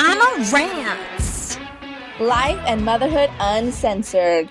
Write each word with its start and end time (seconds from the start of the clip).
Mama 0.00 0.44
Rantz. 0.52 1.58
Life 2.20 2.62
and 2.68 2.84
motherhood 2.84 3.30
uncensored. 3.40 4.48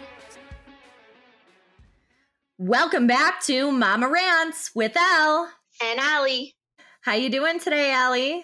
Welcome 2.57 3.07
back 3.07 3.41
to 3.45 3.71
Mama 3.71 4.09
Rantz 4.09 4.71
with 4.75 4.91
Ell 4.97 5.49
and 5.81 6.01
Ali. 6.01 6.53
How 6.99 7.13
you 7.13 7.29
doing 7.29 7.61
today, 7.61 7.93
Ali? 7.93 8.43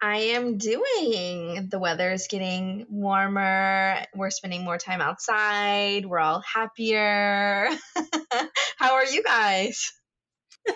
I 0.00 0.18
am 0.18 0.58
doing. 0.58 1.70
The 1.72 1.80
weather's 1.80 2.28
getting 2.28 2.86
warmer. 2.88 3.96
We're 4.14 4.30
spending 4.30 4.62
more 4.62 4.78
time 4.78 5.00
outside. 5.00 6.06
We're 6.06 6.20
all 6.20 6.40
happier. 6.40 7.68
How 8.76 8.94
are 8.94 9.06
you 9.06 9.24
guys? 9.24 9.92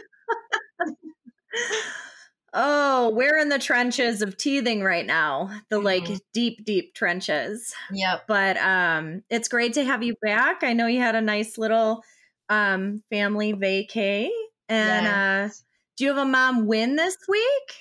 oh, 2.53 3.11
we're 3.11 3.39
in 3.39 3.49
the 3.49 3.59
trenches 3.59 4.23
of 4.23 4.37
teething 4.37 4.83
right 4.83 5.07
now. 5.07 5.51
The 5.69 5.77
mm-hmm. 5.77 5.85
like 5.85 6.09
deep, 6.33 6.65
deep 6.65 6.95
trenches. 6.95 7.75
Yep. 7.93 8.25
But 8.27 8.57
um 8.57 9.23
it's 9.31 9.49
great 9.49 9.75
to 9.75 9.85
have 9.85 10.03
you 10.03 10.17
back. 10.23 10.63
I 10.63 10.73
know 10.73 10.87
you 10.87 11.01
had 11.01 11.15
a 11.15 11.21
nice 11.21 11.59
little 11.59 12.03
um 12.49 13.03
family 13.11 13.53
vacay. 13.53 14.29
And 14.69 15.07
uh, 15.07 15.11
yes. 15.11 15.61
uh 15.61 15.65
do 15.97 16.05
you 16.05 16.11
have 16.11 16.19
a 16.19 16.25
mom 16.25 16.67
win 16.67 16.97
this 16.97 17.17
week? 17.29 17.75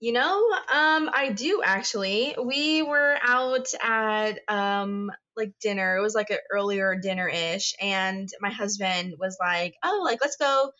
You 0.00 0.14
know, 0.14 0.48
um, 0.74 1.10
I 1.12 1.30
do 1.32 1.60
actually. 1.62 2.34
We 2.42 2.82
were 2.82 3.16
out 3.22 3.68
at 3.82 4.38
um 4.48 5.12
like 5.36 5.52
dinner. 5.60 5.96
It 5.96 6.00
was 6.00 6.14
like 6.14 6.30
an 6.30 6.38
earlier 6.50 6.96
dinner 6.96 7.28
ish, 7.28 7.74
and 7.80 8.28
my 8.40 8.50
husband 8.50 9.14
was 9.18 9.36
like, 9.38 9.74
"Oh, 9.84 10.00
like 10.02 10.20
let's 10.22 10.36
go 10.36 10.72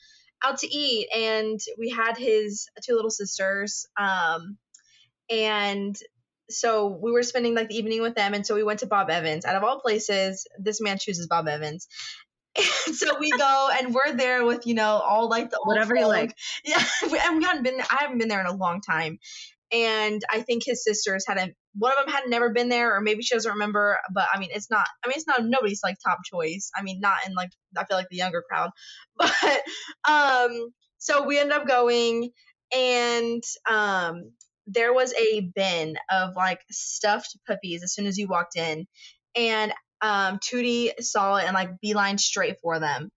out 0.45 0.59
to 0.59 0.69
eat." 0.69 1.09
And 1.15 1.61
we 1.79 1.91
had 1.91 2.17
his 2.17 2.69
two 2.85 2.95
little 2.95 3.11
sisters, 3.11 3.87
um, 3.99 4.59
and 5.31 5.97
so 6.51 6.87
we 6.87 7.13
were 7.13 7.23
spending 7.23 7.55
like 7.55 7.69
the 7.69 7.77
evening 7.77 8.03
with 8.03 8.15
them, 8.15 8.35
and 8.35 8.47
so 8.47 8.55
we 8.55 8.65
went 8.65 8.81
to 8.81 8.87
Bob 8.87 9.11
Evans. 9.11 9.45
Out 9.45 9.57
of 9.57 9.65
all 9.65 9.81
places, 9.81 10.47
this 10.59 10.81
man 10.81 10.99
chooses 10.99 11.27
Bob 11.27 11.49
Evans, 11.49 11.87
and 12.57 12.67
so 12.97 13.19
we 13.19 13.31
go 13.31 13.71
and 13.79 13.95
we're 13.95 14.13
there 14.13 14.45
with 14.45 14.67
you 14.67 14.75
know 14.75 14.99
all 14.99 15.29
like 15.29 15.51
the 15.51 15.61
whatever 15.65 15.95
you 15.95 16.07
like. 16.07 16.37
Yeah, 16.65 16.83
and 17.03 17.13
we 17.13 17.19
haven't 17.19 17.63
been. 17.63 17.81
I 17.81 17.99
haven't 18.01 18.19
been 18.19 18.29
there 18.29 18.41
in 18.41 18.47
a 18.47 18.57
long 18.57 18.81
time, 18.81 19.19
and 19.73 20.23
I 20.31 20.43
think 20.43 20.65
his 20.65 20.85
sisters 20.85 21.25
hadn't. 21.27 21.55
One 21.75 21.93
of 21.93 21.99
them 22.05 22.13
had 22.13 22.29
never 22.29 22.51
been 22.51 22.69
there, 22.69 22.97
or 22.97 23.01
maybe 23.01 23.23
she 23.23 23.35
doesn't 23.35 23.53
remember. 23.53 23.99
But 24.13 24.27
I 24.33 24.39
mean, 24.39 24.51
it's 24.53 24.71
not. 24.71 24.87
I 25.05 25.09
mean, 25.09 25.17
it's 25.17 25.27
not 25.27 25.45
nobody's 25.45 25.83
like 25.83 25.97
top 26.05 26.19
choice. 26.25 26.71
I 26.77 26.83
mean, 26.83 27.01
not 27.01 27.19
in 27.27 27.35
like 27.35 27.51
I 27.77 27.85
feel 27.85 27.97
like 27.97 28.09
the 28.11 28.17
younger 28.17 28.43
crowd, 28.49 28.71
but 29.17 29.63
um. 30.09 30.73
So 31.03 31.25
we 31.25 31.39
end 31.39 31.51
up 31.51 31.67
going, 31.67 32.31
and 32.77 33.43
um, 33.67 34.33
there 34.67 34.93
was 34.93 35.15
a 35.15 35.41
bin 35.41 35.97
of 36.11 36.37
like 36.37 36.61
stuffed 36.71 37.39
puppies 37.47 37.83
as 37.83 37.95
soon 37.95 38.07
as 38.07 38.19
you 38.19 38.29
walked 38.29 38.57
in, 38.57 38.87
and 39.35 39.73
um, 40.03 40.39
Tootie 40.39 40.93
saw 41.01 41.37
it 41.37 41.45
and 41.45 41.55
like 41.55 41.81
beeline 41.81 42.19
straight 42.19 42.57
for 42.63 42.79
them. 42.79 43.11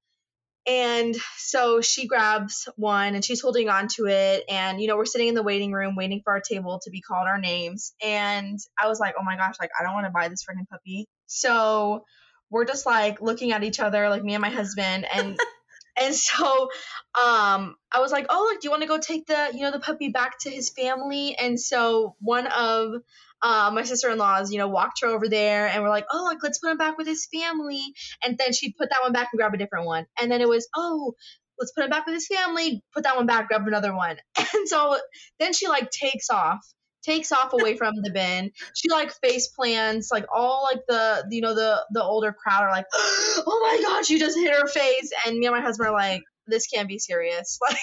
And 0.65 1.15
so 1.37 1.81
she 1.81 2.07
grabs 2.07 2.69
one 2.75 3.15
and 3.15 3.25
she's 3.25 3.41
holding 3.41 3.69
on 3.69 3.87
to 3.95 4.07
it. 4.07 4.45
And, 4.49 4.81
you 4.81 4.87
know, 4.87 4.95
we're 4.95 5.05
sitting 5.05 5.27
in 5.27 5.35
the 5.35 5.43
waiting 5.43 5.73
room 5.73 5.95
waiting 5.95 6.21
for 6.23 6.33
our 6.33 6.39
table 6.39 6.79
to 6.83 6.89
be 6.89 7.01
called 7.01 7.27
our 7.27 7.37
names. 7.37 7.93
And 8.01 8.59
I 8.81 8.87
was 8.87 8.99
like, 8.99 9.15
oh 9.19 9.23
my 9.23 9.35
gosh, 9.35 9.55
like, 9.59 9.71
I 9.77 9.83
don't 9.83 9.93
want 9.93 10.05
to 10.05 10.11
buy 10.11 10.29
this 10.29 10.43
freaking 10.43 10.67
puppy. 10.69 11.07
So 11.27 12.05
we're 12.49 12.65
just 12.65 12.85
like 12.85 13.21
looking 13.21 13.51
at 13.51 13.63
each 13.63 13.79
other, 13.79 14.09
like 14.09 14.23
me 14.23 14.35
and 14.35 14.41
my 14.41 14.49
husband. 14.49 15.05
And, 15.13 15.37
and 15.97 16.15
so 16.15 16.69
um, 17.15 17.75
I 17.91 17.99
was 17.99 18.11
like, 18.11 18.25
oh, 18.29 18.49
like, 18.51 18.61
do 18.61 18.67
you 18.67 18.71
want 18.71 18.81
to 18.81 18.87
go 18.87 18.99
take 18.99 19.25
the, 19.27 19.51
you 19.53 19.61
know, 19.61 19.71
the 19.71 19.79
puppy 19.79 20.09
back 20.09 20.39
to 20.41 20.49
his 20.49 20.69
family? 20.69 21.35
And 21.39 21.59
so 21.59 22.15
one 22.19 22.47
of 22.47 23.01
uh, 23.41 23.71
my 23.73 23.83
sister-in-laws, 23.83 24.51
you 24.51 24.57
know, 24.57 24.67
walked 24.67 25.01
her 25.01 25.07
over 25.07 25.27
there 25.27 25.67
and 25.67 25.83
we're 25.83 25.89
like, 25.89 26.05
oh, 26.11 26.23
like, 26.23 26.41
let's 26.41 26.59
put 26.59 26.71
him 26.71 26.77
back 26.77 26.97
with 26.97 27.07
his 27.07 27.27
family. 27.27 27.93
And 28.23 28.37
then 28.37 28.53
she'd 28.53 28.75
put 28.77 28.89
that 28.89 29.03
one 29.03 29.11
back 29.11 29.29
and 29.31 29.37
grab 29.37 29.53
a 29.53 29.57
different 29.57 29.85
one. 29.85 30.05
And 30.19 30.31
then 30.31 30.41
it 30.41 30.47
was, 30.47 30.67
oh, 30.75 31.13
let's 31.59 31.71
put 31.73 31.83
him 31.83 31.89
back 31.89 32.05
with 32.05 32.15
his 32.15 32.27
family, 32.27 32.83
put 32.93 33.03
that 33.03 33.15
one 33.15 33.25
back, 33.25 33.49
grab 33.49 33.67
another 33.67 33.95
one. 33.95 34.17
And 34.55 34.67
so 34.67 34.97
then 35.39 35.51
she 35.53 35.67
like 35.67 35.89
takes 35.89 36.29
off, 36.29 36.59
takes 37.03 37.31
off 37.31 37.53
away 37.53 37.75
from 37.75 37.95
the 38.01 38.11
bin. 38.11 38.51
She 38.75 38.89
like 38.89 39.11
face 39.11 39.47
plants, 39.47 40.09
like 40.11 40.25
all 40.33 40.67
like 40.71 40.81
the, 40.87 41.25
you 41.29 41.41
know, 41.41 41.53
the, 41.53 41.85
the 41.91 42.03
older 42.03 42.33
crowd 42.33 42.63
are 42.63 42.71
like, 42.71 42.85
oh 42.93 43.59
my 43.61 43.83
God, 43.83 44.05
she 44.05 44.19
just 44.19 44.37
hit 44.37 44.53
her 44.53 44.67
face. 44.67 45.11
And 45.25 45.37
me 45.37 45.45
and 45.45 45.55
my 45.55 45.61
husband 45.61 45.89
are 45.89 45.93
like, 45.93 46.21
this 46.47 46.67
can't 46.67 46.87
be 46.87 46.99
serious. 46.99 47.59
Like, 47.69 47.77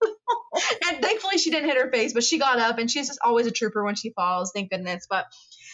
and 0.88 1.02
thankfully 1.02 1.38
she 1.38 1.50
didn't 1.50 1.68
hit 1.68 1.76
her 1.76 1.90
face, 1.90 2.12
but 2.12 2.22
she 2.22 2.38
got 2.38 2.58
up 2.60 2.78
and 2.78 2.88
she's 2.90 3.08
just 3.08 3.18
always 3.24 3.46
a 3.48 3.50
trooper 3.50 3.84
when 3.84 3.96
she 3.96 4.10
falls, 4.10 4.52
thank 4.54 4.70
goodness. 4.70 5.06
But 5.10 5.26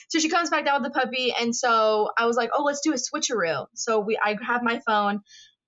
so 0.08 0.18
she 0.18 0.30
comes 0.30 0.48
back 0.48 0.64
down 0.64 0.82
with 0.82 0.92
the 0.92 0.98
puppy, 0.98 1.34
and 1.38 1.54
so 1.54 2.10
I 2.16 2.26
was 2.26 2.36
like, 2.36 2.50
oh, 2.56 2.62
let's 2.62 2.80
do 2.80 2.92
a 2.92 2.96
switcheroo. 2.96 3.66
So 3.74 4.00
we 4.00 4.18
I 4.22 4.36
have 4.46 4.62
my 4.62 4.80
phone 4.86 5.20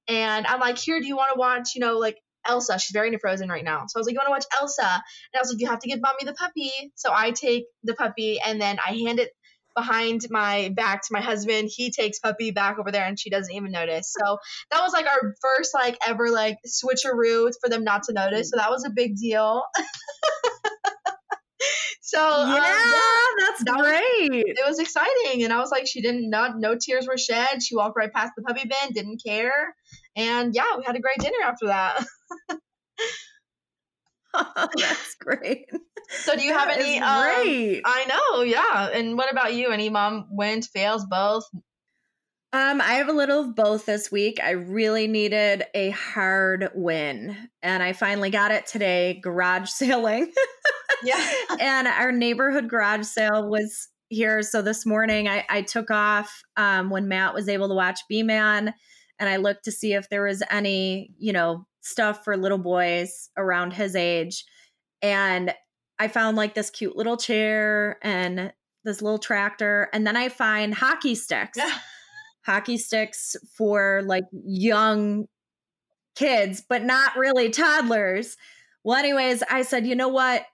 and 0.08 0.46
I'm 0.46 0.60
like, 0.60 0.78
here, 0.78 1.00
do 1.00 1.06
you 1.06 1.16
want 1.16 1.30
to 1.34 1.38
watch, 1.38 1.74
you 1.74 1.80
know, 1.80 1.98
like 1.98 2.16
Elsa? 2.48 2.78
She's 2.78 2.92
very 2.92 3.08
into 3.08 3.18
Frozen 3.18 3.48
right 3.48 3.64
now. 3.64 3.84
So 3.88 3.98
I 3.98 4.00
was 4.00 4.06
like, 4.06 4.14
you 4.14 4.18
want 4.18 4.26
to 4.26 4.30
watch 4.30 4.60
Elsa? 4.60 4.82
And 4.82 5.38
I 5.38 5.40
was 5.40 5.52
like, 5.52 5.60
you 5.60 5.68
have 5.68 5.80
to 5.80 5.88
give 5.88 6.00
mommy 6.00 6.24
the 6.24 6.34
puppy. 6.34 6.70
So 6.94 7.10
I 7.12 7.30
take 7.30 7.66
the 7.82 7.94
puppy 7.94 8.40
and 8.44 8.60
then 8.60 8.78
I 8.84 8.92
hand 8.92 9.20
it 9.20 9.30
behind 9.76 10.22
my 10.30 10.70
back 10.74 11.02
to 11.02 11.08
my 11.12 11.20
husband. 11.20 11.70
He 11.72 11.92
takes 11.92 12.18
puppy 12.18 12.50
back 12.50 12.78
over 12.78 12.90
there 12.90 13.04
and 13.04 13.20
she 13.20 13.30
doesn't 13.30 13.54
even 13.54 13.70
notice. 13.70 14.12
So 14.18 14.38
that 14.70 14.80
was 14.80 14.92
like 14.92 15.06
our 15.06 15.34
first 15.40 15.74
like 15.74 15.98
ever 16.04 16.30
like 16.30 16.58
switcheroo 16.66 17.52
for 17.62 17.68
them 17.68 17.84
not 17.84 18.04
to 18.04 18.14
notice. 18.14 18.50
So 18.50 18.56
that 18.56 18.70
was 18.70 18.84
a 18.84 18.90
big 18.90 19.16
deal. 19.16 19.62
so 22.00 22.18
yeah, 22.18 22.44
um, 22.44 22.52
yeah, 22.54 23.26
that's 23.38 23.64
that 23.64 23.78
great. 23.78 24.30
Was, 24.30 24.58
it 24.58 24.66
was 24.66 24.78
exciting, 24.78 25.44
and 25.44 25.52
I 25.52 25.58
was 25.58 25.70
like, 25.70 25.86
she 25.86 26.00
didn't 26.00 26.30
not 26.30 26.58
no 26.58 26.76
tears 26.80 27.06
were 27.06 27.18
shed. 27.18 27.62
She 27.62 27.76
walked 27.76 27.96
right 27.96 28.12
past 28.12 28.32
the 28.36 28.42
puppy 28.42 28.62
bin, 28.66 28.92
didn't 28.94 29.20
care, 29.24 29.74
and 30.16 30.54
yeah, 30.54 30.76
we 30.76 30.84
had 30.84 30.96
a 30.96 31.00
great 31.00 31.18
dinner 31.18 31.44
after 31.44 31.66
that. 31.66 32.04
That's 34.76 35.14
great. 35.16 35.66
So 36.10 36.36
do 36.36 36.44
you 36.44 36.52
have 36.52 36.68
any 36.68 36.98
um, 36.98 37.22
great. 37.22 37.78
Um, 37.78 37.82
I 37.86 38.04
know, 38.04 38.42
yeah. 38.42 38.90
And 38.92 39.16
what 39.16 39.30
about 39.30 39.54
you? 39.54 39.70
Any 39.70 39.88
mom 39.88 40.26
wins, 40.30 40.66
fails, 40.66 41.04
both? 41.06 41.44
Um, 42.52 42.80
I 42.80 42.94
have 42.94 43.08
a 43.08 43.12
little 43.12 43.40
of 43.40 43.56
both 43.56 43.86
this 43.86 44.10
week. 44.10 44.38
I 44.42 44.50
really 44.50 45.08
needed 45.08 45.64
a 45.74 45.90
hard 45.90 46.70
win, 46.74 47.36
and 47.62 47.82
I 47.82 47.92
finally 47.92 48.30
got 48.30 48.50
it 48.50 48.66
today. 48.66 49.20
Garage 49.22 49.68
sailing. 49.70 50.32
yeah. 51.02 51.32
and 51.60 51.86
our 51.88 52.12
neighborhood 52.12 52.68
garage 52.68 53.04
sale 53.04 53.48
was 53.48 53.88
here. 54.08 54.42
So 54.42 54.62
this 54.62 54.86
morning 54.86 55.28
I, 55.28 55.44
I 55.50 55.62
took 55.62 55.90
off 55.90 56.42
um, 56.56 56.88
when 56.88 57.08
Matt 57.08 57.34
was 57.34 57.48
able 57.48 57.68
to 57.68 57.74
watch 57.74 58.00
B 58.08 58.22
Man, 58.22 58.72
and 59.18 59.28
I 59.28 59.36
looked 59.36 59.64
to 59.64 59.72
see 59.72 59.94
if 59.94 60.08
there 60.08 60.24
was 60.24 60.42
any, 60.50 61.14
you 61.18 61.32
know, 61.32 61.66
stuff 61.80 62.24
for 62.24 62.36
little 62.36 62.58
boys 62.58 63.30
around 63.36 63.72
his 63.72 63.94
age. 63.96 64.44
And 65.02 65.54
I 65.98 66.08
found 66.08 66.36
like 66.36 66.54
this 66.54 66.70
cute 66.70 66.96
little 66.96 67.16
chair 67.16 67.98
and 68.02 68.52
this 68.84 69.00
little 69.00 69.18
tractor. 69.18 69.88
And 69.92 70.06
then 70.06 70.16
I 70.16 70.28
find 70.28 70.74
hockey 70.74 71.14
sticks. 71.14 71.58
hockey 72.44 72.78
sticks 72.78 73.36
for 73.56 74.02
like 74.06 74.24
young 74.32 75.26
kids, 76.14 76.62
but 76.66 76.84
not 76.84 77.16
really 77.16 77.50
toddlers. 77.50 78.36
Well, 78.84 78.96
anyways, 78.96 79.42
I 79.50 79.62
said, 79.62 79.86
you 79.86 79.96
know 79.96 80.08
what? 80.08 80.44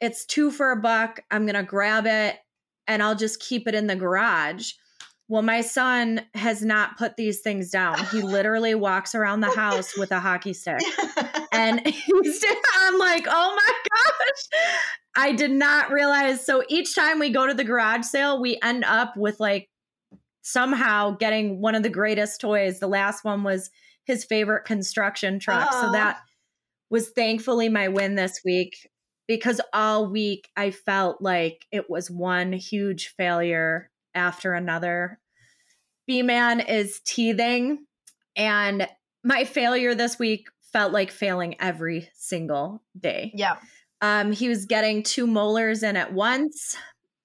It's 0.00 0.24
two 0.26 0.50
for 0.50 0.72
a 0.72 0.76
buck. 0.76 1.20
I'm 1.30 1.46
going 1.46 1.56
to 1.56 1.62
grab 1.62 2.06
it 2.06 2.36
and 2.86 3.02
I'll 3.02 3.14
just 3.14 3.40
keep 3.40 3.66
it 3.66 3.74
in 3.74 3.86
the 3.86 3.96
garage. 3.96 4.72
Well, 5.28 5.42
my 5.42 5.60
son 5.60 6.20
has 6.34 6.62
not 6.62 6.96
put 6.98 7.16
these 7.16 7.40
things 7.40 7.70
down. 7.70 8.04
He 8.06 8.22
literally 8.22 8.74
walks 8.74 9.14
around 9.14 9.40
the 9.40 9.50
house 9.50 9.96
with 9.96 10.12
a 10.12 10.20
hockey 10.20 10.52
stick. 10.52 10.80
and 11.52 11.80
he's, 11.86 12.44
I'm 12.78 12.98
like, 12.98 13.26
oh 13.28 13.56
my 13.56 13.72
gosh. 13.90 14.62
I 15.16 15.32
did 15.32 15.50
not 15.50 15.90
realize. 15.90 16.44
So 16.44 16.62
each 16.68 16.94
time 16.94 17.18
we 17.18 17.30
go 17.30 17.46
to 17.46 17.54
the 17.54 17.64
garage 17.64 18.04
sale, 18.04 18.40
we 18.40 18.58
end 18.62 18.84
up 18.84 19.16
with 19.16 19.40
like 19.40 19.68
somehow 20.42 21.12
getting 21.12 21.60
one 21.60 21.74
of 21.74 21.82
the 21.82 21.90
greatest 21.90 22.40
toys. 22.40 22.78
The 22.78 22.86
last 22.86 23.24
one 23.24 23.42
was 23.42 23.70
his 24.04 24.24
favorite 24.24 24.64
construction 24.64 25.40
truck. 25.40 25.72
So 25.72 25.90
that 25.90 26.20
was 26.90 27.10
thankfully 27.10 27.68
my 27.68 27.88
win 27.88 28.14
this 28.14 28.42
week 28.44 28.88
because 29.26 29.60
all 29.72 30.08
week 30.08 30.48
I 30.56 30.70
felt 30.70 31.20
like 31.20 31.66
it 31.72 31.90
was 31.90 32.08
one 32.08 32.52
huge 32.52 33.14
failure 33.16 33.90
after 34.16 34.54
another. 34.54 35.20
B 36.06 36.22
Man 36.22 36.60
is 36.60 37.00
teething, 37.04 37.84
and 38.36 38.88
my 39.22 39.44
failure 39.44 39.94
this 39.94 40.18
week 40.18 40.48
felt 40.72 40.92
like 40.92 41.10
failing 41.10 41.60
every 41.60 42.08
single 42.14 42.82
day. 42.98 43.32
Yeah. 43.34 43.56
Um, 44.02 44.32
he 44.32 44.48
was 44.48 44.66
getting 44.66 45.02
two 45.02 45.26
molars 45.26 45.82
in 45.82 45.96
at 45.96 46.12
once. 46.12 46.76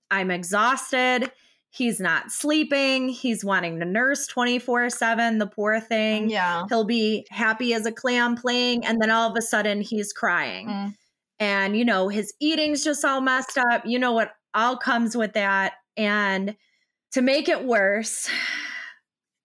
I'm 0.10 0.32
exhausted. 0.32 1.32
He's 1.70 2.00
not 2.00 2.32
sleeping. 2.32 3.08
He's 3.10 3.46
wanting 3.46 3.80
to 3.80 3.86
nurse 3.86 4.28
24 4.28 4.90
7, 4.90 5.38
the 5.38 5.48
poor 5.48 5.80
thing. 5.80 6.30
Yeah. 6.30 6.66
He'll 6.70 6.84
be 6.84 7.26
happy 7.30 7.74
as 7.74 7.86
a 7.86 7.92
clam 7.92 8.36
playing, 8.36 8.86
and 8.86 9.02
then 9.02 9.10
all 9.10 9.30
of 9.30 9.38
a 9.38 9.42
sudden 9.42 9.82
he's 9.82 10.12
crying. 10.12 10.68
Mm. 10.68 10.96
And, 11.40 11.78
you 11.78 11.86
know, 11.86 12.08
his 12.10 12.34
eating's 12.40 12.84
just 12.84 13.04
all 13.06 13.22
messed 13.22 13.58
up. 13.58 13.84
You 13.86 14.00
know 14.00 14.12
what 14.12 14.32
all 14.54 14.78
comes 14.78 15.16
with 15.16 15.34
that. 15.34 15.74
And 15.98 16.56
to 17.14 17.22
make 17.22 17.50
it 17.50 17.66
worse, 17.66 18.30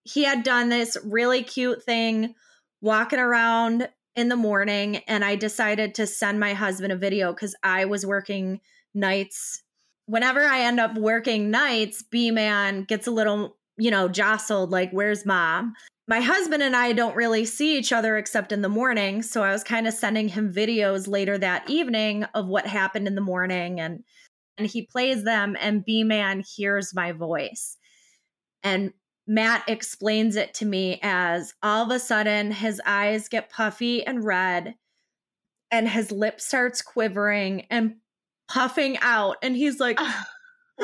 he 0.05 0.25
had 0.25 0.43
done 0.43 0.69
this 0.69 0.97
really 1.05 1.43
cute 1.43 1.83
thing 1.83 2.35
walking 2.81 3.19
around 3.19 3.89
in 4.15 4.29
the 4.29 4.37
morning. 4.37 4.99
And 5.09 5.25
I 5.25 5.37
decided 5.37 5.95
to 5.97 6.07
send 6.07 6.41
my 6.41 6.55
husband 6.55 6.93
a 6.93 6.97
video 6.97 7.33
because 7.33 7.57
I 7.63 7.85
was 7.85 8.07
working 8.07 8.61
nights. 8.95 9.63
Whenever 10.07 10.43
I 10.43 10.61
end 10.61 10.79
up 10.79 10.97
working 10.97 11.51
nights, 11.51 12.03
B 12.03 12.31
Man 12.31 12.85
gets 12.85 13.07
a 13.07 13.11
little, 13.11 13.57
you 13.77 13.91
know, 13.91 14.09
jostled 14.09 14.71
like, 14.71 14.91
where's 14.93 15.27
mom? 15.27 15.75
my 16.09 16.21
husband 16.21 16.63
and 16.63 16.77
I 16.77 16.93
don't 16.93 17.17
really 17.17 17.45
see 17.45 17.77
each 17.77 17.93
other 17.93 18.17
except 18.17 18.53
in 18.53 18.63
the 18.63 18.69
morning. 18.69 19.23
So 19.23 19.43
I 19.43 19.53
was 19.53 19.65
kind 19.65 19.89
of 19.89 19.95
sending 19.95 20.29
him 20.29 20.53
videos 20.53 21.09
later 21.09 21.37
that 21.39 21.69
evening 21.69 22.25
of 22.35 22.47
what 22.47 22.67
happened 22.67 23.09
in 23.09 23.17
the 23.17 23.21
morning 23.21 23.81
and 23.81 24.05
and 24.59 24.67
he 24.67 24.83
plays 24.87 25.25
them 25.25 25.57
and 25.61 25.85
B 25.85 26.05
man 26.05 26.43
hears 26.57 26.95
my 26.95 27.13
voice. 27.13 27.77
And 28.63 28.93
Matt 29.27 29.65
explains 29.69 30.37
it 30.37 30.55
to 30.55 30.65
me 30.65 30.99
as 31.03 31.55
all 31.63 31.85
of 31.85 31.91
a 31.91 31.99
sudden 31.99 32.53
his 32.53 32.81
eyes 32.87 33.29
get 33.29 33.51
puffy 33.51 34.07
and 34.07 34.25
red 34.25 34.75
and 35.71 35.89
his 35.89 36.13
lip 36.13 36.41
starts 36.41 36.81
quivering 36.81 37.67
and 37.71 37.97
puffing 38.49 38.97
out 39.01 39.37
and 39.43 39.57
he's 39.57 39.81
like 39.81 39.99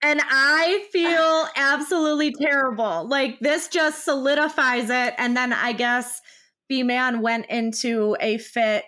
And 0.00 0.20
I 0.24 0.86
feel 0.92 1.46
absolutely 1.56 2.32
terrible. 2.32 3.08
Like 3.08 3.40
this 3.40 3.68
just 3.68 4.04
solidifies 4.04 4.90
it. 4.90 5.14
And 5.18 5.36
then 5.36 5.52
I 5.52 5.72
guess 5.72 6.20
B 6.68 6.82
Man 6.82 7.20
went 7.20 7.46
into 7.46 8.16
a 8.20 8.38
fit, 8.38 8.84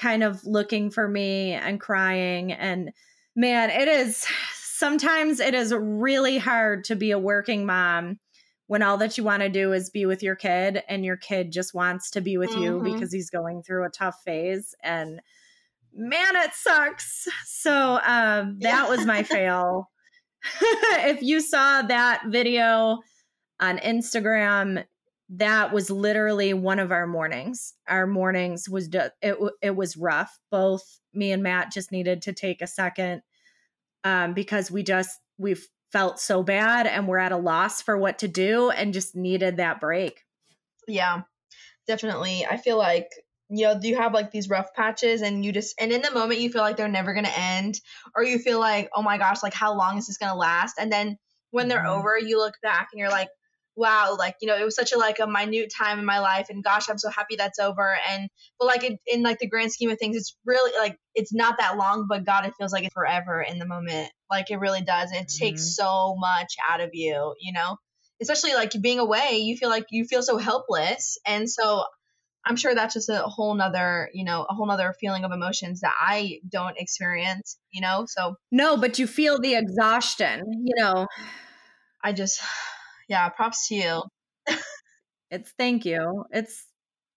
kind 0.00 0.22
of 0.22 0.44
looking 0.44 0.90
for 0.90 1.06
me 1.06 1.52
and 1.52 1.80
crying. 1.80 2.52
And 2.52 2.92
man, 3.36 3.70
it 3.70 3.86
is 3.86 4.26
sometimes 4.54 5.40
it 5.40 5.54
is 5.54 5.74
really 5.74 6.38
hard 6.38 6.84
to 6.84 6.96
be 6.96 7.10
a 7.10 7.18
working 7.18 7.66
mom 7.66 8.18
when 8.66 8.82
all 8.82 8.96
that 8.96 9.18
you 9.18 9.24
want 9.24 9.42
to 9.42 9.48
do 9.48 9.72
is 9.72 9.90
be 9.90 10.06
with 10.06 10.22
your 10.22 10.36
kid 10.36 10.82
and 10.88 11.04
your 11.04 11.16
kid 11.16 11.52
just 11.52 11.74
wants 11.74 12.10
to 12.12 12.20
be 12.20 12.38
with 12.38 12.50
mm-hmm. 12.50 12.62
you 12.62 12.80
because 12.94 13.12
he's 13.12 13.28
going 13.28 13.62
through 13.62 13.84
a 13.84 13.90
tough 13.90 14.16
phase. 14.24 14.74
And 14.82 15.20
man, 15.92 16.36
it 16.36 16.52
sucks. 16.54 17.26
So 17.46 18.00
um, 18.06 18.58
that 18.60 18.84
yeah. 18.84 18.88
was 18.88 19.04
my 19.04 19.22
fail. 19.22 19.90
if 20.62 21.20
you 21.20 21.40
saw 21.40 21.82
that 21.82 22.22
video 22.28 23.00
on 23.58 23.78
Instagram, 23.78 24.84
that 25.30 25.72
was 25.72 25.90
literally 25.90 26.52
one 26.54 26.80
of 26.80 26.90
our 26.90 27.06
mornings. 27.06 27.74
Our 27.88 28.06
mornings 28.06 28.68
was 28.68 28.88
it 28.92 29.36
it 29.62 29.76
was 29.76 29.96
rough. 29.96 30.38
Both 30.50 31.00
me 31.14 31.32
and 31.32 31.42
Matt 31.42 31.72
just 31.72 31.92
needed 31.92 32.22
to 32.22 32.32
take 32.32 32.62
a 32.62 32.66
second 32.66 33.22
um, 34.02 34.34
because 34.34 34.70
we 34.70 34.82
just 34.82 35.18
we 35.38 35.56
felt 35.92 36.18
so 36.20 36.42
bad 36.42 36.86
and 36.86 37.06
we're 37.06 37.18
at 37.18 37.32
a 37.32 37.36
loss 37.36 37.80
for 37.80 37.96
what 37.96 38.18
to 38.20 38.28
do 38.28 38.70
and 38.70 38.92
just 38.92 39.14
needed 39.14 39.56
that 39.56 39.80
break. 39.80 40.24
Yeah, 40.88 41.22
definitely. 41.86 42.44
I 42.44 42.56
feel 42.56 42.76
like 42.76 43.08
you 43.48 43.66
know 43.66 43.78
you 43.80 43.96
have 43.96 44.12
like 44.12 44.32
these 44.32 44.48
rough 44.48 44.74
patches 44.74 45.22
and 45.22 45.44
you 45.44 45.52
just 45.52 45.74
and 45.80 45.92
in 45.92 46.02
the 46.02 46.12
moment 46.12 46.40
you 46.40 46.50
feel 46.50 46.62
like 46.62 46.76
they're 46.76 46.88
never 46.88 47.12
going 47.12 47.24
to 47.24 47.38
end 47.38 47.80
or 48.16 48.24
you 48.24 48.38
feel 48.38 48.60
like 48.60 48.88
oh 48.94 49.02
my 49.02 49.18
gosh 49.18 49.42
like 49.42 49.54
how 49.54 49.76
long 49.76 49.98
is 49.98 50.06
this 50.06 50.18
going 50.18 50.30
to 50.30 50.38
last 50.38 50.76
and 50.78 50.92
then 50.92 51.18
when 51.50 51.66
they're 51.66 51.80
mm-hmm. 51.80 51.98
over 51.98 52.16
you 52.16 52.38
look 52.38 52.54
back 52.62 52.90
and 52.92 53.00
you're 53.00 53.10
like 53.10 53.28
wow 53.76 54.16
like 54.18 54.36
you 54.40 54.48
know 54.48 54.56
it 54.56 54.64
was 54.64 54.74
such 54.74 54.92
a 54.92 54.98
like 54.98 55.20
a 55.20 55.26
minute 55.26 55.72
time 55.76 55.98
in 55.98 56.04
my 56.04 56.18
life 56.18 56.48
and 56.50 56.64
gosh 56.64 56.88
i'm 56.88 56.98
so 56.98 57.08
happy 57.08 57.36
that's 57.36 57.58
over 57.58 57.96
and 58.10 58.28
but 58.58 58.66
like 58.66 58.84
it, 58.84 58.98
in 59.06 59.22
like 59.22 59.38
the 59.38 59.48
grand 59.48 59.72
scheme 59.72 59.90
of 59.90 59.98
things 59.98 60.16
it's 60.16 60.36
really 60.44 60.72
like 60.78 60.98
it's 61.14 61.32
not 61.32 61.58
that 61.58 61.76
long 61.76 62.06
but 62.08 62.24
god 62.24 62.44
it 62.44 62.52
feels 62.58 62.72
like 62.72 62.84
it's 62.84 62.94
forever 62.94 63.40
in 63.40 63.58
the 63.58 63.66
moment 63.66 64.10
like 64.30 64.50
it 64.50 64.56
really 64.56 64.82
does 64.82 65.12
it 65.12 65.26
mm-hmm. 65.26 65.44
takes 65.44 65.76
so 65.76 66.16
much 66.18 66.54
out 66.68 66.80
of 66.80 66.90
you 66.92 67.34
you 67.40 67.52
know 67.52 67.76
especially 68.20 68.54
like 68.54 68.72
being 68.80 68.98
away 68.98 69.38
you 69.38 69.56
feel 69.56 69.70
like 69.70 69.86
you 69.90 70.04
feel 70.04 70.22
so 70.22 70.36
helpless 70.36 71.18
and 71.26 71.48
so 71.48 71.84
I'm 72.44 72.56
sure 72.56 72.74
that's 72.74 72.94
just 72.94 73.08
a 73.10 73.18
whole 73.18 73.54
nother, 73.54 74.08
you 74.14 74.24
know, 74.24 74.46
a 74.48 74.54
whole 74.54 74.66
nother 74.66 74.94
feeling 74.98 75.24
of 75.24 75.32
emotions 75.32 75.80
that 75.80 75.94
I 76.00 76.40
don't 76.50 76.76
experience, 76.78 77.58
you 77.70 77.82
know? 77.82 78.06
So 78.08 78.36
No, 78.50 78.78
but 78.78 78.98
you 78.98 79.06
feel 79.06 79.38
the 79.38 79.56
exhaustion, 79.56 80.44
you 80.64 80.74
know. 80.82 81.06
I 82.02 82.12
just 82.12 82.40
yeah, 83.10 83.28
props 83.28 83.66
to 83.68 83.74
you. 83.74 84.02
it's 85.30 85.52
thank 85.58 85.84
you. 85.84 86.24
It's 86.30 86.64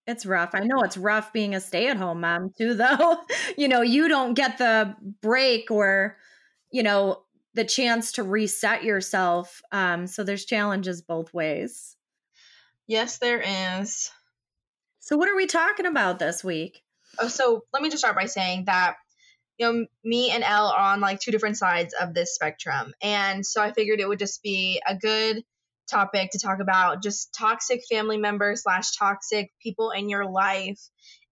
it's 0.06 0.26
rough. 0.26 0.50
I 0.52 0.60
know 0.60 0.82
it's 0.82 0.98
rough 0.98 1.32
being 1.32 1.54
a 1.54 1.60
stay-at-home 1.60 2.20
mom 2.20 2.50
too 2.58 2.74
though. 2.74 3.18
you 3.56 3.68
know, 3.68 3.80
you 3.80 4.08
don't 4.08 4.34
get 4.34 4.58
the 4.58 4.94
break 5.22 5.70
or 5.70 6.18
you 6.70 6.82
know, 6.82 7.22
the 7.54 7.64
chance 7.64 8.12
to 8.12 8.24
reset 8.24 8.82
yourself. 8.82 9.62
Um 9.70 10.08
so 10.08 10.24
there's 10.24 10.44
challenges 10.44 11.00
both 11.00 11.32
ways. 11.32 11.96
Yes, 12.88 13.18
there 13.18 13.40
is. 13.80 14.10
So, 14.98 15.16
what 15.16 15.28
are 15.28 15.36
we 15.36 15.46
talking 15.46 15.86
about 15.86 16.18
this 16.18 16.42
week? 16.42 16.82
Oh, 17.18 17.28
so 17.28 17.62
let 17.72 17.82
me 17.82 17.88
just 17.88 18.00
start 18.00 18.16
by 18.16 18.26
saying 18.26 18.64
that 18.64 18.96
you 19.58 19.72
know 19.72 19.86
me 20.02 20.32
and 20.32 20.42
Ell 20.42 20.66
are 20.66 20.92
on 20.92 21.00
like 21.00 21.20
two 21.20 21.30
different 21.30 21.56
sides 21.56 21.94
of 21.94 22.14
this 22.14 22.34
spectrum, 22.34 22.92
and 23.00 23.46
so 23.46 23.62
I 23.62 23.72
figured 23.72 24.00
it 24.00 24.08
would 24.08 24.18
just 24.18 24.42
be 24.42 24.82
a 24.86 24.96
good 24.96 25.44
topic 25.90 26.30
to 26.32 26.38
talk 26.38 26.60
about 26.60 27.02
just 27.02 27.34
toxic 27.36 27.82
family 27.90 28.16
members 28.16 28.62
slash 28.62 28.96
toxic 28.96 29.50
people 29.62 29.90
in 29.90 30.08
your 30.08 30.26
life 30.26 30.80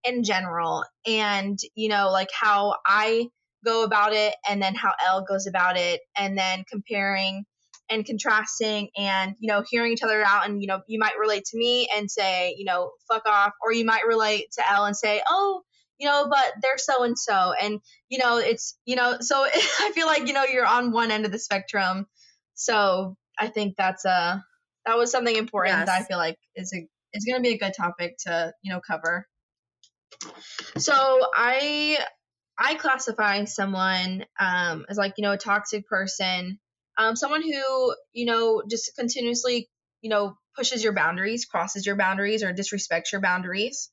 in 0.03 0.23
general, 0.23 0.85
and 1.07 1.59
you 1.75 1.89
know 1.89 2.11
like 2.11 2.29
how 2.31 2.75
I 2.85 3.27
go 3.65 3.83
about 3.83 4.13
it, 4.13 4.35
and 4.49 4.61
then 4.61 4.75
how 4.75 4.93
Ell 5.05 5.23
goes 5.23 5.47
about 5.47 5.77
it, 5.77 6.01
and 6.17 6.37
then 6.37 6.63
comparing 6.69 7.45
and 7.89 8.05
contrasting 8.05 8.89
and 8.97 9.35
you 9.39 9.51
know 9.51 9.63
hearing 9.69 9.91
each 9.91 10.03
other 10.03 10.23
out 10.25 10.47
and 10.47 10.61
you 10.61 10.67
know 10.67 10.81
you 10.87 10.99
might 10.99 11.17
relate 11.19 11.43
to 11.45 11.57
me 11.57 11.87
and 11.95 12.09
say 12.09 12.55
you 12.57 12.65
know 12.65 12.91
fuck 13.09 13.23
off. 13.25 13.53
Or 13.61 13.71
you 13.73 13.85
might 13.85 14.07
relate 14.07 14.47
to 14.53 14.71
Ell 14.71 14.85
and 14.85 14.95
say 14.95 15.21
oh 15.29 15.61
you 15.99 16.07
know 16.07 16.27
but 16.29 16.53
they're 16.61 16.77
so 16.77 17.03
and 17.03 17.17
so. 17.17 17.53
And 17.59 17.79
you 18.09 18.19
know 18.19 18.37
it's 18.37 18.77
you 18.85 18.95
know 18.95 19.17
so 19.19 19.43
I 19.45 19.91
feel 19.93 20.07
like 20.07 20.27
you 20.27 20.33
know 20.33 20.45
you're 20.45 20.65
on 20.65 20.91
one 20.91 21.11
end 21.11 21.25
of 21.25 21.31
the 21.31 21.39
spectrum. 21.39 22.07
So 22.55 23.15
I 23.39 23.47
think 23.47 23.75
that's 23.77 24.05
a 24.05 24.43
that 24.85 24.97
was 24.97 25.11
something 25.11 25.35
important 25.35 25.77
yes. 25.77 25.87
that 25.87 26.01
I 26.01 26.03
feel 26.03 26.17
like 26.17 26.37
is 26.55 26.73
a 26.73 26.87
is 27.13 27.25
going 27.25 27.37
to 27.37 27.47
be 27.47 27.55
a 27.55 27.57
good 27.57 27.73
topic 27.75 28.17
to 28.25 28.53
you 28.63 28.73
know 28.73 28.81
cover 28.85 29.27
so 30.77 30.93
I 31.35 31.99
I 32.57 32.75
classify 32.75 33.45
someone 33.45 34.25
um, 34.39 34.85
as 34.89 34.97
like 34.97 35.13
you 35.17 35.23
know 35.23 35.31
a 35.31 35.37
toxic 35.37 35.87
person 35.87 36.59
um, 36.97 37.15
someone 37.15 37.41
who 37.41 37.95
you 38.13 38.25
know 38.25 38.63
just 38.69 38.91
continuously 38.97 39.69
you 40.01 40.09
know 40.09 40.37
pushes 40.55 40.83
your 40.83 40.93
boundaries 40.93 41.45
crosses 41.45 41.85
your 41.85 41.95
boundaries 41.95 42.43
or 42.43 42.53
disrespects 42.53 43.11
your 43.11 43.21
boundaries 43.21 43.89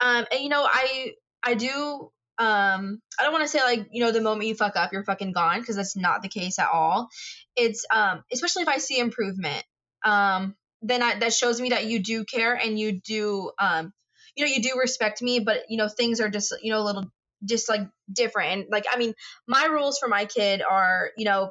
um, 0.00 0.26
and 0.32 0.40
you 0.40 0.48
know 0.48 0.66
i 0.68 1.12
i 1.42 1.54
do 1.54 2.10
um 2.40 3.00
i 3.18 3.22
don't 3.22 3.32
want 3.32 3.44
to 3.44 3.48
say 3.48 3.60
like 3.62 3.86
you 3.92 4.02
know 4.02 4.12
the 4.12 4.20
moment 4.20 4.48
you 4.48 4.54
fuck 4.54 4.74
up 4.74 4.92
you're 4.92 5.04
fucking 5.04 5.32
gone 5.32 5.60
because 5.60 5.76
that's 5.76 5.94
not 5.96 6.22
the 6.22 6.28
case 6.28 6.58
at 6.58 6.68
all. 6.72 7.08
It's 7.54 7.84
um 7.94 8.24
especially 8.32 8.62
if 8.62 8.68
i 8.68 8.78
see 8.78 8.98
improvement 8.98 9.62
um 10.04 10.56
then 10.82 11.02
I, 11.02 11.18
that 11.18 11.34
shows 11.34 11.60
me 11.60 11.68
that 11.70 11.84
you 11.84 12.02
do 12.02 12.24
care 12.24 12.54
and 12.54 12.78
you 12.78 13.00
do 13.00 13.50
um 13.58 13.92
you 14.34 14.44
know 14.46 14.50
you 14.50 14.62
do 14.62 14.78
respect 14.78 15.20
me 15.20 15.40
but 15.40 15.64
you 15.68 15.76
know 15.76 15.88
things 15.88 16.20
are 16.20 16.30
just 16.30 16.54
you 16.62 16.72
know 16.72 16.80
a 16.80 16.84
little 16.84 17.04
just 17.44 17.68
like 17.68 17.82
different. 18.12 18.52
And 18.52 18.64
like 18.70 18.84
i 18.90 18.96
mean 18.96 19.14
my 19.46 19.66
rules 19.66 19.98
for 19.98 20.08
my 20.08 20.24
kid 20.24 20.62
are 20.62 21.10
you 21.18 21.26
know 21.26 21.50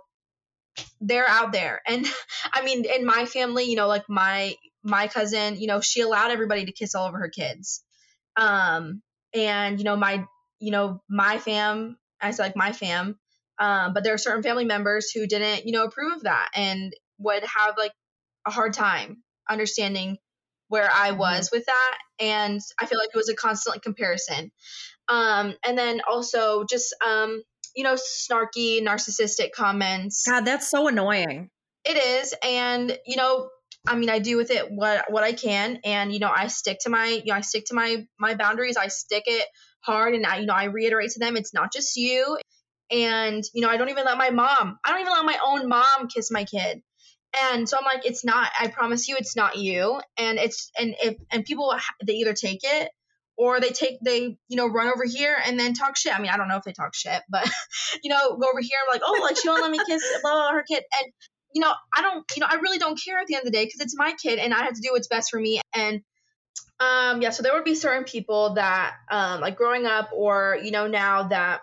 they're 1.02 1.28
out 1.30 1.52
there. 1.52 1.82
And 1.88 2.08
i 2.54 2.64
mean 2.64 2.86
in 2.86 3.06
my 3.06 3.26
family 3.26 3.66
you 3.66 3.76
know 3.76 3.88
like 3.88 4.06
my 4.10 4.56
my 4.84 5.08
cousin 5.08 5.60
you 5.60 5.68
know 5.68 5.82
she 5.82 6.02
allowed 6.02 6.32
everybody 6.32 6.66
to 6.66 6.72
kiss 6.72 6.96
all 6.96 7.08
over 7.08 7.20
her 7.20 7.30
kids. 7.30 7.84
Um 8.38 9.04
and 9.36 9.78
you 9.78 9.84
know 9.86 9.96
my 9.96 10.26
you 10.60 10.72
know 10.72 11.02
my 11.10 11.38
fam 11.38 11.98
i 12.22 12.32
said 12.32 12.44
like 12.44 12.56
my 12.56 12.72
fam 12.72 13.18
um 13.60 13.94
but 13.94 14.04
there 14.04 14.14
are 14.14 14.20
certain 14.20 14.44
family 14.44 14.66
members 14.66 15.12
who 15.12 15.28
didn't 15.28 15.66
you 15.66 15.72
know 15.72 15.86
approve 15.86 16.14
of 16.14 16.24
that 16.24 16.50
and 16.56 16.94
would 17.18 17.44
have 17.44 17.76
like 17.78 17.94
a 18.46 18.52
hard 18.52 18.74
time 18.74 19.24
understanding 19.50 20.18
where 20.68 20.90
i 20.94 21.10
mm-hmm. 21.10 21.20
was 21.20 21.50
with 21.52 21.66
that 21.66 21.98
and 22.20 22.62
i 22.80 22.86
feel 22.86 23.00
like 23.00 23.10
it 23.14 23.18
was 23.18 23.30
a 23.30 23.36
constant 23.36 23.82
comparison 23.82 24.52
um 25.08 25.54
and 25.66 25.78
then 25.78 26.02
also 26.08 26.64
just 26.64 26.96
um 27.06 27.42
you 27.76 27.84
know, 27.84 27.96
snarky, 27.96 28.82
narcissistic 28.82 29.52
comments. 29.52 30.24
God, 30.28 30.46
that's 30.46 30.70
so 30.70 30.88
annoying. 30.88 31.50
It 31.86 31.98
is. 31.98 32.34
And, 32.44 32.98
you 33.06 33.16
know, 33.16 33.50
I 33.88 33.96
mean, 33.96 34.10
I 34.10 34.20
do 34.20 34.38
with 34.38 34.52
it 34.52 34.70
what 34.70 35.10
what 35.10 35.24
I 35.24 35.32
can, 35.32 35.80
and 35.86 36.12
you 36.12 36.20
know, 36.20 36.32
I 36.34 36.48
stick 36.48 36.80
to 36.82 36.90
my, 36.90 37.06
you 37.08 37.32
know, 37.32 37.36
I 37.36 37.42
stick 37.42 37.66
to 37.68 37.74
my 37.74 38.06
my 38.20 38.36
boundaries. 38.36 38.76
I 38.76 38.88
stick 38.88 39.24
it 39.26 39.46
hard, 39.82 40.16
and 40.16 40.26
I, 40.26 40.40
you 40.40 40.46
know, 40.46 40.54
I 40.54 40.66
reiterate 40.66 41.12
to 41.12 41.20
them, 41.20 41.38
it's 41.38 41.54
not 41.54 41.72
just 41.74 41.96
you. 41.96 42.38
And 42.92 43.44
you 43.54 43.62
know, 43.62 43.70
I 43.70 43.78
don't 43.78 43.90
even 43.90 44.06
let 44.06 44.18
my 44.18 44.32
mom, 44.32 44.80
I 44.84 44.92
don't 44.92 45.02
even 45.02 45.14
let 45.14 45.26
my 45.26 45.38
own 45.46 45.70
mom 45.70 46.08
kiss 46.08 46.32
my 46.32 46.44
kid. 46.44 46.82
And 47.44 47.70
so 47.70 47.78
I'm 47.78 47.86
like, 47.86 48.06
it's 48.06 48.26
not. 48.26 48.50
I 48.60 48.68
promise 48.68 49.08
you, 49.08 49.16
it's 49.18 49.36
not 49.36 49.58
you. 49.58 50.02
And 50.18 50.40
it's 50.40 50.72
and 50.78 50.96
if 51.02 51.16
and 51.32 51.46
people 51.46 51.76
they 52.06 52.14
either 52.14 52.34
take 52.34 52.62
it 52.64 52.90
or 53.38 53.60
they 53.60 53.70
take 53.70 54.00
they 54.04 54.38
you 54.48 54.58
know 54.58 54.68
run 54.68 54.88
over 54.88 55.06
here 55.06 55.38
and 55.46 55.60
then 55.60 55.76
talk 55.76 55.96
shit. 55.96 56.18
I 56.18 56.20
mean, 56.20 56.32
I 56.32 56.38
don't 56.38 56.48
know 56.48 56.58
if 56.58 56.64
they 56.64 56.72
talk 56.72 56.96
shit, 56.96 57.22
but 57.30 57.48
you 58.04 58.10
know, 58.10 58.38
go 58.38 58.50
over 58.50 58.62
here 58.62 58.80
I'm 58.84 58.94
like, 58.94 59.04
oh, 59.06 59.20
like 59.22 59.38
she 59.38 59.48
won't 59.48 59.62
let 59.62 59.70
me 59.70 59.80
kiss 59.86 60.04
blah, 60.24 60.32
blah, 60.32 60.52
her 60.54 60.64
kid, 60.68 60.84
and 61.04 61.14
you 61.54 61.62
know, 61.62 61.74
I 61.96 62.02
don't, 62.02 62.24
you 62.36 62.42
know, 62.42 62.48
I 62.50 62.56
really 62.56 62.78
don't 62.78 63.00
care 63.04 63.18
at 63.18 63.28
the 63.28 63.36
end 63.36 63.42
of 63.42 63.52
the 63.52 63.58
day 63.58 63.66
because 63.66 63.82
it's 63.82 63.98
my 63.98 64.14
kid 64.22 64.40
and 64.40 64.54
I 64.54 64.64
have 64.64 64.74
to 64.74 64.82
do 64.82 64.90
what's 64.92 65.08
best 65.08 65.30
for 65.32 65.40
me. 65.40 65.62
And 65.74 66.02
um, 66.80 67.22
yeah, 67.22 67.32
so 67.32 67.44
there 67.44 67.54
would 67.54 67.66
be 67.66 67.76
certain 67.76 68.04
people 68.04 68.56
that 68.56 68.96
um, 69.12 69.42
like 69.42 69.58
growing 69.58 69.86
up 69.86 70.12
or 70.14 70.58
you 70.62 70.72
know 70.72 70.88
now 70.88 71.24
that 71.28 71.62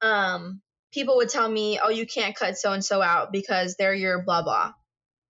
um 0.00 0.60
people 0.92 1.16
would 1.16 1.28
tell 1.28 1.48
me, 1.48 1.78
oh, 1.82 1.90
you 1.90 2.06
can't 2.06 2.34
cut 2.34 2.56
so 2.56 2.72
and 2.72 2.84
so 2.84 3.02
out 3.02 3.32
because 3.32 3.76
they're 3.76 3.94
your 3.94 4.22
blah 4.22 4.42
blah, 4.42 4.72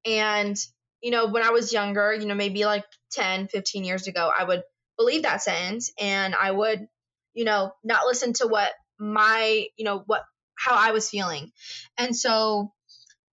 and 0.05 0.57
you 1.01 1.11
know, 1.11 1.27
when 1.27 1.43
I 1.43 1.51
was 1.51 1.73
younger, 1.73 2.13
you 2.13 2.27
know, 2.27 2.35
maybe 2.35 2.65
like 2.65 2.85
10, 3.13 3.49
15 3.49 3.85
years 3.85 4.07
ago, 4.07 4.31
I 4.37 4.45
would 4.45 4.63
believe 4.97 5.23
that 5.23 5.43
sentence 5.43 5.93
and 5.99 6.35
I 6.35 6.51
would, 6.51 6.89
you 7.35 7.45
know, 7.45 7.73
not 7.85 8.07
listen 8.07 8.33
to 8.35 8.47
what 8.47 8.73
my, 8.99 9.67
you 9.77 9.85
know, 9.85 10.03
what, 10.07 10.25
how 10.57 10.75
I 10.75 10.91
was 10.91 11.09
feeling. 11.09 11.53
And 11.97 12.17
so 12.17 12.73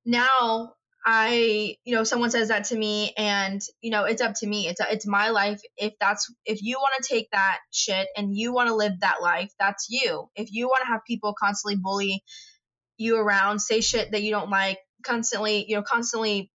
now 0.06 0.74
I, 1.06 1.76
you 1.84 1.96
know, 1.96 2.04
someone 2.04 2.32
says 2.32 2.48
that 2.48 2.66
to 2.66 2.76
me 2.76 3.14
and, 3.16 3.62
you 3.80 3.92
know, 3.92 4.06
it's 4.06 4.24
up 4.24 4.34
to 4.40 4.48
me. 4.48 4.68
It's, 4.68 4.82
it's 4.82 5.06
my 5.06 5.30
life. 5.30 5.62
If 5.78 5.94
that's, 6.00 6.34
if 6.46 6.64
you 6.64 6.78
want 6.78 7.04
to 7.04 7.08
take 7.08 7.30
that 7.32 7.60
shit 7.72 8.08
and 8.18 8.36
you 8.36 8.54
want 8.54 8.70
to 8.70 8.76
live 8.76 9.00
that 9.02 9.22
life, 9.22 9.52
that's 9.60 9.88
you. 9.90 10.30
If 10.36 10.52
you 10.52 10.68
want 10.68 10.82
to 10.82 10.88
have 10.88 11.02
people 11.06 11.36
constantly 11.40 11.76
bully 11.76 12.24
you 12.98 13.18
around, 13.18 13.60
say 13.60 13.82
shit 13.82 14.12
that 14.12 14.24
you 14.24 14.32
don't 14.32 14.50
like, 14.50 14.80
constantly, 15.04 15.66
you 15.68 15.76
know, 15.76 15.84
constantly 15.84 16.52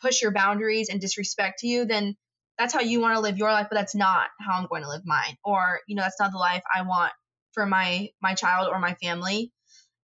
push 0.00 0.22
your 0.22 0.30
boundaries 0.30 0.88
and 0.88 1.00
disrespect 1.00 1.62
you, 1.62 1.84
then 1.84 2.16
that's 2.56 2.72
how 2.72 2.80
you 2.80 3.00
want 3.00 3.14
to 3.16 3.20
live 3.20 3.36
your 3.36 3.52
life, 3.52 3.66
but 3.70 3.76
that's 3.76 3.94
not 3.94 4.28
how 4.40 4.56
I'm 4.56 4.66
going 4.66 4.82
to 4.82 4.88
live 4.88 5.02
mine. 5.04 5.36
Or, 5.44 5.80
you 5.86 5.96
know, 5.96 6.02
that's 6.02 6.18
not 6.18 6.32
the 6.32 6.38
life 6.38 6.62
I 6.74 6.82
want 6.82 7.12
for 7.52 7.66
my 7.66 8.08
my 8.22 8.34
child 8.34 8.68
or 8.72 8.78
my 8.78 8.94
family. 8.94 9.52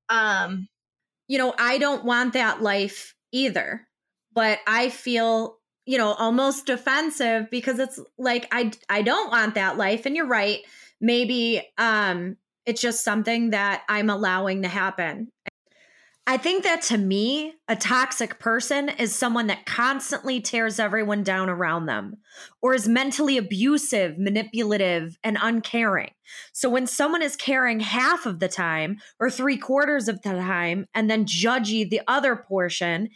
Um 0.08 0.68
you 1.28 1.38
know, 1.38 1.54
I 1.58 1.78
don't 1.78 2.04
want 2.04 2.34
that 2.34 2.60
life 2.60 3.14
either. 3.32 3.86
But 4.32 4.60
I 4.66 4.90
feel, 4.90 5.58
you 5.86 5.98
know, 5.98 6.12
almost 6.12 6.66
defensive 6.66 7.50
because 7.50 7.78
it's 7.78 7.98
like 8.18 8.46
I 8.52 8.72
I 8.88 9.02
don't 9.02 9.30
want 9.30 9.54
that 9.54 9.76
life 9.76 10.06
and 10.06 10.16
you're 10.16 10.26
right. 10.26 10.60
Maybe 11.00 11.62
um 11.78 12.36
it's 12.66 12.80
just 12.80 13.02
something 13.04 13.50
that 13.50 13.82
I'm 13.88 14.10
allowing 14.10 14.62
to 14.62 14.68
happen. 14.68 15.28
I 16.30 16.36
think 16.36 16.62
that 16.62 16.82
to 16.82 16.96
me, 16.96 17.54
a 17.66 17.74
toxic 17.74 18.38
person 18.38 18.88
is 18.88 19.12
someone 19.12 19.48
that 19.48 19.66
constantly 19.66 20.40
tears 20.40 20.78
everyone 20.78 21.24
down 21.24 21.50
around 21.50 21.86
them 21.86 22.18
or 22.62 22.72
is 22.72 22.86
mentally 22.86 23.36
abusive, 23.36 24.16
manipulative, 24.16 25.18
and 25.24 25.36
uncaring. 25.42 26.12
So 26.52 26.70
when 26.70 26.86
someone 26.86 27.20
is 27.20 27.34
caring 27.34 27.80
half 27.80 28.26
of 28.26 28.38
the 28.38 28.46
time 28.46 28.98
or 29.18 29.28
three 29.28 29.56
quarters 29.56 30.06
of 30.06 30.22
the 30.22 30.30
time 30.34 30.86
and 30.94 31.10
then 31.10 31.24
judgy 31.24 31.90
the 31.90 32.02
other 32.06 32.36
portion, 32.36 33.08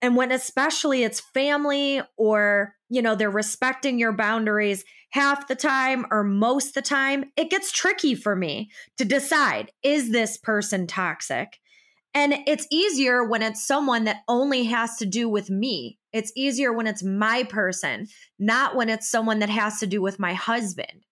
and 0.00 0.14
when 0.14 0.30
especially 0.30 1.02
it's 1.02 1.18
family 1.18 2.00
or, 2.16 2.76
you 2.88 3.02
know, 3.02 3.16
they're 3.16 3.28
respecting 3.28 3.98
your 3.98 4.12
boundaries 4.12 4.84
half 5.10 5.48
the 5.48 5.56
time 5.56 6.06
or 6.12 6.22
most 6.22 6.74
the 6.74 6.82
time, 6.82 7.24
it 7.36 7.50
gets 7.50 7.72
tricky 7.72 8.14
for 8.14 8.36
me 8.36 8.70
to 8.98 9.04
decide 9.04 9.72
is 9.82 10.12
this 10.12 10.36
person 10.36 10.86
toxic? 10.86 11.58
And 12.14 12.34
it's 12.46 12.66
easier 12.70 13.24
when 13.24 13.42
it's 13.42 13.66
someone 13.66 14.04
that 14.04 14.22
only 14.28 14.64
has 14.64 14.96
to 14.98 15.06
do 15.06 15.28
with 15.28 15.48
me. 15.48 15.98
It's 16.12 16.32
easier 16.36 16.72
when 16.72 16.86
it's 16.86 17.02
my 17.02 17.44
person, 17.44 18.08
not 18.38 18.76
when 18.76 18.90
it's 18.90 19.08
someone 19.08 19.38
that 19.38 19.48
has 19.48 19.78
to 19.80 19.86
do 19.86 20.02
with 20.02 20.18
my 20.18 20.34
husband. 20.34 21.06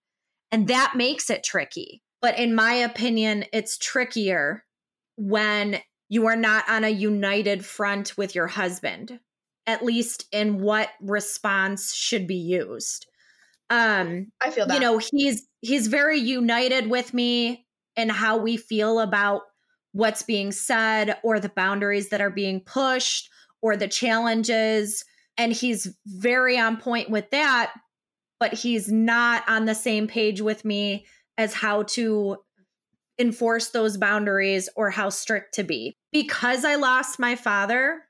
And 0.53 0.69
that 0.69 0.95
makes 0.97 1.31
it 1.31 1.43
tricky. 1.43 2.03
But 2.21 2.39
in 2.39 2.55
my 2.55 2.75
opinion, 2.75 3.45
it's 3.53 3.79
trickier 3.79 4.65
when 5.17 5.81
you 6.11 6.27
are 6.27 6.37
not 6.37 6.69
on 6.69 6.85
a 6.85 6.89
united 6.89 7.65
front 7.65 8.19
with 8.19 8.35
your 8.35 8.49
husband, 8.49 9.21
at 9.67 9.85
least 9.85 10.27
in 10.33 10.61
what 10.61 10.91
response 11.01 11.95
should 11.95 12.27
be 12.27 12.37
used. 12.37 13.07
Um, 13.71 14.33
I 14.41 14.51
feel 14.51 14.67
that. 14.67 14.75
You 14.75 14.81
know, 14.81 14.99
he's 14.99 15.47
he's 15.61 15.87
very 15.87 16.19
united 16.19 16.91
with 16.91 17.15
me 17.15 17.65
and 17.97 18.11
how 18.11 18.39
we 18.39 18.57
feel 18.57 18.99
about 18.99 19.43
what's 19.93 20.23
being 20.23 20.53
said 20.53 21.17
or 21.23 21.41
the 21.41 21.49
boundaries 21.49 22.11
that 22.11 22.21
are 22.21 22.31
being 22.31 22.61
pushed 22.61 23.31
or 23.63 23.77
the 23.77 23.89
challenges. 23.89 25.05
And 25.37 25.53
he's 25.53 25.95
very 26.07 26.59
on 26.59 26.77
point 26.77 27.11
with 27.11 27.31
that, 27.31 27.73
but 28.39 28.55
he's 28.55 28.91
not 28.91 29.49
on 29.49 29.65
the 29.65 29.75
same 29.75 30.07
page 30.07 30.41
with 30.41 30.65
me 30.65 31.07
as 31.39 31.55
how 31.55 31.85
to 31.85 32.37
enforce 33.19 33.71
those 33.71 33.97
boundaries 33.97 34.69
or 34.77 34.91
how 34.91 35.11
strict 35.11 35.55
to 35.55 35.63
be. 35.63 35.97
Because 36.13 36.65
I 36.65 36.77
lost 36.77 37.19
my 37.19 37.37
father, 37.37 38.03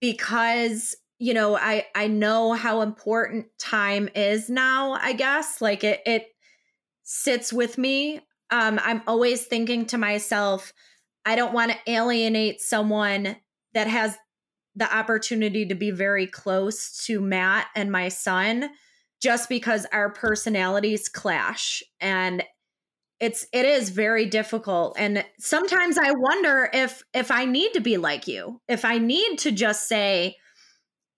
because 0.00 0.96
you 1.18 1.34
know, 1.34 1.56
I 1.56 1.86
I 1.94 2.08
know 2.08 2.52
how 2.52 2.80
important 2.80 3.46
time 3.60 4.08
is 4.16 4.50
now, 4.50 4.94
I 4.94 5.12
guess. 5.12 5.60
Like 5.60 5.84
it 5.84 6.00
it 6.04 6.26
sits 7.04 7.52
with 7.52 7.78
me 7.78 8.20
um, 8.52 8.78
I'm 8.84 9.02
always 9.06 9.46
thinking 9.46 9.86
to 9.86 9.98
myself, 9.98 10.72
I 11.24 11.36
don't 11.36 11.54
want 11.54 11.72
to 11.72 11.90
alienate 11.90 12.60
someone 12.60 13.36
that 13.72 13.88
has 13.88 14.16
the 14.76 14.94
opportunity 14.94 15.66
to 15.66 15.74
be 15.74 15.90
very 15.90 16.26
close 16.26 17.04
to 17.06 17.20
Matt 17.20 17.68
and 17.74 17.90
my 17.90 18.08
son 18.08 18.70
just 19.22 19.48
because 19.48 19.86
our 19.92 20.10
personalities 20.12 21.08
clash. 21.08 21.82
And 22.00 22.44
it's 23.20 23.46
it 23.52 23.64
is 23.64 23.88
very 23.88 24.26
difficult. 24.26 24.96
And 24.98 25.24
sometimes 25.38 25.96
i 25.96 26.10
wonder 26.10 26.68
if 26.72 27.04
if 27.14 27.30
i 27.30 27.44
need 27.44 27.72
to 27.74 27.80
be 27.80 27.96
like 27.96 28.26
you 28.26 28.60
if 28.66 28.84
i 28.84 28.98
need 28.98 29.38
to 29.38 29.52
just 29.52 29.88
say 29.88 30.36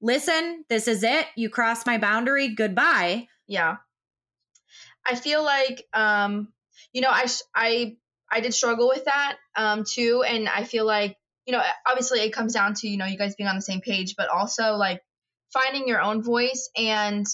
listen 0.03 0.65
this 0.69 0.87
is 0.87 1.03
it. 1.03 1.27
You 1.35 1.49
cross 1.49 1.87
my 1.87 1.97
boundary. 1.97 2.55
Goodbye. 2.55 3.29
Yeah. 3.47 3.77
I 5.07 5.15
feel 5.15 5.43
like 5.43 5.87
um 5.95 6.49
you 6.95 7.03
know, 7.03 7.11
I 7.11 7.27
I 7.55 7.97
I 8.33 8.41
did 8.41 8.55
struggle 8.55 8.89
with 8.89 9.05
that 9.05 9.37
um, 9.57 9.85
too, 9.85 10.25
and 10.27 10.49
I 10.49 10.65
feel 10.65 10.87
like 10.87 11.19
you 11.47 11.53
know, 11.53 11.63
obviously 11.87 12.21
it 12.21 12.33
comes 12.33 12.55
down 12.55 12.73
to 12.75 12.89
you 12.89 12.97
know 12.97 13.05
you 13.05 13.19
guys 13.19 13.35
being 13.35 13.49
on 13.49 13.57
the 13.57 13.63
same 13.63 13.83
page, 13.83 14.15
but 14.17 14.31
also 14.31 14.77
like 14.77 15.03
finding 15.53 15.87
your 15.87 16.01
own 16.01 16.23
voice 16.23 16.71
and 16.77 17.27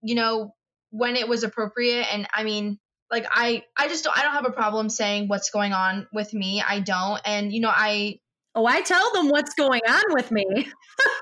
you 0.00 0.14
know 0.14 0.54
when 0.90 1.16
it 1.16 1.28
was 1.28 1.42
appropriate. 1.42 2.06
And 2.12 2.26
I 2.32 2.44
mean, 2.44 2.78
like 3.10 3.26
I 3.30 3.64
I 3.76 3.88
just 3.88 4.04
don't 4.04 4.16
I 4.16 4.22
don't 4.22 4.34
have 4.34 4.46
a 4.46 4.52
problem 4.52 4.88
saying 4.88 5.28
what's 5.28 5.50
going 5.50 5.74
on 5.74 6.06
with 6.12 6.32
me. 6.32 6.62
I 6.66 6.80
don't, 6.80 7.20
and 7.26 7.52
you 7.52 7.60
know 7.60 7.72
I 7.72 8.20
Oh, 8.54 8.66
I 8.66 8.80
tell 8.80 9.12
them 9.12 9.28
what's 9.28 9.54
going 9.54 9.82
on 9.88 10.02
with 10.08 10.32
me. 10.32 10.44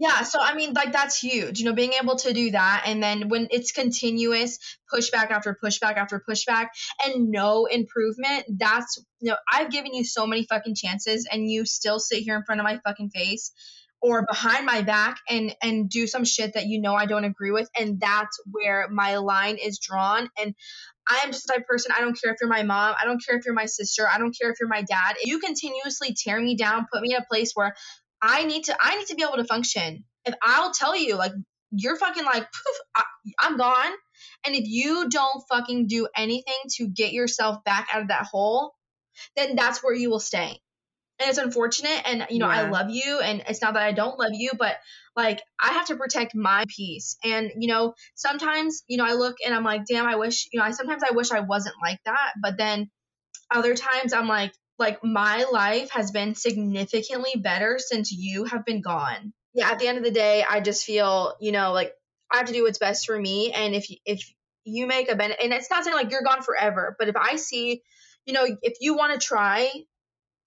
Yeah, 0.00 0.22
so 0.22 0.38
I 0.40 0.54
mean, 0.54 0.72
like 0.72 0.92
that's 0.92 1.18
huge, 1.18 1.58
you 1.58 1.66
know, 1.66 1.74
being 1.74 1.92
able 2.02 2.16
to 2.16 2.32
do 2.32 2.52
that. 2.52 2.84
And 2.86 3.02
then 3.02 3.28
when 3.28 3.48
it's 3.50 3.70
continuous 3.70 4.58
pushback 4.90 5.30
after 5.30 5.54
pushback 5.62 5.98
after 5.98 6.24
pushback 6.26 6.68
and 7.04 7.28
no 7.28 7.66
improvement, 7.66 8.46
that's, 8.48 8.96
you 9.20 9.30
know, 9.30 9.36
I've 9.52 9.70
given 9.70 9.92
you 9.92 10.02
so 10.02 10.26
many 10.26 10.46
fucking 10.46 10.74
chances 10.74 11.28
and 11.30 11.50
you 11.50 11.66
still 11.66 12.00
sit 12.00 12.22
here 12.22 12.34
in 12.34 12.44
front 12.44 12.62
of 12.62 12.64
my 12.64 12.80
fucking 12.82 13.10
face 13.10 13.52
or 14.00 14.24
behind 14.24 14.64
my 14.64 14.80
back 14.80 15.18
and 15.28 15.54
and 15.62 15.90
do 15.90 16.06
some 16.06 16.24
shit 16.24 16.54
that 16.54 16.66
you 16.66 16.80
know 16.80 16.94
I 16.94 17.06
don't 17.06 17.24
agree 17.24 17.50
with 17.50 17.68
and 17.78 18.00
that's 18.00 18.40
where 18.50 18.88
my 18.88 19.18
line 19.18 19.58
is 19.58 19.78
drawn 19.78 20.30
and 20.40 20.54
I 21.08 21.20
am 21.24 21.32
just 21.32 21.46
the 21.46 21.54
type 21.54 21.66
person 21.66 21.92
I 21.94 22.00
don't 22.00 22.18
care 22.18 22.32
if 22.32 22.38
you're 22.40 22.48
my 22.48 22.62
mom, 22.62 22.94
I 23.00 23.04
don't 23.04 23.22
care 23.22 23.36
if 23.36 23.44
you're 23.44 23.54
my 23.54 23.66
sister, 23.66 24.08
I 24.10 24.18
don't 24.18 24.34
care 24.38 24.50
if 24.50 24.56
you're 24.60 24.68
my 24.68 24.82
dad. 24.82 25.16
If 25.20 25.26
you 25.26 25.40
continuously 25.40 26.14
tear 26.16 26.40
me 26.40 26.56
down, 26.56 26.86
put 26.90 27.02
me 27.02 27.14
in 27.14 27.20
a 27.20 27.26
place 27.26 27.52
where 27.54 27.74
I 28.22 28.44
need 28.44 28.64
to 28.64 28.76
I 28.80 28.96
need 28.96 29.06
to 29.08 29.14
be 29.14 29.22
able 29.22 29.36
to 29.36 29.44
function. 29.44 30.04
If 30.24 30.34
I'll 30.42 30.72
tell 30.72 30.96
you 30.96 31.16
like 31.16 31.32
you're 31.70 31.96
fucking 31.96 32.24
like 32.24 32.42
poof, 32.42 32.76
I, 32.94 33.04
I'm 33.38 33.56
gone. 33.56 33.92
And 34.46 34.54
if 34.54 34.66
you 34.66 35.08
don't 35.08 35.42
fucking 35.48 35.86
do 35.86 36.08
anything 36.16 36.58
to 36.76 36.88
get 36.88 37.12
yourself 37.12 37.62
back 37.64 37.88
out 37.92 38.02
of 38.02 38.08
that 38.08 38.26
hole, 38.30 38.74
then 39.36 39.56
that's 39.56 39.82
where 39.82 39.94
you 39.94 40.10
will 40.10 40.20
stay. 40.20 40.60
And 41.18 41.28
it's 41.28 41.38
unfortunate 41.38 42.02
and 42.06 42.26
you 42.30 42.38
know 42.38 42.48
yeah. 42.48 42.62
I 42.62 42.70
love 42.70 42.90
you 42.90 43.20
and 43.20 43.42
it's 43.46 43.60
not 43.60 43.74
that 43.74 43.82
I 43.82 43.92
don't 43.92 44.18
love 44.18 44.32
you 44.32 44.52
but 44.58 44.76
like 45.16 45.42
I 45.62 45.72
have 45.72 45.86
to 45.86 45.96
protect 45.96 46.34
my 46.34 46.64
peace. 46.68 47.16
And 47.24 47.50
you 47.58 47.68
know, 47.68 47.94
sometimes, 48.14 48.82
you 48.88 48.96
know, 48.96 49.04
I 49.04 49.12
look 49.14 49.36
and 49.44 49.54
I'm 49.54 49.64
like, 49.64 49.84
"Damn, 49.86 50.06
I 50.06 50.16
wish, 50.16 50.48
you 50.52 50.58
know, 50.58 50.64
I 50.64 50.70
sometimes 50.70 51.02
I 51.08 51.14
wish 51.14 51.30
I 51.30 51.40
wasn't 51.40 51.74
like 51.82 52.00
that." 52.04 52.32
But 52.40 52.56
then 52.56 52.90
other 53.50 53.74
times 53.74 54.12
I'm 54.12 54.28
like, 54.28 54.52
like 54.80 55.04
my 55.04 55.46
life 55.52 55.90
has 55.92 56.12
been 56.12 56.36
significantly 56.36 57.34
better 57.38 57.78
since 57.80 58.12
you 58.12 58.46
have 58.46 58.66
been 58.66 58.82
gone. 58.82 59.34
Yeah, 59.54 59.70
at 59.70 59.80
the 59.80 59.88
end 59.88 59.98
of 59.98 60.04
the 60.04 60.12
day, 60.12 60.44
I 60.48 60.60
just 60.60 60.84
feel, 60.86 61.36
you 61.40 61.52
know, 61.52 61.72
like 61.74 61.94
I 62.32 62.38
have 62.38 62.46
to 62.48 62.54
do 62.54 62.64
what's 62.64 62.78
best 62.78 63.06
for 63.06 63.20
me 63.20 63.52
and 63.52 63.74
if 63.76 63.88
if 64.06 64.22
you 64.64 64.88
make 64.88 65.10
a 65.10 65.16
benefit 65.16 65.44
and 65.44 65.54
it's 65.54 65.70
not 65.70 65.84
saying 65.84 65.96
like 65.96 66.12
you're 66.12 66.22
gone 66.24 66.42
forever, 66.42 66.96
but 66.98 67.08
if 67.08 67.16
I 67.16 67.36
see, 67.36 67.82
you 68.26 68.34
know, 68.34 68.46
if 68.62 68.74
you 68.80 68.96
want 68.96 69.20
to 69.20 69.26
try 69.26 69.70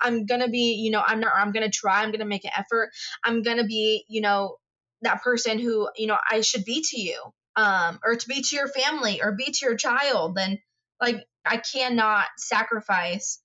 I'm 0.01 0.25
gonna 0.25 0.49
be, 0.49 0.75
you 0.75 0.91
know, 0.91 1.03
I'm 1.05 1.19
not, 1.19 1.33
I'm 1.35 1.51
gonna 1.51 1.69
try, 1.69 2.03
I'm 2.03 2.11
gonna 2.11 2.25
make 2.25 2.45
an 2.45 2.51
effort. 2.57 2.91
I'm 3.23 3.41
gonna 3.43 3.65
be, 3.65 4.05
you 4.09 4.21
know, 4.21 4.57
that 5.01 5.23
person 5.23 5.59
who, 5.59 5.89
you 5.97 6.07
know, 6.07 6.17
I 6.29 6.41
should 6.41 6.65
be 6.65 6.83
to 6.89 6.99
you. 7.01 7.21
um, 7.55 7.99
or 8.03 8.15
to 8.15 8.27
be 8.27 8.41
to 8.41 8.55
your 8.55 8.67
family 8.67 9.21
or 9.21 9.33
be 9.33 9.45
to 9.45 9.65
your 9.65 9.75
child, 9.77 10.35
then 10.35 10.59
like 11.01 11.23
I 11.45 11.57
cannot 11.57 12.25
sacrifice 12.37 13.39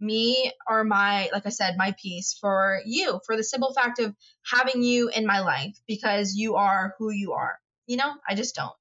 me 0.00 0.52
or 0.68 0.84
my 0.84 1.28
like 1.32 1.46
I 1.46 1.50
said 1.50 1.76
my 1.76 1.94
peace 2.00 2.36
for 2.40 2.80
you 2.86 3.20
for 3.26 3.36
the 3.36 3.44
simple 3.44 3.72
fact 3.72 3.98
of 3.98 4.14
having 4.50 4.82
you 4.82 5.08
in 5.08 5.26
my 5.26 5.40
life 5.40 5.76
because 5.86 6.34
you 6.34 6.56
are 6.56 6.94
who 6.98 7.10
you 7.10 7.32
are. 7.32 7.58
You 7.86 7.96
know, 7.96 8.14
I 8.28 8.34
just 8.34 8.54
don't. 8.54 8.72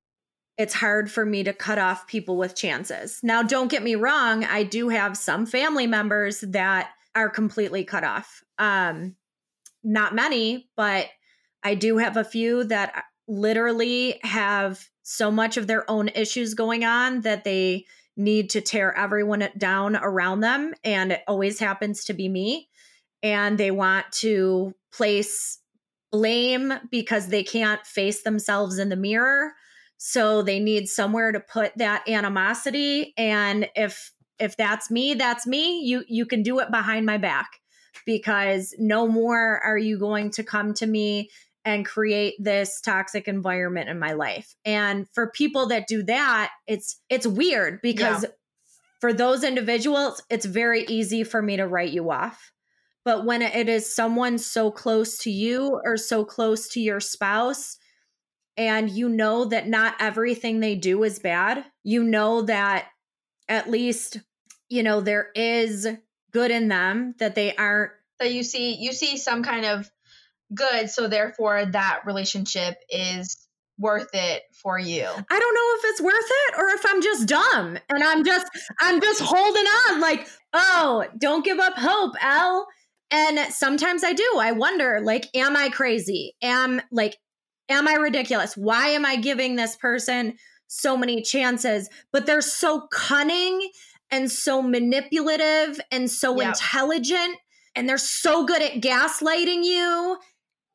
It's 0.57 0.73
hard 0.73 1.09
for 1.09 1.25
me 1.25 1.43
to 1.43 1.53
cut 1.53 1.79
off 1.79 2.07
people 2.07 2.35
with 2.35 2.55
chances. 2.55 3.21
Now, 3.23 3.43
don't 3.43 3.71
get 3.71 3.81
me 3.81 3.95
wrong, 3.95 4.43
I 4.43 4.63
do 4.63 4.89
have 4.89 5.15
some 5.15 5.45
family 5.45 5.87
members 5.87 6.41
that 6.41 6.89
are 7.15 7.29
completely 7.29 7.83
cut 7.83 8.03
off. 8.03 8.43
Um 8.57 9.15
not 9.83 10.13
many, 10.13 10.69
but 10.75 11.07
I 11.63 11.75
do 11.75 11.97
have 11.97 12.17
a 12.17 12.23
few 12.23 12.65
that 12.65 13.05
literally 13.27 14.19
have 14.23 14.89
so 15.03 15.31
much 15.31 15.57
of 15.57 15.67
their 15.67 15.89
own 15.89 16.09
issues 16.09 16.53
going 16.53 16.83
on 16.83 17.21
that 17.21 17.43
they 17.43 17.85
need 18.19 18.49
to 18.51 18.61
tear 18.61 18.95
everyone 18.95 19.47
down 19.57 19.95
around 19.95 20.41
them. 20.41 20.73
And 20.83 21.13
it 21.13 21.21
always 21.27 21.59
happens 21.59 22.03
to 22.05 22.13
be 22.13 22.27
me. 22.29 22.69
And 23.23 23.57
they 23.57 23.71
want 23.71 24.11
to 24.19 24.73
place 24.93 25.59
blame 26.11 26.73
because 26.91 27.27
they 27.27 27.43
can't 27.43 27.85
face 27.85 28.23
themselves 28.23 28.77
in 28.77 28.89
the 28.89 28.95
mirror. 28.95 29.53
So 29.97 30.41
they 30.41 30.59
need 30.59 30.87
somewhere 30.87 31.31
to 31.31 31.39
put 31.39 31.77
that 31.77 32.07
animosity. 32.07 33.13
And 33.17 33.69
if 33.75 34.11
if 34.39 34.55
that's 34.55 34.89
me, 34.89 35.13
that's 35.13 35.45
me. 35.45 35.81
You 35.81 36.03
you 36.07 36.25
can 36.25 36.43
do 36.43 36.59
it 36.59 36.71
behind 36.71 37.05
my 37.05 37.17
back 37.17 37.47
because 38.05 38.73
no 38.79 39.07
more 39.07 39.59
are 39.59 39.77
you 39.77 39.99
going 39.99 40.31
to 40.31 40.43
come 40.43 40.73
to 40.75 40.87
me 40.87 41.29
and 41.69 41.85
create 41.85 42.33
this 42.39 42.81
toxic 42.81 43.27
environment 43.27 43.89
in 43.89 43.99
my 43.99 44.13
life. 44.13 44.55
And 44.65 45.07
for 45.13 45.29
people 45.29 45.67
that 45.67 45.87
do 45.87 46.01
that, 46.03 46.51
it's 46.65 46.99
it's 47.09 47.27
weird 47.27 47.79
because 47.81 48.23
yeah. 48.23 48.29
for 48.99 49.13
those 49.13 49.43
individuals, 49.43 50.21
it's 50.31 50.45
very 50.45 50.83
easy 50.85 51.23
for 51.23 51.41
me 51.43 51.57
to 51.57 51.67
write 51.67 51.91
you 51.91 52.09
off. 52.09 52.51
But 53.05 53.23
when 53.23 53.43
it 53.43 53.69
is 53.69 53.95
someone 53.95 54.39
so 54.39 54.71
close 54.71 55.19
to 55.19 55.31
you 55.31 55.79
or 55.85 55.95
so 55.95 56.25
close 56.25 56.69
to 56.69 56.79
your 56.79 56.99
spouse, 56.99 57.77
and 58.57 58.89
you 58.89 59.07
know 59.07 59.45
that 59.45 59.67
not 59.67 59.95
everything 59.99 60.59
they 60.59 60.75
do 60.75 61.03
is 61.03 61.19
bad, 61.19 61.63
you 61.83 62.03
know 62.03 62.41
that 62.41 62.87
at 63.47 63.69
least, 63.69 64.19
you 64.69 64.81
know, 64.81 65.01
there 65.01 65.29
is 65.35 65.87
good 66.31 66.49
in 66.49 66.67
them, 66.67 67.13
that 67.19 67.35
they 67.35 67.55
aren't. 67.55 67.91
That 68.19 68.33
you 68.33 68.43
see, 68.43 68.75
you 68.75 68.91
see 68.91 69.17
some 69.17 69.43
kind 69.43 69.65
of 69.65 69.89
good 70.53 70.89
so 70.89 71.07
therefore 71.07 71.65
that 71.65 72.01
relationship 72.05 72.75
is 72.89 73.47
worth 73.77 74.09
it 74.13 74.43
for 74.61 74.77
you. 74.77 75.05
I 75.05 75.39
don't 75.39 75.55
know 75.55 75.75
if 75.77 75.81
it's 75.85 76.01
worth 76.01 76.13
it 76.15 76.55
or 76.57 76.69
if 76.69 76.85
i'm 76.85 77.01
just 77.01 77.27
dumb 77.27 77.77
and 77.89 78.03
i'm 78.03 78.25
just 78.25 78.45
i'm 78.81 78.99
just 78.99 79.21
holding 79.21 79.63
on 79.63 80.01
like 80.01 80.27
oh 80.53 81.05
don't 81.17 81.45
give 81.45 81.59
up 81.59 81.73
hope 81.77 82.13
Ell 82.21 82.67
and 83.09 83.39
sometimes 83.53 84.03
i 84.03 84.13
do. 84.13 84.29
I 84.37 84.51
wonder 84.51 84.99
like 85.01 85.27
am 85.33 85.55
i 85.55 85.69
crazy? 85.69 86.35
Am 86.41 86.81
like 86.91 87.17
am 87.69 87.87
i 87.87 87.93
ridiculous? 87.93 88.55
Why 88.57 88.89
am 88.89 89.05
i 89.05 89.15
giving 89.15 89.55
this 89.55 89.77
person 89.77 90.35
so 90.67 90.97
many 90.97 91.21
chances? 91.21 91.89
But 92.11 92.25
they're 92.25 92.41
so 92.41 92.87
cunning 92.91 93.69
and 94.11 94.29
so 94.29 94.61
manipulative 94.61 95.79
and 95.91 96.09
so 96.09 96.37
yep. 96.39 96.49
intelligent 96.49 97.37
and 97.75 97.87
they're 97.87 97.97
so 97.97 98.45
good 98.45 98.61
at 98.61 98.81
gaslighting 98.81 99.63
you 99.63 100.17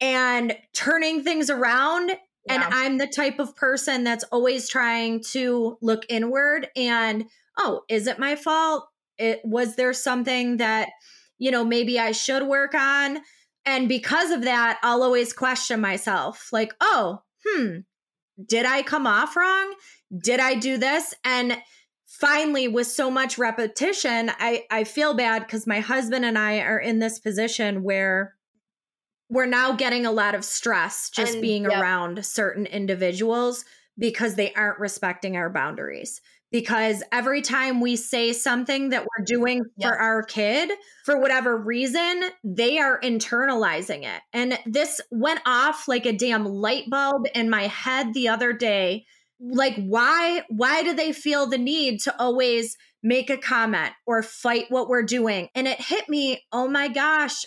and 0.04 0.54
turning 0.74 1.24
things 1.24 1.48
around. 1.48 2.10
Yeah. 2.10 2.16
And 2.50 2.62
I'm 2.62 2.98
the 2.98 3.06
type 3.06 3.38
of 3.38 3.56
person 3.56 4.04
that's 4.04 4.24
always 4.24 4.68
trying 4.68 5.22
to 5.30 5.78
look 5.80 6.04
inward 6.10 6.68
and, 6.76 7.24
oh, 7.58 7.80
is 7.88 8.06
it 8.06 8.18
my 8.18 8.36
fault? 8.36 8.86
It 9.16 9.40
was 9.44 9.76
there 9.76 9.94
something 9.94 10.58
that, 10.58 10.90
you 11.38 11.50
know, 11.50 11.64
maybe 11.64 11.98
I 11.98 12.12
should 12.12 12.46
work 12.46 12.74
on? 12.74 13.20
And 13.64 13.88
because 13.88 14.30
of 14.30 14.42
that, 14.42 14.78
I'll 14.82 15.02
always 15.02 15.32
question 15.32 15.80
myself 15.80 16.50
like, 16.52 16.74
oh, 16.82 17.22
hmm, 17.46 17.78
did 18.44 18.66
I 18.66 18.82
come 18.82 19.06
off 19.06 19.36
wrong? 19.36 19.74
Did 20.22 20.38
I 20.38 20.54
do 20.54 20.76
this? 20.76 21.14
And 21.24 21.56
finally, 22.04 22.68
with 22.68 22.88
so 22.88 23.10
much 23.10 23.38
repetition, 23.38 24.30
I, 24.38 24.64
I 24.70 24.84
feel 24.84 25.14
bad 25.14 25.46
because 25.46 25.66
my 25.66 25.80
husband 25.80 26.26
and 26.26 26.36
I 26.36 26.60
are 26.60 26.78
in 26.78 26.98
this 26.98 27.18
position 27.18 27.82
where 27.82 28.34
we're 29.28 29.46
now 29.46 29.72
getting 29.72 30.06
a 30.06 30.12
lot 30.12 30.34
of 30.34 30.44
stress 30.44 31.10
just 31.10 31.34
and, 31.34 31.42
being 31.42 31.64
yep. 31.64 31.80
around 31.80 32.24
certain 32.24 32.66
individuals 32.66 33.64
because 33.98 34.34
they 34.34 34.52
aren't 34.54 34.78
respecting 34.78 35.36
our 35.36 35.50
boundaries. 35.50 36.20
Because 36.50 37.02
every 37.10 37.42
time 37.42 37.80
we 37.80 37.96
say 37.96 38.32
something 38.32 38.90
that 38.90 39.02
we're 39.02 39.24
doing 39.24 39.64
yep. 39.76 39.88
for 39.88 39.98
our 39.98 40.22
kid, 40.22 40.70
for 41.04 41.20
whatever 41.20 41.56
reason, 41.56 42.22
they 42.44 42.78
are 42.78 43.00
internalizing 43.00 44.04
it. 44.04 44.22
And 44.32 44.56
this 44.64 45.00
went 45.10 45.40
off 45.46 45.88
like 45.88 46.06
a 46.06 46.16
damn 46.16 46.44
light 46.44 46.84
bulb 46.88 47.26
in 47.34 47.50
my 47.50 47.66
head 47.66 48.14
the 48.14 48.28
other 48.28 48.52
day. 48.52 49.04
Like, 49.40 49.74
why, 49.84 50.42
why 50.48 50.84
do 50.84 50.94
they 50.94 51.12
feel 51.12 51.48
the 51.48 51.58
need 51.58 52.00
to 52.02 52.14
always 52.20 52.76
make 53.02 53.30
a 53.30 53.36
comment 53.36 53.92
or 54.06 54.22
fight 54.22 54.66
what 54.68 54.88
we're 54.88 55.02
doing? 55.02 55.48
And 55.56 55.66
it 55.66 55.80
hit 55.80 56.08
me, 56.08 56.40
oh 56.52 56.68
my 56.68 56.86
gosh, 56.86 57.44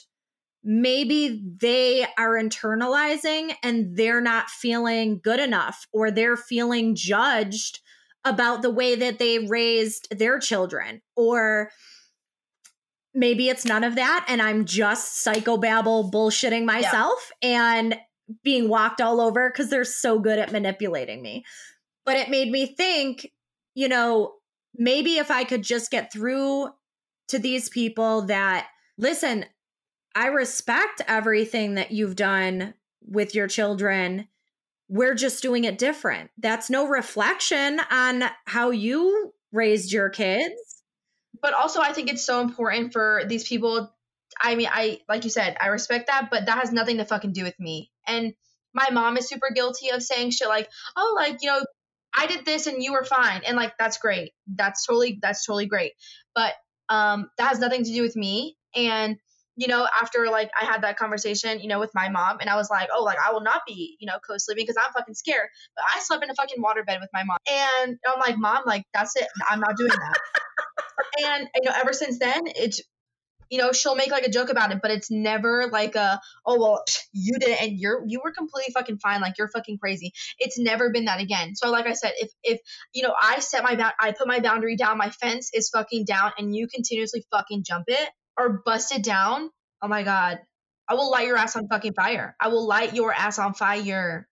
maybe 0.69 1.41
they 1.61 2.05
are 2.17 2.33
internalizing 2.33 3.53
and 3.63 3.95
they're 3.95 4.19
not 4.19 4.49
feeling 4.49 5.17
good 5.23 5.39
enough 5.39 5.87
or 5.93 6.11
they're 6.11 6.35
feeling 6.35 6.93
judged 6.93 7.79
about 8.25 8.61
the 8.61 8.69
way 8.69 8.93
that 8.93 9.17
they 9.17 9.39
raised 9.39 10.09
their 10.11 10.37
children 10.37 11.01
or 11.15 11.71
maybe 13.13 13.47
it's 13.47 13.63
none 13.63 13.85
of 13.85 13.95
that 13.95 14.25
and 14.27 14.41
i'm 14.41 14.65
just 14.65 15.25
psychobabble 15.25 16.11
bullshitting 16.11 16.65
myself 16.65 17.31
yeah. 17.41 17.77
and 17.77 17.97
being 18.43 18.67
walked 18.67 18.99
all 18.99 19.21
over 19.21 19.49
because 19.49 19.69
they're 19.69 19.85
so 19.85 20.19
good 20.19 20.37
at 20.37 20.51
manipulating 20.51 21.21
me 21.21 21.45
but 22.05 22.17
it 22.17 22.29
made 22.29 22.51
me 22.51 22.65
think 22.65 23.31
you 23.73 23.87
know 23.87 24.33
maybe 24.75 25.17
if 25.17 25.31
i 25.31 25.45
could 25.45 25.63
just 25.63 25.89
get 25.91 26.11
through 26.11 26.67
to 27.29 27.39
these 27.39 27.69
people 27.69 28.23
that 28.23 28.67
listen 28.97 29.45
I 30.17 30.29
respect 30.29 31.03
everything 31.07 31.75
that 31.75 31.91
you've 31.91 32.15
done 32.15 32.73
with 33.07 33.35
your 33.35 33.47
children. 33.47 34.27
We're 34.89 35.13
just 35.13 35.43
doing 35.43 35.63
it 35.63 35.77
different. 35.77 36.31
That's 36.39 36.71
no 36.71 36.87
reflection 36.87 37.79
on 37.91 38.23
how 38.45 38.71
you 38.71 39.31
raised 39.51 39.91
your 39.91 40.09
kids. 40.09 40.55
But 41.39 41.53
also, 41.53 41.81
I 41.81 41.93
think 41.93 42.09
it's 42.09 42.25
so 42.25 42.41
important 42.41 42.93
for 42.93 43.25
these 43.27 43.47
people. 43.47 43.93
I 44.41 44.55
mean, 44.55 44.69
I, 44.71 45.01
like 45.07 45.23
you 45.23 45.29
said, 45.29 45.55
I 45.61 45.67
respect 45.67 46.07
that, 46.07 46.29
but 46.31 46.47
that 46.47 46.57
has 46.61 46.71
nothing 46.71 46.97
to 46.97 47.05
fucking 47.05 47.33
do 47.33 47.43
with 47.43 47.59
me. 47.59 47.91
And 48.07 48.33
my 48.73 48.89
mom 48.91 49.17
is 49.17 49.29
super 49.29 49.51
guilty 49.53 49.89
of 49.91 50.01
saying 50.01 50.31
shit 50.31 50.47
like, 50.47 50.67
oh, 50.95 51.13
like, 51.15 51.37
you 51.43 51.51
know, 51.51 51.63
I 52.11 52.25
did 52.25 52.43
this 52.43 52.65
and 52.65 52.81
you 52.81 52.93
were 52.93 53.05
fine. 53.05 53.43
And 53.45 53.55
like, 53.55 53.77
that's 53.77 53.99
great. 53.99 54.31
That's 54.47 54.83
totally, 54.83 55.19
that's 55.21 55.45
totally 55.45 55.67
great. 55.67 55.91
But 56.33 56.53
um, 56.89 57.29
that 57.37 57.49
has 57.49 57.59
nothing 57.59 57.83
to 57.83 57.93
do 57.93 58.01
with 58.01 58.15
me. 58.15 58.57
And 58.73 59.17
you 59.57 59.67
know, 59.67 59.87
after 59.99 60.27
like 60.29 60.51
I 60.59 60.65
had 60.65 60.83
that 60.83 60.97
conversation, 60.97 61.59
you 61.59 61.67
know, 61.67 61.79
with 61.79 61.91
my 61.95 62.09
mom, 62.09 62.37
and 62.39 62.49
I 62.49 62.55
was 62.55 62.69
like, 62.69 62.89
oh, 62.95 63.03
like 63.03 63.17
I 63.19 63.33
will 63.33 63.41
not 63.41 63.63
be, 63.67 63.97
you 63.99 64.05
know, 64.05 64.19
co 64.25 64.37
sleeping 64.37 64.65
because 64.65 64.81
I'm 64.81 64.93
fucking 64.93 65.15
scared. 65.15 65.49
But 65.75 65.85
I 65.95 65.99
slept 65.99 66.23
in 66.23 66.29
a 66.29 66.35
fucking 66.35 66.63
waterbed 66.63 67.01
with 67.01 67.09
my 67.11 67.23
mom, 67.23 67.37
and 67.51 67.97
I'm 68.07 68.19
like, 68.19 68.37
mom, 68.37 68.61
like 68.65 68.83
that's 68.93 69.15
it, 69.15 69.27
I'm 69.49 69.59
not 69.59 69.75
doing 69.75 69.89
that. 69.89 70.19
and 71.25 71.49
you 71.55 71.69
know, 71.69 71.75
ever 71.75 71.91
since 71.91 72.19
then, 72.19 72.43
it's 72.45 72.81
you 73.49 73.57
know 73.57 73.71
she'll 73.71 73.95
make 73.95 74.11
like 74.11 74.25
a 74.25 74.29
joke 74.29 74.49
about 74.49 74.71
it 74.71 74.79
but 74.81 74.91
it's 74.91 75.09
never 75.09 75.69
like 75.71 75.95
a 75.95 76.19
oh 76.45 76.59
well 76.59 76.83
you 77.13 77.39
did 77.39 77.49
it 77.49 77.61
and 77.61 77.79
you're 77.79 78.03
you 78.05 78.19
were 78.23 78.31
completely 78.31 78.73
fucking 78.73 78.97
fine 78.97 79.21
like 79.21 79.37
you're 79.37 79.47
fucking 79.47 79.77
crazy 79.77 80.11
it's 80.37 80.59
never 80.59 80.91
been 80.91 81.05
that 81.05 81.21
again 81.21 81.55
so 81.55 81.71
like 81.71 81.87
i 81.87 81.93
said 81.93 82.11
if 82.17 82.29
if 82.43 82.59
you 82.93 83.03
know 83.03 83.13
i 83.21 83.39
set 83.39 83.63
my 83.63 83.91
i 83.99 84.11
put 84.11 84.27
my 84.27 84.41
boundary 84.41 84.75
down 84.75 84.97
my 84.97 85.09
fence 85.09 85.49
is 85.53 85.69
fucking 85.69 86.03
down 86.03 86.31
and 86.37 86.53
you 86.53 86.67
continuously 86.67 87.23
fucking 87.31 87.63
jump 87.63 87.85
it 87.87 88.09
or 88.37 88.61
busted 88.65 89.01
down, 89.01 89.49
oh 89.81 89.87
my 89.87 90.03
God, 90.03 90.39
I 90.87 90.93
will 90.93 91.11
light 91.11 91.27
your 91.27 91.37
ass 91.37 91.55
on 91.55 91.67
fucking 91.67 91.93
fire. 91.93 92.35
I 92.39 92.47
will 92.47 92.65
light 92.65 92.95
your 92.95 93.13
ass 93.13 93.39
on 93.39 93.53
fire. 93.53 94.27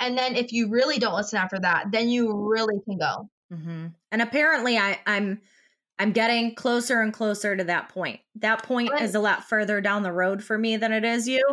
And 0.00 0.18
then 0.18 0.34
if 0.36 0.52
you 0.52 0.68
really 0.68 0.98
don't 0.98 1.14
listen 1.14 1.38
after 1.38 1.58
that, 1.60 1.92
then 1.92 2.08
you 2.08 2.48
really 2.48 2.80
can 2.84 2.98
go. 2.98 3.30
Mm-hmm. 3.52 3.86
And 4.10 4.22
apparently, 4.22 4.78
I, 4.78 4.98
I'm 5.06 5.40
I'm 5.98 6.12
getting 6.12 6.54
closer 6.54 7.02
and 7.02 7.12
closer 7.12 7.56
to 7.56 7.64
that 7.64 7.90
point. 7.90 8.20
That 8.36 8.62
point 8.62 8.90
is 9.00 9.14
a 9.14 9.20
lot 9.20 9.48
further 9.48 9.80
down 9.80 10.02
the 10.02 10.12
road 10.12 10.42
for 10.42 10.56
me 10.56 10.76
than 10.76 10.92
it 10.92 11.04
is 11.04 11.28
you, 11.28 11.44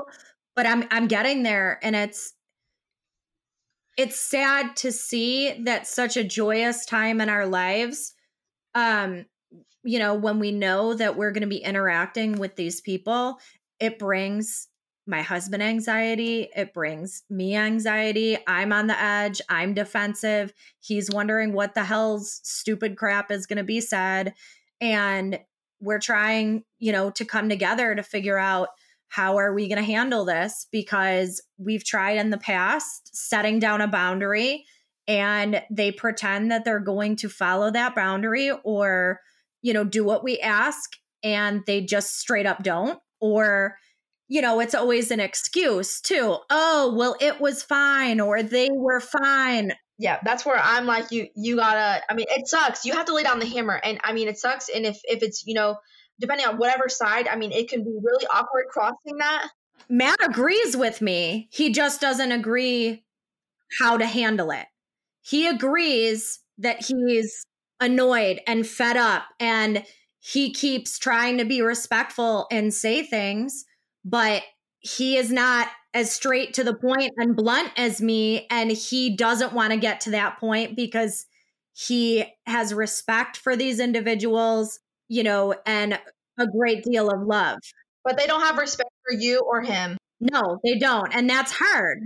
but 0.56 0.66
I'm 0.66 0.86
I'm 0.90 1.08
getting 1.08 1.44
there, 1.44 1.80
and 1.84 1.96
it's 1.96 2.34
it's 3.98 4.20
sad 4.20 4.76
to 4.78 4.92
see 4.92 5.64
that 5.64 5.88
such 5.88 6.18
a 6.18 6.24
joyous 6.24 6.86
time 6.86 7.20
in 7.20 7.30
our 7.30 7.48
lives 7.48 8.14
um 8.76 9.26
you 9.84 10.00
know, 10.00 10.16
when 10.16 10.40
we 10.40 10.52
know 10.52 10.94
that 10.94 11.16
we're 11.16 11.32
going 11.32 11.42
to 11.42 11.48
be 11.48 11.64
interacting 11.64 12.34
with 12.34 12.56
these 12.56 12.82
people, 12.82 13.40
it 13.80 13.98
brings 13.98 14.68
my 15.06 15.22
husband 15.22 15.64
anxiety. 15.64 16.50
It 16.54 16.74
brings 16.74 17.24
me 17.30 17.56
anxiety. 17.56 18.38
I'm 18.46 18.74
on 18.74 18.88
the 18.88 19.02
edge. 19.02 19.40
I'm 19.48 19.74
defensive. 19.74 20.52
He's 20.82 21.10
wondering 21.10 21.54
what 21.54 21.74
the 21.74 21.86
hell's 21.86 22.42
stupid 22.44 22.98
crap 22.98 23.32
is 23.32 23.46
going 23.46 23.58
to 23.58 23.64
be 23.64 23.80
said. 23.80 24.34
And 24.82 25.40
we're 25.80 26.00
trying, 26.00 26.66
you 26.80 26.92
know, 26.92 27.10
to 27.12 27.24
come 27.24 27.48
together 27.48 27.96
to 27.96 28.04
figure 28.04 28.38
out 28.38 28.70
how 29.08 29.38
are 29.38 29.54
we 29.54 29.70
going 29.70 29.78
to 29.78 29.84
handle 29.84 30.26
this 30.26 30.68
because 30.70 31.42
we've 31.58 31.86
tried 31.86 32.18
in 32.18 32.30
the 32.30 32.38
past 32.38 33.16
setting 33.16 33.60
down 33.60 33.80
a 33.80 33.88
boundary 33.88 34.66
and 35.08 35.64
they 35.72 35.94
pretend 35.94 36.52
that 36.52 36.66
they're 36.66 36.82
going 36.82 37.16
to 37.16 37.30
follow 37.30 37.72
that 37.72 37.96
boundary 37.96 38.52
or, 38.66 39.22
you 39.68 39.74
know, 39.74 39.84
do 39.84 40.06
what 40.06 40.24
we 40.24 40.40
ask 40.40 40.92
and 41.24 41.62
they 41.68 41.82
just 41.82 42.18
straight 42.18 42.46
up 42.46 42.64
don't 42.64 43.00
or 43.20 43.76
you 44.30 44.42
know, 44.42 44.60
it's 44.60 44.76
always 44.76 45.12
an 45.12 45.20
excuse 45.20 46.02
too. 46.02 46.38
Oh, 46.50 46.94
well, 46.96 47.16
it 47.22 47.40
was 47.40 47.64
fine 47.64 48.20
or 48.20 48.44
they 48.44 48.70
were 48.72 49.00
fine. 49.00 49.74
Yeah, 49.98 50.20
that's 50.24 50.46
where 50.46 50.60
I'm 50.62 50.86
like, 50.86 51.12
you, 51.12 51.28
you 51.36 51.56
gotta, 51.56 52.02
I 52.10 52.14
mean, 52.14 52.28
it 52.30 52.48
sucks. 52.48 52.86
You 52.86 52.94
have 52.94 53.06
to 53.06 53.14
lay 53.14 53.24
down 53.24 53.40
the 53.40 53.46
hammer. 53.46 53.80
And 53.82 54.00
I 54.04 54.12
mean, 54.12 54.28
it 54.28 54.38
sucks. 54.38 54.68
And 54.68 54.86
if, 54.86 55.00
if 55.06 55.24
it's, 55.24 55.46
you 55.46 55.54
know, 55.54 55.78
depending 56.20 56.46
on 56.46 56.58
whatever 56.58 56.90
side, 56.90 57.28
I 57.30 57.38
mean, 57.38 57.54
it 57.54 57.70
can 57.70 57.86
be 57.86 57.98
really 58.04 58.26
awkward 58.28 58.66
crossing 58.70 59.18
that. 59.20 59.48
Matt 59.90 60.18
agrees 60.22 60.76
with 60.76 61.02
me. 61.02 61.48
He 61.52 61.72
just 61.72 62.02
doesn't 62.02 62.34
agree 62.34 63.06
how 63.80 63.98
to 63.98 64.06
handle 64.06 64.52
it. 64.52 64.66
He 65.22 65.48
agrees 65.48 66.40
that 66.58 66.84
he's 66.86 67.47
annoyed 67.80 68.40
and 68.48 68.68
fed 68.68 68.98
up 68.98 69.24
and 69.40 69.84
he 70.20 70.52
keeps 70.52 70.98
trying 70.98 71.38
to 71.38 71.46
be 71.46 71.62
respectful 71.62 72.48
and 72.52 72.74
say 72.74 73.04
things 73.04 73.66
but 74.04 74.44
he 74.80 75.18
is 75.18 75.32
not 75.32 75.68
as 75.94 76.12
straight 76.12 76.54
to 76.54 76.64
the 76.64 76.74
point 76.74 77.12
and 77.18 77.36
blunt 77.36 77.72
as 77.76 78.02
me. 78.02 78.48
And 78.50 78.72
he 78.72 79.16
doesn't 79.16 79.54
want 79.54 79.74
to 79.74 79.80
get 79.80 80.02
to 80.02 80.12
that 80.12 80.40
point 80.40 80.76
because 80.76 81.26
he 81.74 82.26
has 82.46 82.74
respect 82.74 83.38
for 83.38 83.56
these 83.56 83.80
individuals, 83.80 84.80
you 85.10 85.24
know, 85.24 85.56
and 85.66 86.00
a 86.40 86.48
great 86.48 86.84
deal 86.84 87.10
of 87.10 87.26
love. 87.26 87.60
But 88.04 88.18
they 88.18 88.28
don't 88.28 88.42
have 88.42 88.58
respect 88.58 88.92
for 89.06 89.18
you 89.18 89.40
or 89.40 89.62
him. 89.62 89.98
No, 90.20 90.60
they 90.64 90.78
don't. 90.78 91.14
And 91.14 91.30
that's 91.30 91.52
hard. 91.52 92.00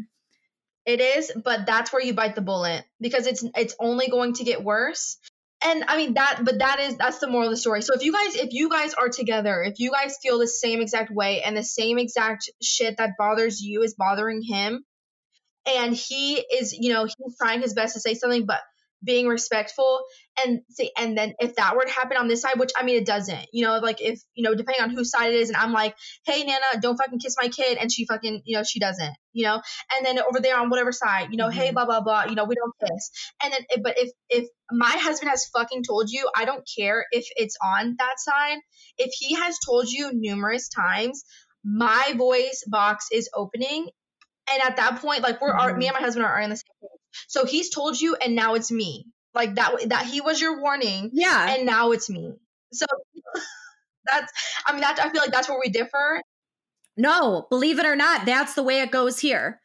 It 0.85 0.99
is, 0.99 1.31
but 1.43 1.67
that's 1.67 1.93
where 1.93 2.01
you 2.01 2.13
bite 2.13 2.35
the 2.35 2.41
bullet 2.41 2.83
because 2.99 3.27
it's 3.27 3.43
it's 3.55 3.75
only 3.79 4.07
going 4.07 4.33
to 4.33 4.43
get 4.43 4.63
worse 4.63 5.17
and 5.63 5.83
I 5.87 5.97
mean 5.97 6.15
that, 6.15 6.41
but 6.43 6.59
that 6.59 6.79
is 6.79 6.97
that's 6.97 7.19
the 7.19 7.27
moral 7.27 7.47
of 7.47 7.51
the 7.51 7.57
story. 7.57 7.81
So 7.81 7.93
if 7.95 8.03
you 8.03 8.11
guys, 8.11 8.35
if 8.35 8.49
you 8.51 8.69
guys 8.69 8.93
are 8.93 9.09
together, 9.09 9.61
if 9.61 9.79
you 9.79 9.91
guys 9.91 10.17
feel 10.21 10.39
the 10.39 10.47
same 10.47 10.81
exact 10.81 11.11
way 11.11 11.41
and 11.41 11.55
the 11.55 11.63
same 11.63 11.97
exact 11.97 12.49
shit 12.61 12.97
that 12.97 13.11
bothers 13.17 13.61
you 13.61 13.81
is 13.83 13.93
bothering 13.93 14.41
him, 14.41 14.83
and 15.65 15.95
he 15.95 16.35
is, 16.35 16.73
you 16.73 16.91
know, 16.93 17.05
he's 17.05 17.37
trying 17.39 17.61
his 17.61 17.73
best 17.73 17.93
to 17.93 17.99
say 17.99 18.15
something, 18.15 18.45
but 18.45 18.59
being 19.03 19.27
respectful 19.27 20.01
and 20.43 20.61
say 20.69 20.91
and 20.97 21.17
then 21.17 21.33
if 21.39 21.55
that 21.55 21.75
were 21.75 21.83
to 21.83 21.91
happen 21.91 22.17
on 22.17 22.27
this 22.27 22.41
side 22.41 22.57
which 22.57 22.71
i 22.77 22.83
mean 22.83 22.95
it 22.95 23.05
doesn't 23.05 23.47
you 23.51 23.65
know 23.65 23.77
like 23.79 24.01
if 24.01 24.21
you 24.35 24.43
know 24.43 24.53
depending 24.55 24.81
on 24.81 24.89
whose 24.89 25.09
side 25.09 25.33
it 25.33 25.39
is 25.39 25.49
and 25.49 25.57
i'm 25.57 25.73
like 25.73 25.95
hey 26.25 26.43
nana 26.43 26.81
don't 26.81 26.97
fucking 26.97 27.19
kiss 27.19 27.35
my 27.41 27.47
kid 27.47 27.77
and 27.79 27.91
she 27.91 28.05
fucking 28.05 28.41
you 28.45 28.55
know 28.55 28.63
she 28.63 28.79
doesn't 28.79 29.13
you 29.33 29.43
know 29.43 29.61
and 29.93 30.05
then 30.05 30.19
over 30.19 30.39
there 30.39 30.57
on 30.59 30.69
whatever 30.69 30.91
side 30.91 31.27
you 31.31 31.37
know 31.37 31.47
mm-hmm. 31.47 31.59
hey 31.59 31.71
blah 31.71 31.85
blah 31.85 32.01
blah 32.01 32.25
you 32.25 32.35
know 32.35 32.45
we 32.45 32.55
don't 32.55 32.73
kiss 32.79 33.11
and 33.43 33.53
then 33.53 33.61
but 33.83 33.97
if 33.97 34.11
if 34.29 34.47
my 34.71 34.91
husband 34.91 35.29
has 35.29 35.45
fucking 35.47 35.83
told 35.83 36.09
you 36.09 36.29
i 36.35 36.45
don't 36.45 36.67
care 36.77 37.05
if 37.11 37.25
it's 37.35 37.57
on 37.63 37.95
that 37.97 38.15
side 38.19 38.57
if 38.97 39.11
he 39.17 39.35
has 39.35 39.57
told 39.65 39.89
you 39.89 40.11
numerous 40.13 40.69
times 40.69 41.23
my 41.63 42.13
voice 42.17 42.63
box 42.67 43.07
is 43.11 43.29
opening 43.35 43.87
and 44.51 44.61
at 44.61 44.77
that 44.77 44.99
point 45.01 45.21
like 45.21 45.41
we're 45.41 45.53
mm-hmm. 45.53 45.77
me 45.77 45.87
and 45.87 45.95
my 45.95 46.01
husband 46.01 46.25
are, 46.25 46.33
are 46.33 46.41
in 46.41 46.49
the 46.49 46.55
same 46.55 46.91
so 47.27 47.45
he's 47.45 47.69
told 47.69 47.99
you, 47.99 48.15
and 48.15 48.35
now 48.35 48.55
it's 48.55 48.71
me. 48.71 49.05
Like 49.33 49.55
that. 49.55 49.89
That 49.89 50.05
he 50.05 50.21
was 50.21 50.41
your 50.41 50.61
warning. 50.61 51.09
Yeah. 51.13 51.55
And 51.55 51.65
now 51.65 51.91
it's 51.91 52.09
me. 52.09 52.33
So 52.73 52.85
that's. 54.11 54.31
I 54.65 54.73
mean, 54.73 54.81
that 54.81 54.99
I 54.99 55.09
feel 55.09 55.21
like 55.21 55.31
that's 55.31 55.49
where 55.49 55.59
we 55.63 55.69
differ. 55.69 56.21
No, 56.97 57.47
believe 57.49 57.79
it 57.79 57.85
or 57.85 57.95
not, 57.95 58.25
that's 58.25 58.53
the 58.53 58.63
way 58.63 58.81
it 58.81 58.91
goes 58.91 59.19
here. 59.19 59.61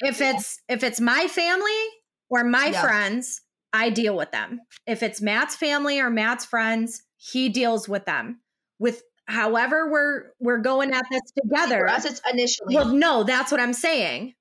If 0.00 0.20
yeah. 0.20 0.34
it's 0.34 0.60
if 0.68 0.82
it's 0.84 1.00
my 1.00 1.26
family 1.26 1.84
or 2.28 2.44
my 2.44 2.66
yeah. 2.66 2.82
friends, 2.82 3.40
I 3.72 3.90
deal 3.90 4.16
with 4.16 4.30
them. 4.30 4.60
If 4.86 5.02
it's 5.02 5.20
Matt's 5.20 5.56
family 5.56 5.98
or 6.00 6.10
Matt's 6.10 6.44
friends, 6.44 7.02
he 7.16 7.48
deals 7.48 7.88
with 7.88 8.04
them. 8.04 8.40
With 8.78 9.02
however 9.26 9.90
we're 9.90 10.24
we're 10.38 10.58
going 10.58 10.92
at 10.92 11.06
this 11.10 11.22
together. 11.42 11.78
For 11.78 11.88
us, 11.88 12.04
it's 12.04 12.20
initially. 12.30 12.76
Well, 12.76 12.92
no, 12.92 13.24
that's 13.24 13.50
what 13.50 13.60
I'm 13.60 13.72
saying 13.72 14.34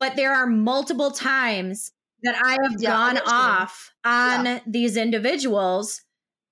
but 0.00 0.16
there 0.16 0.32
are 0.34 0.46
multiple 0.46 1.10
times 1.10 1.92
that 2.22 2.34
I 2.42 2.52
have 2.62 2.80
yeah, 2.80 2.90
gone 2.90 3.18
off 3.26 3.92
on 4.04 4.46
yeah. 4.46 4.60
these 4.66 4.96
individuals 4.96 6.02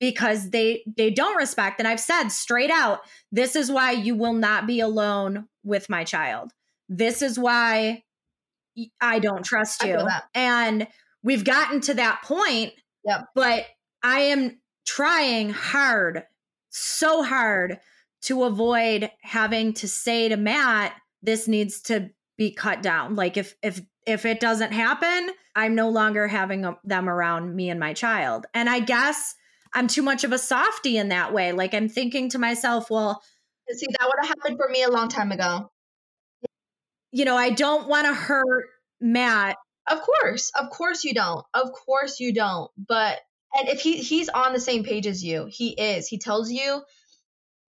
because 0.00 0.50
they 0.50 0.84
they 0.96 1.10
don't 1.10 1.36
respect 1.36 1.78
and 1.78 1.88
I've 1.88 2.00
said 2.00 2.28
straight 2.28 2.70
out 2.70 3.00
this 3.32 3.56
is 3.56 3.70
why 3.70 3.92
you 3.92 4.14
will 4.14 4.32
not 4.32 4.66
be 4.66 4.80
alone 4.80 5.48
with 5.62 5.88
my 5.88 6.04
child. 6.04 6.52
This 6.88 7.22
is 7.22 7.38
why 7.38 8.02
I 9.00 9.18
don't 9.18 9.44
trust 9.44 9.82
you. 9.84 10.06
And 10.34 10.86
we've 11.22 11.44
gotten 11.44 11.80
to 11.82 11.94
that 11.94 12.22
point. 12.22 12.72
Yep. 13.04 13.28
But 13.34 13.66
I 14.02 14.20
am 14.20 14.60
trying 14.86 15.50
hard, 15.50 16.24
so 16.70 17.22
hard 17.22 17.78
to 18.22 18.44
avoid 18.44 19.10
having 19.22 19.72
to 19.74 19.88
say 19.88 20.28
to 20.28 20.36
Matt, 20.36 20.94
this 21.22 21.48
needs 21.48 21.80
to 21.82 22.10
be 22.36 22.52
cut 22.52 22.82
down. 22.82 23.14
Like 23.14 23.36
if 23.36 23.54
if 23.62 23.80
if 24.06 24.24
it 24.26 24.40
doesn't 24.40 24.72
happen, 24.72 25.30
I'm 25.54 25.74
no 25.74 25.88
longer 25.88 26.28
having 26.28 26.64
a, 26.64 26.76
them 26.84 27.08
around 27.08 27.54
me 27.54 27.70
and 27.70 27.80
my 27.80 27.92
child. 27.92 28.46
And 28.54 28.68
I 28.68 28.80
guess 28.80 29.34
I'm 29.72 29.88
too 29.88 30.02
much 30.02 30.24
of 30.24 30.32
a 30.32 30.38
softy 30.38 30.96
in 30.96 31.08
that 31.08 31.32
way. 31.32 31.52
Like 31.52 31.74
I'm 31.74 31.88
thinking 31.88 32.30
to 32.30 32.38
myself, 32.38 32.90
well, 32.90 33.22
see 33.72 33.86
that 33.98 34.06
would 34.06 34.26
have 34.26 34.28
happened 34.28 34.58
for 34.58 34.68
me 34.70 34.82
a 34.82 34.90
long 34.90 35.08
time 35.08 35.32
ago. 35.32 35.70
You 37.12 37.24
know, 37.24 37.36
I 37.36 37.50
don't 37.50 37.88
want 37.88 38.06
to 38.06 38.14
hurt 38.14 38.66
Matt. 39.00 39.56
Of 39.88 40.00
course. 40.02 40.50
Of 40.58 40.70
course 40.70 41.04
you 41.04 41.14
don't. 41.14 41.44
Of 41.54 41.72
course 41.72 42.20
you 42.20 42.34
don't. 42.34 42.70
But 42.76 43.20
and 43.56 43.68
if 43.68 43.80
he 43.80 43.98
he's 43.98 44.28
on 44.28 44.52
the 44.52 44.60
same 44.60 44.84
page 44.84 45.06
as 45.06 45.22
you, 45.22 45.46
he 45.48 45.70
is. 45.70 46.08
He 46.08 46.18
tells 46.18 46.50
you 46.50 46.82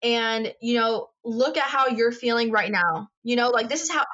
and 0.03 0.53
you 0.61 0.79
know, 0.79 1.09
look 1.25 1.57
at 1.57 1.65
how 1.65 1.89
you're 1.89 2.13
feeling 2.13 2.51
right 2.51 2.71
now. 2.71 3.09
You 3.23 3.37
know, 3.37 3.51
like 3.51 3.69
this 3.69 3.83
is 3.83 3.91
how 3.91 4.05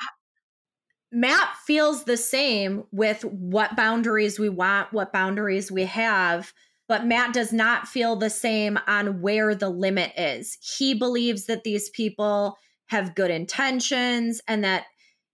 Matt 1.10 1.56
feels 1.64 2.04
the 2.04 2.16
same 2.16 2.84
with 2.92 3.24
what 3.24 3.76
boundaries 3.76 4.38
we 4.38 4.48
want, 4.48 4.92
what 4.92 5.12
boundaries 5.12 5.72
we 5.72 5.84
have, 5.84 6.52
but 6.86 7.06
Matt 7.06 7.32
does 7.32 7.52
not 7.52 7.88
feel 7.88 8.16
the 8.16 8.30
same 8.30 8.78
on 8.86 9.20
where 9.20 9.54
the 9.54 9.70
limit 9.70 10.12
is. 10.16 10.58
He 10.60 10.94
believes 10.94 11.46
that 11.46 11.64
these 11.64 11.88
people 11.90 12.58
have 12.86 13.14
good 13.14 13.30
intentions 13.30 14.40
and 14.46 14.64
that 14.64 14.84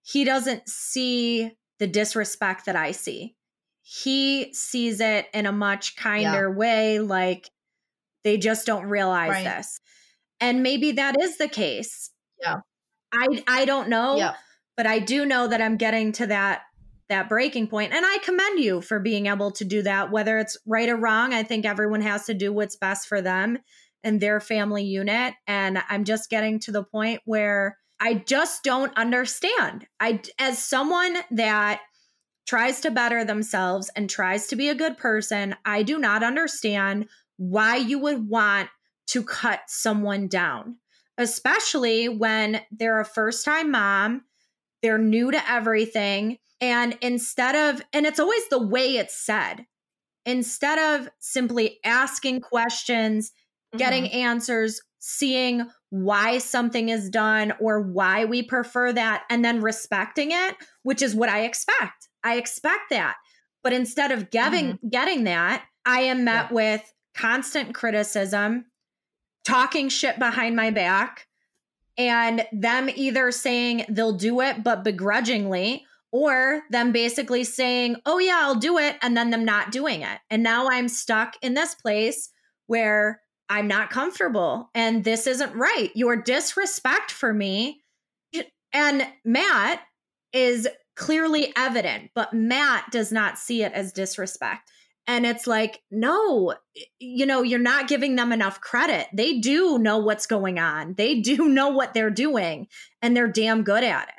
he 0.01 0.23
doesn't 0.23 0.67
see 0.67 1.51
the 1.79 1.87
disrespect 1.87 2.65
that 2.65 2.75
I 2.75 2.91
see. 2.91 3.35
He 3.81 4.53
sees 4.53 4.99
it 4.99 5.27
in 5.33 5.45
a 5.45 5.51
much 5.51 5.95
kinder 5.95 6.49
yeah. 6.49 6.55
way, 6.55 6.99
like 6.99 7.49
they 8.23 8.37
just 8.37 8.65
don't 8.65 8.85
realize 8.85 9.29
right. 9.29 9.43
this. 9.43 9.79
And 10.39 10.63
maybe 10.63 10.93
that 10.93 11.19
is 11.21 11.37
the 11.37 11.47
case. 11.47 12.11
Yeah. 12.41 12.57
I 13.13 13.43
I 13.47 13.65
don't 13.65 13.89
know. 13.89 14.17
Yeah 14.17 14.35
but 14.77 14.85
I 14.87 14.99
do 14.99 15.25
know 15.25 15.47
that 15.47 15.61
I'm 15.61 15.77
getting 15.77 16.11
to 16.13 16.27
that 16.27 16.63
that 17.07 17.29
breaking 17.29 17.67
point 17.67 17.93
and 17.93 18.03
I 18.03 18.17
commend 18.23 18.59
you 18.59 18.81
for 18.81 18.99
being 18.99 19.27
able 19.27 19.51
to 19.51 19.63
do 19.63 19.83
that. 19.83 20.11
Whether 20.11 20.39
it's 20.39 20.57
right 20.65 20.89
or 20.89 20.95
wrong 20.95 21.33
I 21.33 21.43
think 21.43 21.65
everyone 21.65 22.01
has 22.01 22.25
to 22.25 22.33
do 22.33 22.51
what's 22.51 22.75
best 22.75 23.07
for 23.07 23.21
them 23.21 23.59
and 24.03 24.19
their 24.19 24.39
family 24.39 24.83
unit 24.83 25.35
and 25.47 25.79
I'm 25.89 26.03
just 26.03 26.29
getting 26.29 26.59
to 26.61 26.71
the 26.71 26.83
point 26.83 27.21
where 27.25 27.77
I 27.99 28.15
just 28.15 28.63
don't 28.63 28.95
understand. 28.97 29.85
I 29.99 30.21
as 30.39 30.57
someone 30.57 31.17
that 31.31 31.81
tries 32.47 32.81
to 32.81 32.91
better 32.91 33.23
themselves 33.23 33.89
and 33.95 34.09
tries 34.09 34.47
to 34.47 34.55
be 34.55 34.69
a 34.69 34.75
good 34.75 34.97
person 34.97 35.55
I 35.63 35.83
do 35.83 35.99
not 35.99 36.23
understand 36.23 37.07
why 37.37 37.75
you 37.75 37.99
would 37.99 38.27
want 38.27 38.69
to 39.07 39.23
cut 39.23 39.61
someone 39.67 40.27
down 40.27 40.77
especially 41.17 42.09
when 42.09 42.61
they're 42.71 42.99
a 42.99 43.05
first 43.05 43.45
time 43.45 43.71
mom 43.71 44.24
they're 44.85 44.99
new 44.99 45.31
to 45.31 45.51
everything. 45.51 46.37
And 46.61 46.95
instead 47.01 47.55
of, 47.55 47.81
and 47.91 48.05
it's 48.05 48.19
always 48.19 48.47
the 48.49 48.61
way 48.61 48.97
it's 48.97 49.17
said, 49.17 49.65
instead 50.27 50.77
of 50.77 51.09
simply 51.17 51.79
asking 51.83 52.41
questions, 52.41 53.31
mm-hmm. 53.31 53.79
getting 53.79 54.11
answers, 54.11 54.79
seeing 54.99 55.65
why 55.89 56.37
something 56.37 56.89
is 56.89 57.09
done 57.09 57.51
or 57.59 57.81
why 57.81 58.25
we 58.25 58.43
prefer 58.43 58.93
that, 58.93 59.23
and 59.31 59.43
then 59.43 59.59
respecting 59.59 60.29
it, 60.31 60.55
which 60.83 61.01
is 61.01 61.15
what 61.15 61.29
I 61.29 61.45
expect. 61.45 62.07
I 62.23 62.35
expect 62.35 62.91
that. 62.91 63.15
But 63.63 63.73
instead 63.73 64.11
of 64.11 64.29
getting 64.29 64.73
mm-hmm. 64.73 64.89
getting 64.89 65.23
that, 65.23 65.65
I 65.83 66.01
am 66.01 66.25
met 66.25 66.49
yeah. 66.49 66.53
with 66.53 66.93
constant 67.17 67.73
criticism, 67.73 68.65
talking 69.45 69.89
shit 69.89 70.19
behind 70.19 70.55
my 70.55 70.69
back, 70.69 71.25
and 71.97 72.45
them 72.51 72.89
either 72.93 73.31
saying 73.31 73.85
they'll 73.89 74.17
do 74.17 74.41
it 74.41 74.63
but 74.63 74.83
begrudgingly 74.83 75.85
or 76.11 76.61
them 76.69 76.91
basically 76.91 77.43
saying, 77.43 77.97
"Oh 78.05 78.19
yeah, 78.19 78.39
I'll 78.41 78.55
do 78.55 78.77
it," 78.77 78.97
and 79.01 79.15
then 79.17 79.29
them 79.29 79.45
not 79.45 79.71
doing 79.71 80.01
it. 80.01 80.19
And 80.29 80.43
now 80.43 80.69
I'm 80.69 80.87
stuck 80.87 81.35
in 81.41 81.53
this 81.53 81.75
place 81.75 82.29
where 82.67 83.21
I'm 83.49 83.67
not 83.67 83.89
comfortable 83.89 84.69
and 84.73 85.03
this 85.03 85.27
isn't 85.27 85.53
right. 85.53 85.91
Your 85.93 86.15
disrespect 86.15 87.11
for 87.11 87.33
me 87.33 87.83
and 88.73 89.07
Matt 89.23 89.81
is 90.33 90.67
clearly 90.95 91.53
evident, 91.55 92.11
but 92.13 92.33
Matt 92.33 92.91
does 92.91 93.11
not 93.11 93.37
see 93.37 93.63
it 93.63 93.71
as 93.71 93.93
disrespect. 93.93 94.69
And 95.07 95.25
it's 95.25 95.45
like, 95.45 95.81
no, 95.91 96.55
you 96.99 97.25
know, 97.25 97.43
you're 97.43 97.59
not 97.59 97.87
giving 97.87 98.15
them 98.15 98.31
enough 98.31 98.59
credit. 98.59 99.07
They 99.13 99.39
do 99.39 99.77
know 99.77 99.99
what's 99.99 100.25
going 100.25 100.59
on, 100.59 100.95
they 100.95 101.21
do 101.21 101.37
know 101.49 101.69
what 101.69 101.93
they're 101.93 102.09
doing, 102.09 102.67
and 103.01 103.15
they're 103.15 103.27
damn 103.27 103.63
good 103.63 103.83
at 103.83 104.07
it. 104.07 104.15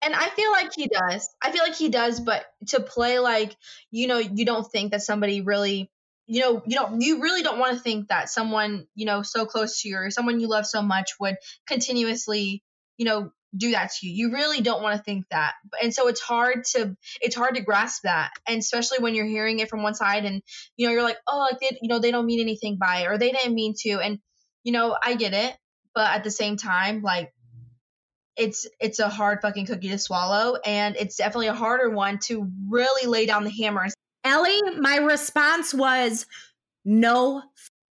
And 0.00 0.14
I 0.14 0.28
feel 0.28 0.52
like 0.52 0.70
he 0.74 0.86
does. 0.86 1.28
I 1.42 1.50
feel 1.50 1.62
like 1.62 1.74
he 1.74 1.88
does, 1.88 2.20
but 2.20 2.44
to 2.68 2.80
play 2.80 3.18
like, 3.18 3.56
you 3.90 4.06
know, 4.06 4.18
you 4.18 4.44
don't 4.44 4.70
think 4.70 4.92
that 4.92 5.02
somebody 5.02 5.40
really, 5.40 5.90
you 6.26 6.40
know, 6.40 6.62
you 6.66 6.76
don't, 6.76 7.00
you 7.00 7.20
really 7.20 7.42
don't 7.42 7.58
want 7.58 7.76
to 7.76 7.82
think 7.82 8.08
that 8.08 8.30
someone, 8.30 8.86
you 8.94 9.06
know, 9.06 9.22
so 9.22 9.44
close 9.44 9.82
to 9.82 9.88
you 9.88 9.96
or 9.96 10.10
someone 10.10 10.38
you 10.38 10.46
love 10.46 10.66
so 10.66 10.82
much 10.82 11.12
would 11.18 11.36
continuously, 11.66 12.62
you 12.96 13.06
know, 13.06 13.32
do 13.56 13.72
that 13.72 13.90
to 13.92 14.06
you. 14.06 14.28
You 14.28 14.32
really 14.32 14.60
don't 14.60 14.82
want 14.82 14.96
to 14.96 15.02
think 15.02 15.26
that. 15.30 15.54
And 15.82 15.94
so 15.94 16.08
it's 16.08 16.20
hard 16.20 16.64
to 16.72 16.96
it's 17.20 17.36
hard 17.36 17.54
to 17.54 17.62
grasp 17.62 18.02
that. 18.04 18.30
And 18.46 18.58
especially 18.58 18.98
when 18.98 19.14
you're 19.14 19.26
hearing 19.26 19.58
it 19.58 19.70
from 19.70 19.82
one 19.82 19.94
side 19.94 20.24
and 20.24 20.42
you 20.76 20.86
know, 20.86 20.92
you're 20.92 21.02
like, 21.02 21.18
"Oh, 21.26 21.38
like 21.38 21.60
they, 21.60 21.78
you 21.80 21.88
know, 21.88 21.98
they 21.98 22.10
don't 22.10 22.26
mean 22.26 22.40
anything 22.40 22.76
by 22.78 23.02
it 23.02 23.06
or 23.06 23.18
they 23.18 23.30
didn't 23.30 23.54
mean 23.54 23.74
to." 23.80 24.00
And 24.00 24.18
you 24.64 24.72
know, 24.72 24.96
I 25.02 25.14
get 25.14 25.34
it, 25.34 25.56
but 25.94 26.10
at 26.10 26.24
the 26.24 26.30
same 26.30 26.56
time, 26.56 27.02
like 27.02 27.32
it's 28.36 28.66
it's 28.80 29.00
a 29.00 29.08
hard 29.08 29.40
fucking 29.42 29.66
cookie 29.66 29.88
to 29.88 29.98
swallow 29.98 30.56
and 30.64 30.96
it's 30.96 31.16
definitely 31.16 31.48
a 31.48 31.54
harder 31.54 31.90
one 31.90 32.18
to 32.18 32.48
really 32.68 33.08
lay 33.08 33.26
down 33.26 33.44
the 33.44 33.50
hammer. 33.50 33.88
Ellie, 34.24 34.60
my 34.78 34.96
response 34.96 35.74
was 35.74 36.26
no 36.84 37.42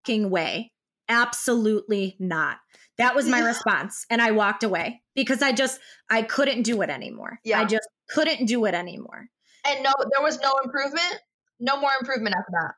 fucking 0.04 0.30
way. 0.30 0.70
Absolutely 1.08 2.16
not. 2.18 2.58
That 2.98 3.14
was 3.14 3.28
my 3.28 3.40
response. 3.40 4.06
And 4.08 4.22
I 4.22 4.30
walked 4.30 4.64
away 4.64 5.02
because 5.14 5.42
I 5.42 5.52
just 5.52 5.80
I 6.08 6.22
couldn't 6.22 6.62
do 6.62 6.82
it 6.82 6.90
anymore. 6.90 7.40
Yeah. 7.44 7.60
I 7.60 7.64
just 7.64 7.88
couldn't 8.08 8.46
do 8.46 8.64
it 8.64 8.74
anymore. 8.74 9.28
And 9.66 9.82
no 9.82 9.92
there 10.12 10.22
was 10.22 10.40
no 10.40 10.52
improvement? 10.64 11.20
No 11.60 11.80
more 11.80 11.90
improvement 12.00 12.36
after 12.38 12.52
that. 12.52 12.74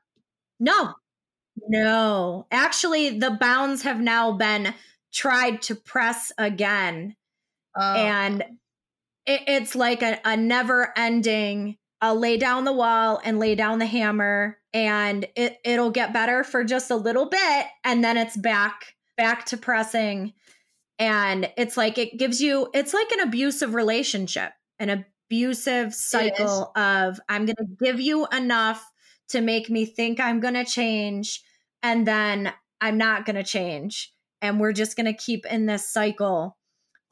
No. 0.59 0.95
No. 1.69 2.47
Actually, 2.51 3.19
the 3.19 3.31
bounds 3.33 3.83
have 3.83 4.01
now 4.01 4.33
been 4.33 4.75
tried 5.13 5.63
to 5.63 5.75
press 5.75 6.33
again 6.39 7.17
Oh. 7.79 7.95
And 7.95 8.43
it, 9.27 9.43
it's 9.47 9.75
like 9.75 10.03
a, 10.03 10.19
a 10.25 10.37
never 10.37 10.93
ending 10.97 11.77
I'll 12.01 12.19
lay 12.19 12.37
down 12.37 12.65
the 12.65 12.73
wall 12.73 13.21
and 13.25 13.41
lay 13.41 13.57
down 13.57 13.81
the 13.81 13.87
hammer 13.87 14.59
and 14.73 15.27
it 15.35 15.59
it'll 15.65 15.91
get 15.91 16.13
better 16.13 16.45
for 16.45 16.63
just 16.63 16.91
a 16.91 16.97
little 16.97 17.29
bit 17.29 17.67
and 17.85 18.05
then 18.05 18.17
it's 18.17 18.37
back 18.37 18.95
back 19.19 19.45
to 19.45 19.59
pressing 19.59 20.33
and 20.99 21.53
it's 21.59 21.77
like 21.77 21.99
it 21.99 22.17
gives 22.17 22.41
you 22.41 22.71
it's 22.73 22.95
like 22.95 23.13
an 23.13 23.21
abusive 23.21 23.75
relationship 23.75 24.53
an 24.79 25.05
abusive 25.29 25.93
cycle 25.93 26.73
of 26.75 27.21
i'm 27.29 27.45
going 27.45 27.57
to 27.57 27.85
give 27.85 28.01
you 28.01 28.27
enough 28.29 28.83
to 29.29 29.43
make 29.43 29.69
me 29.69 29.85
think 29.85 30.19
i'm 30.19 30.41
going 30.41 30.55
to 30.55 30.65
change 30.65 31.43
and 31.83 32.07
then 32.07 32.51
i'm 32.81 32.97
not 32.97 33.27
going 33.27 33.37
to 33.37 33.45
change 33.45 34.15
and 34.41 34.59
we're 34.61 34.73
just 34.73 34.97
going 34.97 35.07
to 35.07 35.13
keep 35.13 35.45
in 35.47 35.67
this 35.67 35.93
cycle 35.93 36.57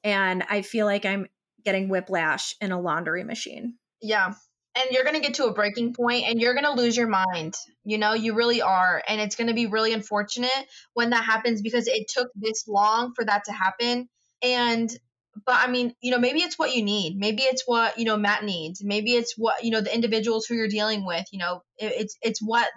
and 0.06 0.44
I 0.48 0.62
feel 0.62 0.86
like 0.86 1.04
I'm 1.04 1.26
getting 1.64 1.88
whiplash 1.88 2.54
in 2.60 2.70
a 2.70 2.80
laundry 2.80 3.24
machine. 3.24 3.74
Yeah. 4.00 4.34
And 4.76 4.90
you're 4.90 5.04
going 5.04 5.14
to 5.14 5.20
get 5.20 5.34
to 5.34 5.46
a 5.46 5.54
breaking 5.54 5.94
point 5.94 6.24
and 6.26 6.38
you're 6.38 6.52
going 6.52 6.66
to 6.66 6.72
lose 6.80 6.96
your 6.96 7.08
mind. 7.08 7.54
You 7.84 7.96
know, 7.96 8.12
you 8.12 8.34
really 8.34 8.60
are. 8.60 9.02
And 9.08 9.20
it's 9.20 9.34
going 9.34 9.48
to 9.48 9.54
be 9.54 9.66
really 9.66 9.94
unfortunate 9.94 10.50
when 10.92 11.10
that 11.10 11.24
happens 11.24 11.62
because 11.62 11.88
it 11.88 12.08
took 12.08 12.28
this 12.34 12.68
long 12.68 13.14
for 13.14 13.24
that 13.24 13.44
to 13.44 13.52
happen. 13.52 14.08
And, 14.42 14.90
but 15.46 15.56
I 15.56 15.68
mean, 15.68 15.94
you 16.02 16.10
know, 16.10 16.18
maybe 16.18 16.40
it's 16.40 16.58
what 16.58 16.74
you 16.74 16.82
need. 16.82 17.16
Maybe 17.16 17.42
it's 17.42 17.62
what, 17.64 17.98
you 17.98 18.04
know, 18.04 18.18
Matt 18.18 18.44
needs. 18.44 18.84
Maybe 18.84 19.14
it's 19.14 19.34
what, 19.36 19.64
you 19.64 19.70
know, 19.70 19.80
the 19.80 19.94
individuals 19.94 20.44
who 20.46 20.54
you're 20.56 20.68
dealing 20.68 21.06
with, 21.06 21.24
you 21.32 21.38
know, 21.38 21.62
it, 21.78 21.92
it's, 21.96 22.18
it's 22.20 22.40
what, 22.42 22.68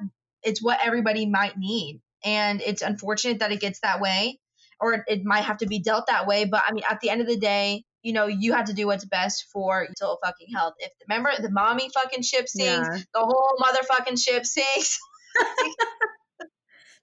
it's 0.41 0.63
what 0.63 0.79
everybody 0.81 1.25
might 1.25 1.57
need. 1.57 2.01
And 2.23 2.61
it's 2.61 2.81
unfortunate 2.81 3.39
that 3.39 3.51
it 3.51 3.59
gets 3.59 3.81
that 3.81 3.99
way 3.99 4.39
or 4.79 5.03
it 5.07 5.25
might 5.25 5.43
have 5.43 5.57
to 5.57 5.67
be 5.67 5.79
dealt 5.79 6.07
that 6.07 6.27
way. 6.27 6.45
But 6.45 6.63
I 6.65 6.71
mean, 6.71 6.83
at 6.89 7.01
the 7.01 7.09
end 7.09 7.21
of 7.21 7.27
the 7.27 7.37
day, 7.37 7.83
you 8.01 8.13
know, 8.13 8.27
you 8.27 8.53
have 8.53 8.65
to 8.65 8.73
do 8.73 8.87
what's 8.87 9.05
best 9.05 9.45
for 9.51 9.81
your 9.81 9.89
mental 9.89 10.17
fucking 10.23 10.47
health. 10.53 10.75
If 10.79 10.91
remember 11.07 11.31
the 11.41 11.51
mommy 11.51 11.89
fucking 11.93 12.23
ship 12.23 12.47
sings, 12.47 12.87
yeah. 12.87 12.97
the 13.13 13.19
whole 13.19 13.55
motherfucking 13.59 14.21
ship 14.21 14.45
sings. 14.45 14.99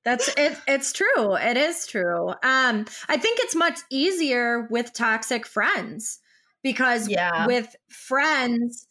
That's 0.05 0.29
it. 0.37 0.57
It's 0.69 0.93
true. 0.93 1.35
It 1.35 1.57
is 1.57 1.87
true. 1.87 2.29
Um, 2.29 2.87
I 3.09 3.17
think 3.17 3.41
it's 3.41 3.57
much 3.57 3.81
easier 3.91 4.69
with 4.71 4.93
toxic 4.93 5.47
friends 5.47 6.21
because 6.63 7.09
yeah. 7.09 7.47
with 7.47 7.75
friends, 7.89 8.87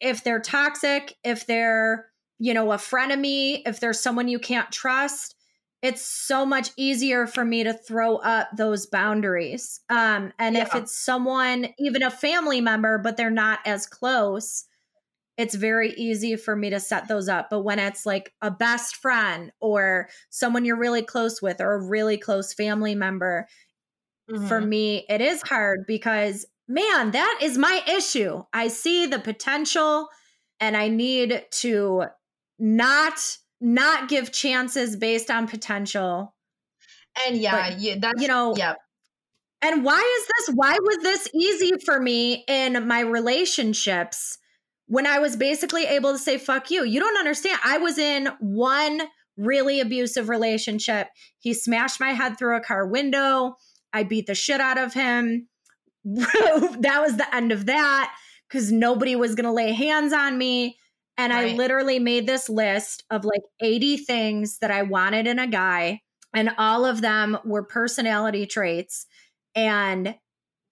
if 0.00 0.24
they're 0.24 0.40
toxic, 0.40 1.16
if 1.22 1.46
they're 1.46 2.06
you 2.38 2.52
know 2.52 2.72
a 2.72 2.76
frenemy, 2.76 3.62
if 3.64 3.78
there's 3.78 4.00
someone 4.00 4.26
you 4.26 4.40
can't 4.40 4.70
trust, 4.72 5.35
it's 5.82 6.02
so 6.02 6.46
much 6.46 6.70
easier 6.76 7.26
for 7.26 7.44
me 7.44 7.64
to 7.64 7.72
throw 7.72 8.16
up 8.16 8.48
those 8.56 8.86
boundaries. 8.86 9.80
Um, 9.88 10.32
and 10.38 10.56
yeah. 10.56 10.62
if 10.62 10.74
it's 10.74 10.98
someone, 10.98 11.68
even 11.78 12.02
a 12.02 12.10
family 12.10 12.60
member, 12.60 12.98
but 12.98 13.16
they're 13.16 13.30
not 13.30 13.60
as 13.66 13.86
close, 13.86 14.64
it's 15.36 15.54
very 15.54 15.92
easy 15.92 16.36
for 16.36 16.56
me 16.56 16.70
to 16.70 16.80
set 16.80 17.08
those 17.08 17.28
up. 17.28 17.48
But 17.50 17.60
when 17.62 17.78
it's 17.78 18.06
like 18.06 18.32
a 18.40 18.50
best 18.50 18.96
friend 18.96 19.52
or 19.60 20.08
someone 20.30 20.64
you're 20.64 20.78
really 20.78 21.02
close 21.02 21.42
with 21.42 21.60
or 21.60 21.74
a 21.74 21.86
really 21.86 22.16
close 22.16 22.54
family 22.54 22.94
member, 22.94 23.46
mm-hmm. 24.30 24.46
for 24.46 24.60
me, 24.60 25.04
it 25.08 25.20
is 25.20 25.42
hard 25.42 25.84
because, 25.86 26.46
man, 26.66 27.10
that 27.10 27.40
is 27.42 27.58
my 27.58 27.82
issue. 27.86 28.42
I 28.52 28.68
see 28.68 29.06
the 29.06 29.18
potential 29.18 30.08
and 30.58 30.74
I 30.74 30.88
need 30.88 31.44
to 31.50 32.04
not 32.58 33.20
not 33.66 34.08
give 34.08 34.30
chances 34.30 34.94
based 34.94 35.28
on 35.28 35.48
potential. 35.48 36.32
And 37.26 37.36
yeah, 37.36 37.70
but, 37.70 37.80
yeah 37.80 37.96
that's 37.98 38.22
you 38.22 38.28
know, 38.28 38.54
yeah. 38.56 38.74
And 39.60 39.84
why 39.84 39.98
is 39.98 40.28
this? 40.28 40.54
Why 40.54 40.78
was 40.80 40.98
this 41.02 41.28
easy 41.34 41.72
for 41.84 42.00
me 42.00 42.44
in 42.46 42.86
my 42.86 43.00
relationships 43.00 44.38
when 44.86 45.04
I 45.04 45.18
was 45.18 45.34
basically 45.34 45.84
able 45.84 46.12
to 46.12 46.18
say, 46.18 46.38
fuck 46.38 46.70
you? 46.70 46.84
You 46.84 47.00
don't 47.00 47.18
understand. 47.18 47.58
I 47.64 47.78
was 47.78 47.98
in 47.98 48.28
one 48.38 49.02
really 49.36 49.80
abusive 49.80 50.28
relationship. 50.28 51.08
He 51.40 51.52
smashed 51.52 51.98
my 51.98 52.10
head 52.10 52.38
through 52.38 52.56
a 52.56 52.60
car 52.60 52.86
window. 52.86 53.56
I 53.92 54.04
beat 54.04 54.26
the 54.26 54.36
shit 54.36 54.60
out 54.60 54.78
of 54.78 54.94
him. 54.94 55.48
that 56.04 57.00
was 57.00 57.16
the 57.16 57.34
end 57.34 57.50
of 57.50 57.66
that 57.66 58.14
because 58.48 58.70
nobody 58.70 59.16
was 59.16 59.34
going 59.34 59.46
to 59.46 59.52
lay 59.52 59.72
hands 59.72 60.12
on 60.12 60.38
me. 60.38 60.78
And 61.18 61.32
right. 61.32 61.52
I 61.52 61.56
literally 61.56 61.98
made 61.98 62.26
this 62.26 62.48
list 62.48 63.04
of 63.10 63.24
like 63.24 63.42
80 63.60 63.98
things 63.98 64.58
that 64.58 64.70
I 64.70 64.82
wanted 64.82 65.26
in 65.26 65.38
a 65.38 65.46
guy. 65.46 66.00
And 66.34 66.50
all 66.58 66.84
of 66.84 67.00
them 67.00 67.38
were 67.44 67.62
personality 67.62 68.46
traits. 68.46 69.06
And 69.54 70.16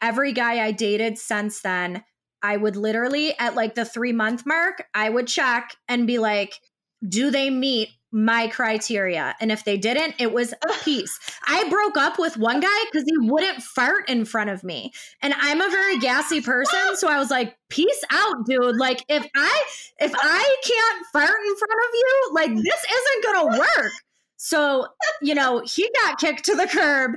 every 0.03 0.33
guy 0.33 0.65
I 0.65 0.73
dated 0.73 1.19
since 1.19 1.63
then, 1.63 2.05
I 2.43 2.59
would 2.59 2.77
literally 2.77 3.39
at 3.39 3.55
like 3.55 3.75
the 3.75 3.87
three 3.87 4.13
month 4.13 4.45
mark, 4.45 4.85
I 4.93 5.09
would 5.09 5.27
check 5.27 5.75
and 5.89 6.07
be 6.07 6.19
like, 6.19 6.61
do 7.07 7.31
they 7.31 7.49
meet 7.49 7.89
my 8.15 8.47
criteria. 8.47 9.35
And 9.41 9.51
if 9.51 9.65
they 9.65 9.77
didn't, 9.77 10.15
it 10.21 10.33
was 10.33 10.55
peace. 10.85 11.19
I 11.49 11.69
broke 11.69 11.99
up 11.99 12.17
with 12.17 12.37
one 12.37 12.61
guy 12.61 12.85
because 12.91 13.05
he 13.09 13.29
wouldn't 13.29 13.61
fart 13.61 14.09
in 14.09 14.25
front 14.25 14.51
of 14.51 14.63
me. 14.63 14.93
And 15.21 15.35
I'm 15.37 15.61
a 15.61 15.69
very 15.69 15.99
gassy 15.99 16.41
person. 16.41 16.97
So 16.97 17.09
I 17.09 17.19
was 17.19 17.29
like, 17.29 17.57
peace 17.71 18.05
out, 18.11 18.47
dude. 18.47 18.77
Like 18.77 19.05
if 19.09 19.27
I 19.35 19.65
if 19.99 20.13
I 20.15 20.57
can't 20.65 21.07
fart 21.13 21.41
in 21.45 21.57
front 21.57 21.73
of 21.73 21.95
you, 21.95 22.31
like 22.33 22.55
this 22.55 22.85
isn't 22.93 23.25
gonna 23.25 23.59
work. 23.59 23.93
So, 24.37 24.87
you 25.21 25.35
know, 25.35 25.63
he 25.67 25.91
got 26.03 26.19
kicked 26.19 26.45
to 26.45 26.55
the 26.55 26.69
curb. 26.69 27.13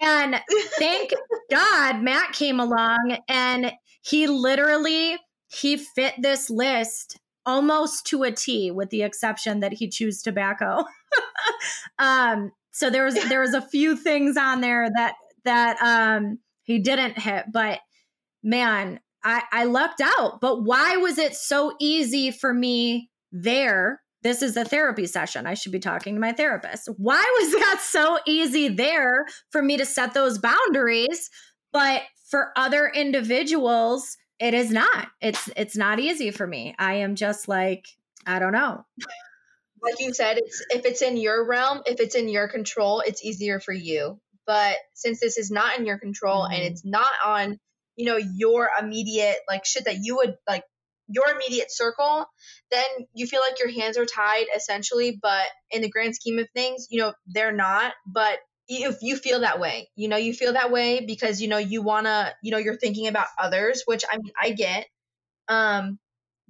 And 0.00 0.40
thank 0.78 1.12
God 1.50 2.00
Matt 2.00 2.32
came 2.32 2.60
along 2.60 3.18
and 3.26 3.72
he 4.02 4.28
literally 4.28 5.16
he 5.48 5.78
fit 5.78 6.14
this 6.18 6.48
list 6.48 7.18
almost 7.48 8.06
to 8.06 8.24
a 8.24 8.30
T, 8.30 8.70
with 8.70 8.90
the 8.90 9.02
exception 9.02 9.60
that 9.60 9.72
he 9.72 9.88
chews 9.88 10.20
tobacco. 10.20 10.84
um, 11.98 12.52
so 12.70 12.90
there 12.90 13.04
was 13.04 13.14
there 13.28 13.40
was 13.40 13.54
a 13.54 13.62
few 13.62 13.96
things 13.96 14.36
on 14.36 14.60
there 14.60 14.88
that 14.94 15.14
that 15.44 15.78
um, 15.82 16.38
he 16.62 16.78
didn't 16.78 17.18
hit, 17.18 17.46
but 17.50 17.80
man, 18.42 19.00
I, 19.24 19.42
I 19.50 19.64
lucked 19.64 20.02
out. 20.02 20.40
But 20.40 20.62
why 20.62 20.98
was 20.98 21.18
it 21.18 21.34
so 21.34 21.72
easy 21.80 22.30
for 22.30 22.52
me 22.52 23.10
there? 23.32 24.02
This 24.22 24.42
is 24.42 24.56
a 24.56 24.64
therapy 24.64 25.06
session. 25.06 25.46
I 25.46 25.54
should 25.54 25.72
be 25.72 25.78
talking 25.78 26.14
to 26.14 26.20
my 26.20 26.32
therapist. 26.32 26.88
Why 26.98 27.24
was 27.40 27.52
that 27.52 27.80
so 27.82 28.18
easy 28.26 28.68
there 28.68 29.24
for 29.50 29.62
me 29.62 29.76
to 29.78 29.86
set 29.86 30.12
those 30.12 30.38
boundaries? 30.38 31.30
But 31.72 32.02
for 32.30 32.52
other 32.56 32.90
individuals, 32.94 34.16
it 34.40 34.54
is 34.54 34.70
not. 34.70 35.08
It's 35.20 35.48
it's 35.56 35.76
not 35.76 35.98
easy 35.98 36.30
for 36.30 36.46
me. 36.46 36.74
I 36.78 36.94
am 36.96 37.16
just 37.16 37.48
like, 37.48 37.86
I 38.26 38.38
don't 38.38 38.52
know. 38.52 38.84
Like 39.82 40.00
you 40.00 40.12
said, 40.12 40.38
it's 40.38 40.64
if 40.70 40.84
it's 40.84 41.02
in 41.02 41.16
your 41.16 41.46
realm, 41.46 41.82
if 41.86 42.00
it's 42.00 42.14
in 42.14 42.28
your 42.28 42.48
control, 42.48 43.00
it's 43.00 43.24
easier 43.24 43.60
for 43.60 43.72
you. 43.72 44.20
But 44.46 44.76
since 44.94 45.20
this 45.20 45.38
is 45.38 45.50
not 45.50 45.78
in 45.78 45.86
your 45.86 45.98
control 45.98 46.44
mm-hmm. 46.44 46.54
and 46.54 46.62
it's 46.64 46.84
not 46.84 47.12
on, 47.24 47.58
you 47.96 48.06
know, 48.06 48.16
your 48.16 48.70
immediate 48.80 49.36
like 49.48 49.64
shit 49.64 49.84
that 49.84 49.98
you 50.02 50.16
would 50.16 50.36
like 50.48 50.64
your 51.08 51.24
immediate 51.30 51.70
circle, 51.70 52.26
then 52.70 52.84
you 53.14 53.26
feel 53.26 53.40
like 53.40 53.58
your 53.58 53.70
hands 53.70 53.96
are 53.98 54.06
tied 54.06 54.46
essentially. 54.56 55.18
But 55.20 55.46
in 55.70 55.82
the 55.82 55.90
grand 55.90 56.14
scheme 56.14 56.38
of 56.38 56.48
things, 56.54 56.86
you 56.90 57.00
know, 57.00 57.12
they're 57.26 57.52
not. 57.52 57.92
But 58.06 58.38
if 58.68 58.98
you 59.00 59.16
feel 59.16 59.40
that 59.40 59.58
way, 59.58 59.88
you 59.96 60.08
know, 60.08 60.16
you 60.16 60.34
feel 60.34 60.52
that 60.52 60.70
way 60.70 61.04
because, 61.06 61.40
you 61.40 61.48
know, 61.48 61.58
you 61.58 61.82
want 61.82 62.06
to, 62.06 62.34
you 62.42 62.50
know, 62.50 62.58
you're 62.58 62.76
thinking 62.76 63.06
about 63.06 63.26
others, 63.38 63.82
which 63.86 64.04
I 64.10 64.18
mean, 64.18 64.32
I 64.40 64.50
get. 64.50 64.86
Um, 65.48 65.98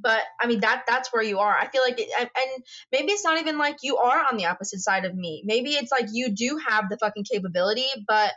but 0.00 0.22
I 0.40 0.46
mean 0.46 0.60
that 0.60 0.84
that's 0.86 1.12
where 1.12 1.22
you 1.22 1.40
are. 1.40 1.56
I 1.56 1.68
feel 1.68 1.82
like, 1.82 1.98
it, 1.98 2.08
and 2.20 2.64
maybe 2.92 3.12
it's 3.12 3.24
not 3.24 3.38
even 3.38 3.58
like 3.58 3.78
you 3.82 3.98
are 3.98 4.24
on 4.30 4.36
the 4.36 4.46
opposite 4.46 4.80
side 4.80 5.04
of 5.04 5.14
me. 5.14 5.42
Maybe 5.44 5.70
it's 5.70 5.90
like 5.90 6.06
you 6.12 6.30
do 6.30 6.60
have 6.68 6.88
the 6.88 6.96
fucking 6.98 7.24
capability, 7.24 7.86
but 8.06 8.32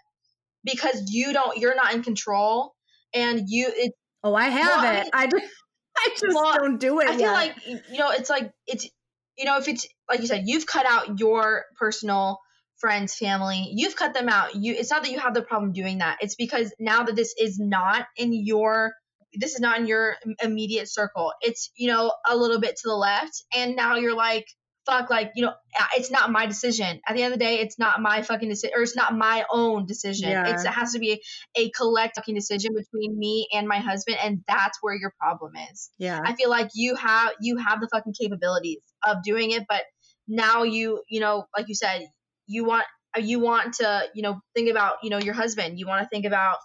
because 0.63 1.11
you 1.11 1.33
don't, 1.33 1.57
you're 1.57 1.75
not 1.75 1.93
in 1.93 2.03
control, 2.03 2.73
and 3.13 3.43
you. 3.47 3.71
It, 3.75 3.93
oh, 4.23 4.33
I 4.33 4.49
have 4.49 4.83
well, 4.83 5.01
it. 5.01 5.09
I, 5.13 5.27
mean, 5.27 5.31
I 5.97 6.07
I 6.07 6.09
just 6.19 6.35
well, 6.35 6.57
don't 6.57 6.79
do 6.79 6.99
it. 6.99 7.09
I 7.09 7.11
feel 7.11 7.19
yet. 7.19 7.31
like 7.31 7.55
you 7.65 7.97
know, 7.97 8.11
it's 8.11 8.29
like 8.29 8.51
it's 8.67 8.89
you 9.37 9.45
know, 9.45 9.57
if 9.57 9.67
it's 9.67 9.87
like 10.09 10.21
you 10.21 10.27
said, 10.27 10.43
you've 10.45 10.65
cut 10.65 10.85
out 10.85 11.19
your 11.19 11.65
personal 11.79 12.39
friends, 12.81 13.15
family, 13.15 13.69
you've 13.73 13.95
cut 13.95 14.13
them 14.13 14.27
out. 14.27 14.55
You 14.55 14.73
it's 14.73 14.91
not 14.91 15.03
that 15.03 15.11
you 15.11 15.19
have 15.19 15.33
the 15.33 15.41
problem 15.41 15.71
doing 15.71 15.99
that. 15.99 16.17
It's 16.21 16.35
because 16.35 16.73
now 16.79 17.03
that 17.03 17.15
this 17.15 17.33
is 17.39 17.59
not 17.59 18.07
in 18.17 18.33
your 18.33 18.93
this 19.33 19.53
is 19.53 19.61
not 19.61 19.79
in 19.79 19.87
your 19.87 20.17
immediate 20.43 20.89
circle. 20.89 21.31
It's, 21.39 21.71
you 21.77 21.87
know, 21.87 22.11
a 22.29 22.35
little 22.35 22.59
bit 22.59 22.75
to 22.75 22.89
the 22.89 22.95
left 22.95 23.45
and 23.55 23.77
now 23.77 23.95
you're 23.95 24.15
like 24.15 24.45
fuck, 24.85 25.09
like, 25.09 25.31
you 25.35 25.45
know, 25.45 25.53
it's 25.95 26.11
not 26.11 26.31
my 26.31 26.45
decision. 26.45 26.99
At 27.07 27.15
the 27.15 27.23
end 27.23 27.33
of 27.33 27.39
the 27.39 27.45
day, 27.45 27.59
it's 27.59 27.77
not 27.77 28.01
my 28.01 28.21
fucking 28.21 28.49
decision, 28.49 28.73
or 28.75 28.81
it's 28.81 28.95
not 28.95 29.15
my 29.15 29.45
own 29.51 29.85
decision. 29.85 30.29
Yeah. 30.29 30.47
it 30.47 30.65
has 30.67 30.93
to 30.93 30.99
be 30.99 31.21
a, 31.57 31.61
a 31.61 31.69
collective 31.71 32.23
decision 32.25 32.73
between 32.75 33.17
me 33.17 33.47
and 33.53 33.67
my 33.67 33.77
husband, 33.77 34.17
and 34.23 34.43
that's 34.47 34.79
where 34.81 34.95
your 34.95 35.13
problem 35.19 35.53
is. 35.71 35.89
Yeah, 35.97 36.19
I 36.23 36.35
feel 36.35 36.49
like 36.49 36.69
you 36.73 36.95
have 36.95 37.33
you 37.41 37.57
have 37.57 37.81
the 37.81 37.89
fucking 37.91 38.13
capabilities 38.19 38.81
of 39.05 39.23
doing 39.23 39.51
it, 39.51 39.63
but 39.67 39.83
now 40.27 40.63
you, 40.63 41.01
you 41.09 41.19
know, 41.19 41.45
like 41.55 41.67
you 41.67 41.75
said, 41.75 42.07
you 42.51 42.65
want 42.65 42.85
you 43.17 43.39
want 43.39 43.75
to, 43.75 44.03
you 44.13 44.21
know, 44.21 44.39
think 44.55 44.69
about, 44.69 44.95
you 45.03 45.09
know, 45.09 45.17
your 45.17 45.33
husband. 45.33 45.79
You 45.79 45.87
want 45.87 46.03
to 46.03 46.09
think 46.09 46.25
about 46.25 46.57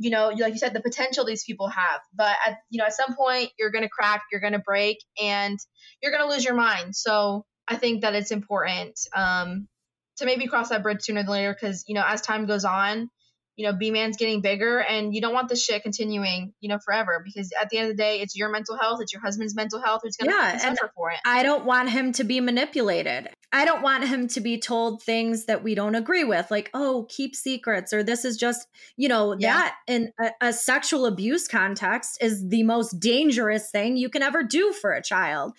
you 0.00 0.08
know, 0.08 0.28
like 0.28 0.54
you 0.54 0.58
said, 0.58 0.72
the 0.72 0.80
potential 0.80 1.26
these 1.26 1.44
people 1.44 1.68
have. 1.68 2.00
But 2.14 2.34
at, 2.46 2.56
you 2.70 2.78
know, 2.78 2.86
at 2.86 2.94
some 2.94 3.14
point, 3.14 3.50
you're 3.58 3.70
going 3.70 3.84
to 3.84 3.90
crack, 3.90 4.22
you're 4.32 4.40
going 4.40 4.54
to 4.54 4.58
break, 4.58 4.96
and 5.22 5.58
you're 6.02 6.10
going 6.10 6.24
to 6.26 6.30
lose 6.30 6.42
your 6.42 6.54
mind. 6.54 6.96
So 6.96 7.44
I 7.68 7.76
think 7.76 8.00
that 8.00 8.14
it's 8.14 8.30
important 8.30 8.98
um, 9.14 9.68
to 10.16 10.24
maybe 10.24 10.46
cross 10.46 10.70
that 10.70 10.82
bridge 10.82 11.02
sooner 11.02 11.22
than 11.22 11.30
later 11.30 11.52
because 11.52 11.84
you 11.86 11.94
know, 11.94 12.04
as 12.06 12.22
time 12.22 12.46
goes 12.46 12.64
on, 12.64 13.10
you 13.60 13.66
know, 13.66 13.74
B 13.74 13.90
man's 13.90 14.16
getting 14.16 14.40
bigger, 14.40 14.78
and 14.78 15.14
you 15.14 15.20
don't 15.20 15.34
want 15.34 15.50
this 15.50 15.62
shit 15.62 15.82
continuing, 15.82 16.54
you 16.60 16.70
know, 16.70 16.78
forever. 16.78 17.22
Because 17.22 17.52
at 17.60 17.68
the 17.68 17.76
end 17.76 17.90
of 17.90 17.94
the 17.94 18.02
day, 18.02 18.20
it's 18.20 18.34
your 18.34 18.48
mental 18.48 18.74
health, 18.78 19.00
it's 19.02 19.12
your 19.12 19.20
husband's 19.20 19.54
mental 19.54 19.82
health 19.82 20.00
who's 20.02 20.16
going 20.16 20.30
to 20.30 20.34
yeah, 20.34 20.56
suffer 20.56 20.90
for 20.96 21.10
it. 21.10 21.18
I 21.26 21.42
don't 21.42 21.66
want 21.66 21.90
him 21.90 22.12
to 22.12 22.24
be 22.24 22.40
manipulated. 22.40 23.28
I 23.52 23.66
don't 23.66 23.82
want 23.82 24.08
him 24.08 24.28
to 24.28 24.40
be 24.40 24.58
told 24.58 25.02
things 25.02 25.44
that 25.44 25.62
we 25.62 25.74
don't 25.74 25.94
agree 25.94 26.24
with, 26.24 26.50
like, 26.50 26.70
oh, 26.72 27.06
keep 27.10 27.36
secrets, 27.36 27.92
or 27.92 28.02
this 28.02 28.24
is 28.24 28.38
just, 28.38 28.66
you 28.96 29.08
know, 29.08 29.36
yeah. 29.38 29.56
that 29.56 29.74
in 29.86 30.10
a, 30.18 30.30
a 30.40 30.52
sexual 30.54 31.04
abuse 31.04 31.46
context 31.46 32.16
is 32.22 32.48
the 32.48 32.62
most 32.62 32.98
dangerous 32.98 33.70
thing 33.70 33.98
you 33.98 34.08
can 34.08 34.22
ever 34.22 34.42
do 34.42 34.72
for 34.72 34.92
a 34.92 35.02
child 35.02 35.52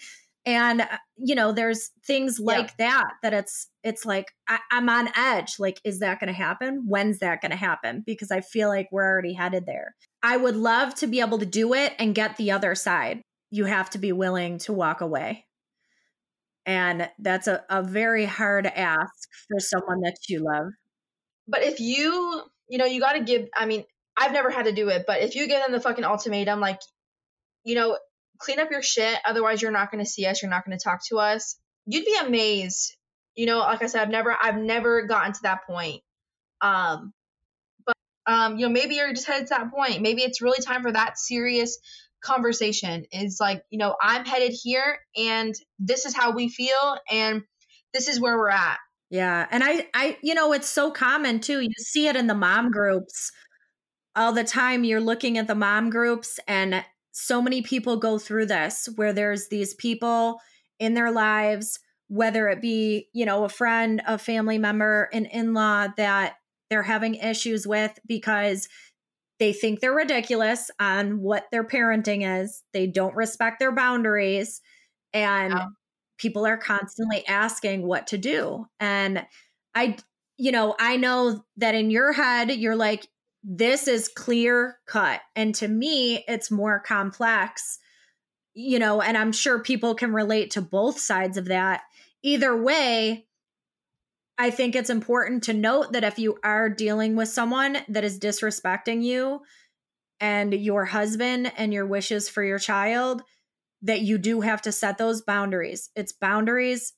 and 0.45 0.81
uh, 0.81 0.97
you 1.17 1.35
know 1.35 1.51
there's 1.51 1.91
things 2.05 2.39
like 2.39 2.73
yeah. 2.79 2.89
that 2.89 3.11
that 3.23 3.33
it's 3.33 3.67
it's 3.83 4.05
like 4.05 4.27
I, 4.47 4.59
am 4.71 4.89
on 4.89 5.09
edge 5.15 5.55
like 5.59 5.79
is 5.83 5.99
that 5.99 6.19
going 6.19 6.27
to 6.29 6.33
happen? 6.33 6.83
When's 6.87 7.19
that 7.19 7.41
going 7.41 7.51
to 7.51 7.57
happen? 7.57 8.03
Because 8.05 8.31
i 8.31 8.41
feel 8.41 8.69
like 8.69 8.89
we're 8.91 9.07
already 9.07 9.33
headed 9.33 9.65
there. 9.65 9.95
I 10.23 10.37
would 10.37 10.55
love 10.55 10.95
to 10.95 11.07
be 11.07 11.19
able 11.19 11.39
to 11.39 11.45
do 11.45 11.73
it 11.73 11.93
and 11.99 12.15
get 12.15 12.37
the 12.37 12.51
other 12.51 12.75
side. 12.75 13.21
You 13.49 13.65
have 13.65 13.89
to 13.91 13.97
be 13.97 14.11
willing 14.11 14.59
to 14.59 14.73
walk 14.73 15.01
away. 15.01 15.45
And 16.65 17.09
that's 17.17 17.47
a, 17.47 17.63
a 17.69 17.81
very 17.81 18.25
hard 18.25 18.67
ask 18.67 19.29
for 19.47 19.59
someone 19.59 20.01
that 20.01 20.17
you 20.29 20.43
love. 20.43 20.67
But 21.47 21.63
if 21.63 21.79
you 21.79 22.43
you 22.71 22.77
know 22.77 22.85
you 22.85 22.99
got 22.99 23.13
to 23.13 23.23
give 23.23 23.47
i 23.55 23.65
mean 23.65 23.83
i've 24.17 24.31
never 24.31 24.49
had 24.49 24.65
to 24.65 24.71
do 24.71 24.87
it 24.89 25.03
but 25.05 25.21
if 25.21 25.35
you 25.35 25.47
give 25.47 25.61
them 25.61 25.73
the 25.73 25.79
fucking 25.79 26.05
ultimatum 26.05 26.59
like 26.59 26.79
you 27.63 27.75
know 27.75 27.97
clean 28.41 28.59
up 28.59 28.71
your 28.71 28.81
shit. 28.81 29.17
Otherwise, 29.25 29.61
you're 29.61 29.71
not 29.71 29.91
going 29.91 30.03
to 30.03 30.09
see 30.09 30.25
us. 30.25 30.41
You're 30.41 30.51
not 30.51 30.65
going 30.65 30.77
to 30.77 30.83
talk 30.83 31.01
to 31.09 31.19
us. 31.19 31.57
You'd 31.85 32.05
be 32.05 32.17
amazed. 32.19 32.95
You 33.35 33.45
know, 33.45 33.59
like 33.59 33.81
I 33.81 33.85
said, 33.85 34.01
I've 34.01 34.09
never, 34.09 34.35
I've 34.41 34.57
never 34.57 35.03
gotten 35.03 35.33
to 35.33 35.39
that 35.43 35.65
point. 35.65 36.01
Um, 36.59 37.13
but 37.85 37.95
um, 38.27 38.57
you 38.57 38.67
know, 38.67 38.71
maybe 38.71 38.95
you're 38.95 39.13
just 39.13 39.27
headed 39.27 39.47
to 39.47 39.55
that 39.55 39.71
point. 39.71 40.01
Maybe 40.01 40.21
it's 40.21 40.41
really 40.41 40.61
time 40.61 40.81
for 40.81 40.91
that 40.91 41.17
serious 41.17 41.77
conversation. 42.21 43.05
Is 43.11 43.37
like, 43.39 43.63
you 43.69 43.79
know, 43.79 43.95
I'm 44.01 44.25
headed 44.25 44.51
here, 44.51 44.99
and 45.15 45.55
this 45.79 46.05
is 46.05 46.15
how 46.15 46.31
we 46.31 46.49
feel, 46.49 46.97
and 47.09 47.43
this 47.93 48.07
is 48.07 48.19
where 48.19 48.37
we're 48.37 48.49
at. 48.49 48.77
Yeah, 49.09 49.47
and 49.49 49.63
I, 49.63 49.87
I, 49.93 50.17
you 50.21 50.33
know, 50.33 50.53
it's 50.53 50.69
so 50.69 50.91
common 50.91 51.39
too. 51.39 51.61
You 51.61 51.73
see 51.77 52.07
it 52.07 52.15
in 52.15 52.27
the 52.27 52.35
mom 52.35 52.71
groups 52.71 53.31
all 54.15 54.33
the 54.33 54.43
time. 54.43 54.83
You're 54.83 55.01
looking 55.01 55.37
at 55.37 55.47
the 55.47 55.55
mom 55.55 55.89
groups, 55.89 56.39
and 56.47 56.83
so 57.11 57.41
many 57.41 57.61
people 57.61 57.97
go 57.97 58.17
through 58.17 58.45
this 58.45 58.87
where 58.95 59.13
there's 59.13 59.47
these 59.47 59.73
people 59.73 60.39
in 60.79 60.93
their 60.93 61.11
lives 61.11 61.79
whether 62.07 62.49
it 62.49 62.61
be 62.61 63.07
you 63.13 63.25
know 63.25 63.43
a 63.43 63.49
friend 63.49 64.01
a 64.07 64.17
family 64.17 64.57
member 64.57 65.09
an 65.13 65.25
in-law 65.25 65.87
that 65.97 66.35
they're 66.69 66.83
having 66.83 67.15
issues 67.15 67.67
with 67.67 67.99
because 68.07 68.67
they 69.39 69.53
think 69.53 69.79
they're 69.79 69.91
ridiculous 69.91 70.69
on 70.79 71.19
what 71.19 71.47
their 71.51 71.63
parenting 71.63 72.41
is. 72.41 72.63
They 72.73 72.85
don't 72.85 73.15
respect 73.15 73.59
their 73.59 73.73
boundaries 73.73 74.61
and 75.13 75.53
people 76.21 76.45
are 76.45 76.57
constantly 76.57 77.27
asking 77.27 77.85
what 77.85 78.07
to 78.07 78.17
do 78.17 78.65
and 78.79 79.25
i 79.75 79.97
you 80.37 80.51
know 80.51 80.75
i 80.79 80.95
know 80.95 81.43
that 81.57 81.75
in 81.75 81.89
your 81.89 82.13
head 82.13 82.51
you're 82.51 82.75
like 82.75 83.07
this 83.43 83.87
is 83.87 84.07
clear 84.07 84.77
cut. 84.85 85.21
And 85.35 85.55
to 85.55 85.67
me, 85.67 86.23
it's 86.27 86.51
more 86.51 86.79
complex, 86.79 87.79
you 88.53 88.79
know, 88.79 89.01
and 89.01 89.17
I'm 89.17 89.31
sure 89.31 89.59
people 89.59 89.95
can 89.95 90.13
relate 90.13 90.51
to 90.51 90.61
both 90.61 90.99
sides 90.99 91.37
of 91.37 91.45
that. 91.45 91.81
Either 92.23 92.55
way, 92.55 93.25
I 94.37 94.49
think 94.49 94.75
it's 94.75 94.89
important 94.89 95.43
to 95.43 95.53
note 95.53 95.93
that 95.93 96.03
if 96.03 96.19
you 96.19 96.37
are 96.43 96.69
dealing 96.69 97.15
with 97.15 97.29
someone 97.29 97.77
that 97.89 98.03
is 98.03 98.19
disrespecting 98.19 99.03
you 99.03 99.41
and 100.19 100.53
your 100.53 100.85
husband 100.85 101.51
and 101.57 101.73
your 101.73 101.85
wishes 101.85 102.29
for 102.29 102.43
your 102.43 102.59
child, 102.59 103.23
that 103.81 104.01
you 104.01 104.19
do 104.19 104.41
have 104.41 104.61
to 104.63 104.71
set 104.71 104.97
those 104.99 105.23
boundaries. 105.23 105.89
It's 105.95 106.13
boundaries, 106.13 106.93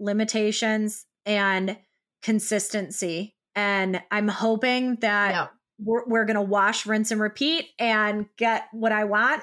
limitations, 0.00 1.06
and 1.24 1.78
consistency. 2.22 3.36
And 3.54 4.02
I'm 4.10 4.28
hoping 4.28 4.96
that 4.96 5.34
yeah 5.34 5.46
we're, 5.78 6.06
we're 6.06 6.24
going 6.24 6.36
to 6.36 6.42
wash, 6.42 6.86
rinse, 6.86 7.10
and 7.10 7.20
repeat 7.20 7.66
and 7.78 8.26
get 8.36 8.68
what 8.72 8.92
I 8.92 9.04
want, 9.04 9.42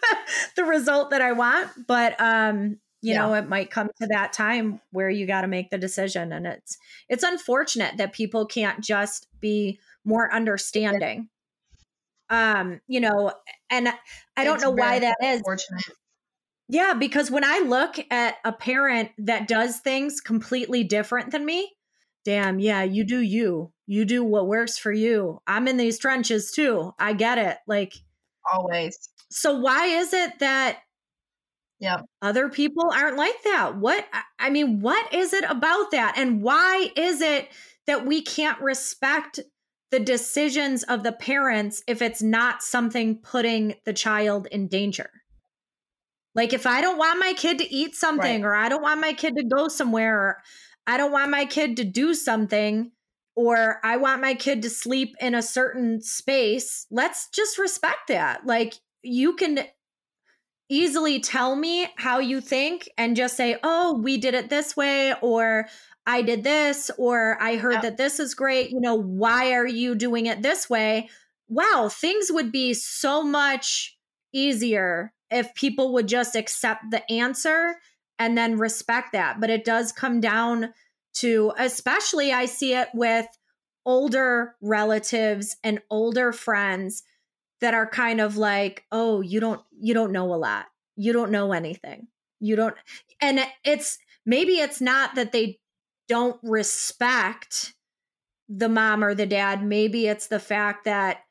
the 0.56 0.64
result 0.64 1.10
that 1.10 1.22
I 1.22 1.32
want. 1.32 1.70
But, 1.86 2.20
um, 2.20 2.78
you 3.00 3.12
yeah. 3.12 3.18
know, 3.18 3.34
it 3.34 3.48
might 3.48 3.70
come 3.70 3.88
to 4.00 4.08
that 4.08 4.32
time 4.32 4.80
where 4.90 5.08
you 5.08 5.26
got 5.26 5.42
to 5.42 5.48
make 5.48 5.70
the 5.70 5.78
decision. 5.78 6.32
And 6.32 6.46
it's, 6.46 6.76
it's 7.08 7.22
unfortunate 7.22 7.96
that 7.98 8.12
people 8.12 8.46
can't 8.46 8.82
just 8.82 9.28
be 9.40 9.78
more 10.04 10.32
understanding. 10.32 11.28
Um, 12.30 12.80
you 12.88 13.00
know, 13.00 13.32
and 13.70 13.88
I 14.36 14.44
don't 14.44 14.56
it's 14.56 14.64
know 14.64 14.70
why 14.70 14.98
that 14.98 15.16
is. 15.22 15.42
Yeah, 16.68 16.92
because 16.92 17.30
when 17.30 17.44
I 17.44 17.60
look 17.60 17.96
at 18.10 18.36
a 18.44 18.52
parent 18.52 19.10
that 19.18 19.48
does 19.48 19.78
things 19.78 20.20
completely 20.20 20.84
different 20.84 21.30
than 21.30 21.46
me, 21.46 21.72
damn, 22.24 22.58
yeah, 22.58 22.82
you 22.82 23.04
do 23.04 23.20
you. 23.20 23.72
You 23.90 24.04
do 24.04 24.22
what 24.22 24.46
works 24.46 24.76
for 24.76 24.92
you. 24.92 25.40
I'm 25.46 25.66
in 25.66 25.78
these 25.78 25.98
trenches 25.98 26.50
too. 26.50 26.92
I 26.98 27.14
get 27.14 27.38
it. 27.38 27.56
Like 27.66 27.94
always. 28.52 29.08
So 29.30 29.58
why 29.58 29.86
is 29.86 30.12
it 30.12 30.38
that 30.40 30.80
yeah 31.80 32.02
other 32.20 32.50
people 32.50 32.90
aren't 32.94 33.16
like 33.16 33.42
that? 33.44 33.78
What 33.78 34.06
I 34.38 34.50
mean, 34.50 34.80
what 34.80 35.14
is 35.14 35.32
it 35.32 35.44
about 35.44 35.90
that? 35.92 36.18
And 36.18 36.42
why 36.42 36.90
is 36.96 37.22
it 37.22 37.48
that 37.86 38.04
we 38.04 38.20
can't 38.20 38.60
respect 38.60 39.40
the 39.90 40.00
decisions 40.00 40.82
of 40.82 41.02
the 41.02 41.12
parents 41.12 41.82
if 41.88 42.02
it's 42.02 42.20
not 42.20 42.62
something 42.62 43.16
putting 43.16 43.74
the 43.86 43.94
child 43.94 44.48
in 44.52 44.68
danger? 44.68 45.08
Like 46.34 46.52
if 46.52 46.66
I 46.66 46.82
don't 46.82 46.98
want 46.98 47.20
my 47.20 47.32
kid 47.32 47.56
to 47.60 47.74
eat 47.74 47.94
something 47.94 48.42
right. 48.42 48.48
or 48.48 48.54
I 48.54 48.68
don't 48.68 48.82
want 48.82 49.00
my 49.00 49.14
kid 49.14 49.34
to 49.36 49.44
go 49.44 49.66
somewhere 49.68 50.20
or 50.20 50.42
I 50.86 50.98
don't 50.98 51.10
want 51.10 51.30
my 51.30 51.46
kid 51.46 51.78
to 51.78 51.84
do 51.84 52.12
something 52.12 52.92
or 53.38 53.78
I 53.84 53.98
want 53.98 54.20
my 54.20 54.34
kid 54.34 54.62
to 54.62 54.70
sleep 54.70 55.14
in 55.20 55.32
a 55.32 55.42
certain 55.42 56.02
space, 56.02 56.88
let's 56.90 57.28
just 57.28 57.56
respect 57.56 58.08
that. 58.08 58.44
Like 58.44 58.74
you 59.02 59.36
can 59.36 59.60
easily 60.68 61.20
tell 61.20 61.54
me 61.54 61.86
how 61.98 62.18
you 62.18 62.40
think 62.40 62.88
and 62.98 63.14
just 63.14 63.36
say, 63.36 63.56
oh, 63.62 64.00
we 64.02 64.18
did 64.18 64.34
it 64.34 64.50
this 64.50 64.76
way, 64.76 65.14
or 65.22 65.68
I 66.04 66.22
did 66.22 66.42
this, 66.42 66.90
or 66.98 67.40
I 67.40 67.58
heard 67.58 67.82
that 67.82 67.96
this 67.96 68.18
is 68.18 68.34
great. 68.34 68.70
You 68.70 68.80
know, 68.80 68.96
why 68.96 69.52
are 69.52 69.68
you 69.68 69.94
doing 69.94 70.26
it 70.26 70.42
this 70.42 70.68
way? 70.68 71.08
Wow, 71.48 71.88
things 71.88 72.32
would 72.32 72.50
be 72.50 72.74
so 72.74 73.22
much 73.22 73.96
easier 74.32 75.12
if 75.30 75.54
people 75.54 75.92
would 75.92 76.08
just 76.08 76.34
accept 76.34 76.90
the 76.90 77.08
answer 77.08 77.76
and 78.18 78.36
then 78.36 78.58
respect 78.58 79.12
that. 79.12 79.40
But 79.40 79.50
it 79.50 79.64
does 79.64 79.92
come 79.92 80.20
down 80.20 80.74
to, 81.20 81.52
especially, 81.58 82.32
I 82.32 82.46
see 82.46 82.74
it 82.74 82.88
with 82.94 83.26
older 83.84 84.54
relatives 84.60 85.56
and 85.64 85.80
older 85.90 86.32
friends 86.32 87.02
that 87.60 87.74
are 87.74 87.88
kind 87.88 88.20
of 88.20 88.36
like, 88.36 88.84
oh, 88.92 89.20
you 89.20 89.40
don't 89.40 89.62
you 89.80 89.94
don't 89.94 90.12
know 90.12 90.32
a 90.34 90.36
lot. 90.36 90.66
You 90.96 91.12
don't 91.12 91.30
know 91.30 91.52
anything. 91.52 92.08
You 92.40 92.56
don't 92.56 92.74
and 93.20 93.40
it's 93.64 93.98
maybe 94.26 94.58
it's 94.58 94.80
not 94.80 95.14
that 95.14 95.32
they 95.32 95.58
don't 96.08 96.38
respect 96.42 97.74
the 98.48 98.68
mom 98.68 99.02
or 99.02 99.14
the 99.14 99.26
dad. 99.26 99.64
Maybe 99.64 100.06
it's 100.06 100.28
the 100.28 100.40
fact 100.40 100.84
that 100.84 101.22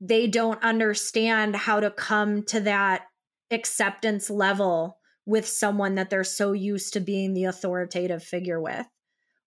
they 0.00 0.26
don't 0.26 0.62
understand 0.62 1.54
how 1.54 1.80
to 1.80 1.90
come 1.90 2.42
to 2.44 2.60
that 2.60 3.06
acceptance 3.50 4.30
level 4.30 4.98
with 5.26 5.46
someone 5.46 5.96
that 5.96 6.08
they're 6.08 6.24
so 6.24 6.52
used 6.52 6.92
to 6.94 7.00
being 7.00 7.34
the 7.34 7.44
authoritative 7.44 8.22
figure 8.22 8.60
with 8.60 8.86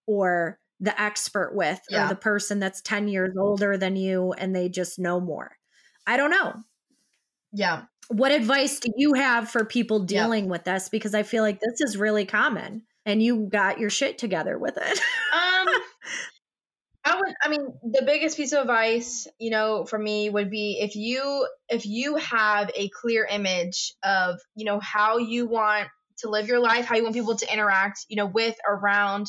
or 0.06 0.60
the 0.80 1.00
expert 1.02 1.56
with 1.56 1.80
yeah. 1.90 2.06
or 2.06 2.10
the 2.10 2.16
person 2.16 2.60
that's 2.60 2.82
10 2.82 3.08
years 3.08 3.34
older 3.40 3.78
than 3.78 3.96
you 3.96 4.34
and 4.34 4.56
they 4.56 4.70
just 4.70 5.00
know 5.00 5.20
more. 5.20 5.56
I 6.06 6.18
don't 6.18 6.32
know. 6.32 6.56
Yeah. 7.54 7.84
What 8.10 8.32
advice 8.32 8.80
do 8.80 8.92
you 8.98 9.14
have 9.14 9.50
for 9.50 9.64
people 9.64 10.00
dealing 10.00 10.46
yeah. 10.46 10.52
with 10.52 10.66
this? 10.66 10.90
Because 10.90 11.16
I 11.16 11.24
feel 11.24 11.44
like 11.44 11.60
this 11.60 11.80
is 11.80 11.96
really 11.96 12.26
common 12.26 12.84
and 13.06 13.24
you 13.24 13.48
got 13.50 13.80
your 13.80 13.90
shit 13.90 14.18
together 14.18 14.58
with 14.58 14.78
it. 14.78 15.00
um, 15.34 15.74
I 17.06 17.16
would, 17.16 17.34
I 17.42 17.50
mean, 17.50 17.68
the 17.84 18.04
biggest 18.06 18.38
piece 18.38 18.54
of 18.54 18.62
advice, 18.62 19.28
you 19.40 19.52
know, 19.52 19.86
for 19.86 20.00
me 20.00 20.30
would 20.30 20.50
be 20.50 20.80
if 20.82 20.96
you, 20.96 21.48
if 21.70 21.86
you 21.86 22.16
have 22.16 22.72
a 22.76 22.90
clear 22.90 23.26
image 23.30 23.94
of, 24.04 24.40
you 24.56 24.66
know, 24.66 24.80
how 24.80 25.18
you 25.18 25.46
want 25.46 25.88
to 26.20 26.30
live 26.30 26.48
your 26.48 26.60
life, 26.60 26.86
how 26.86 26.96
you 26.96 27.04
want 27.04 27.16
people 27.16 27.36
to 27.36 27.54
interact, 27.54 28.06
you 28.08 28.16
know, 28.16 28.26
with, 28.26 28.56
around, 28.68 29.28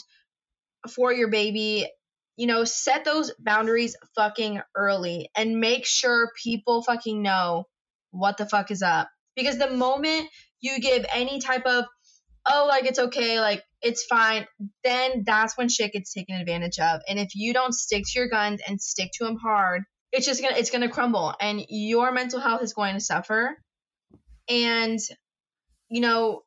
for 0.91 1.13
your 1.13 1.29
baby, 1.29 1.89
you 2.37 2.47
know, 2.47 2.65
set 2.65 3.05
those 3.05 3.33
boundaries 3.39 3.97
fucking 4.15 4.61
early 4.77 5.29
and 5.37 5.61
make 5.61 5.87
sure 5.87 6.33
people 6.43 6.83
fucking 6.83 7.23
know 7.23 7.65
what 8.11 8.37
the 8.37 8.47
fuck 8.47 8.71
is 8.71 8.83
up. 8.83 9.09
Because 9.37 9.59
the 9.59 9.71
moment 9.71 10.29
you 10.61 10.81
give 10.81 11.05
any 11.13 11.41
type 11.41 11.67
of, 11.67 11.85
oh, 12.51 12.67
like 12.69 12.85
it's 12.85 12.99
okay, 12.99 13.41
like 13.41 13.63
it's 13.83 14.05
fine, 14.05 14.47
then 14.83 15.25
that's 15.27 15.57
when 15.57 15.69
shit 15.69 15.93
gets 15.93 16.13
taken 16.13 16.37
advantage 16.37 16.79
of. 16.79 17.01
And 17.09 17.19
if 17.19 17.35
you 17.35 17.53
don't 17.53 17.75
stick 17.75 18.05
to 18.07 18.19
your 18.19 18.29
guns 18.29 18.61
and 18.67 18.81
stick 18.81 19.11
to 19.15 19.25
them 19.25 19.37
hard, 19.37 19.83
it's 20.13 20.27
just 20.27 20.41
gonna 20.41 20.57
it's 20.57 20.71
gonna 20.71 20.89
crumble 20.89 21.35
and 21.41 21.61
your 21.69 22.13
mental 22.13 22.39
health 22.39 22.63
is 22.63 22.73
going 22.73 22.95
to 22.95 23.01
suffer. 23.01 23.59
And 24.49 25.01
you 25.91 26.01
know, 26.01 26.43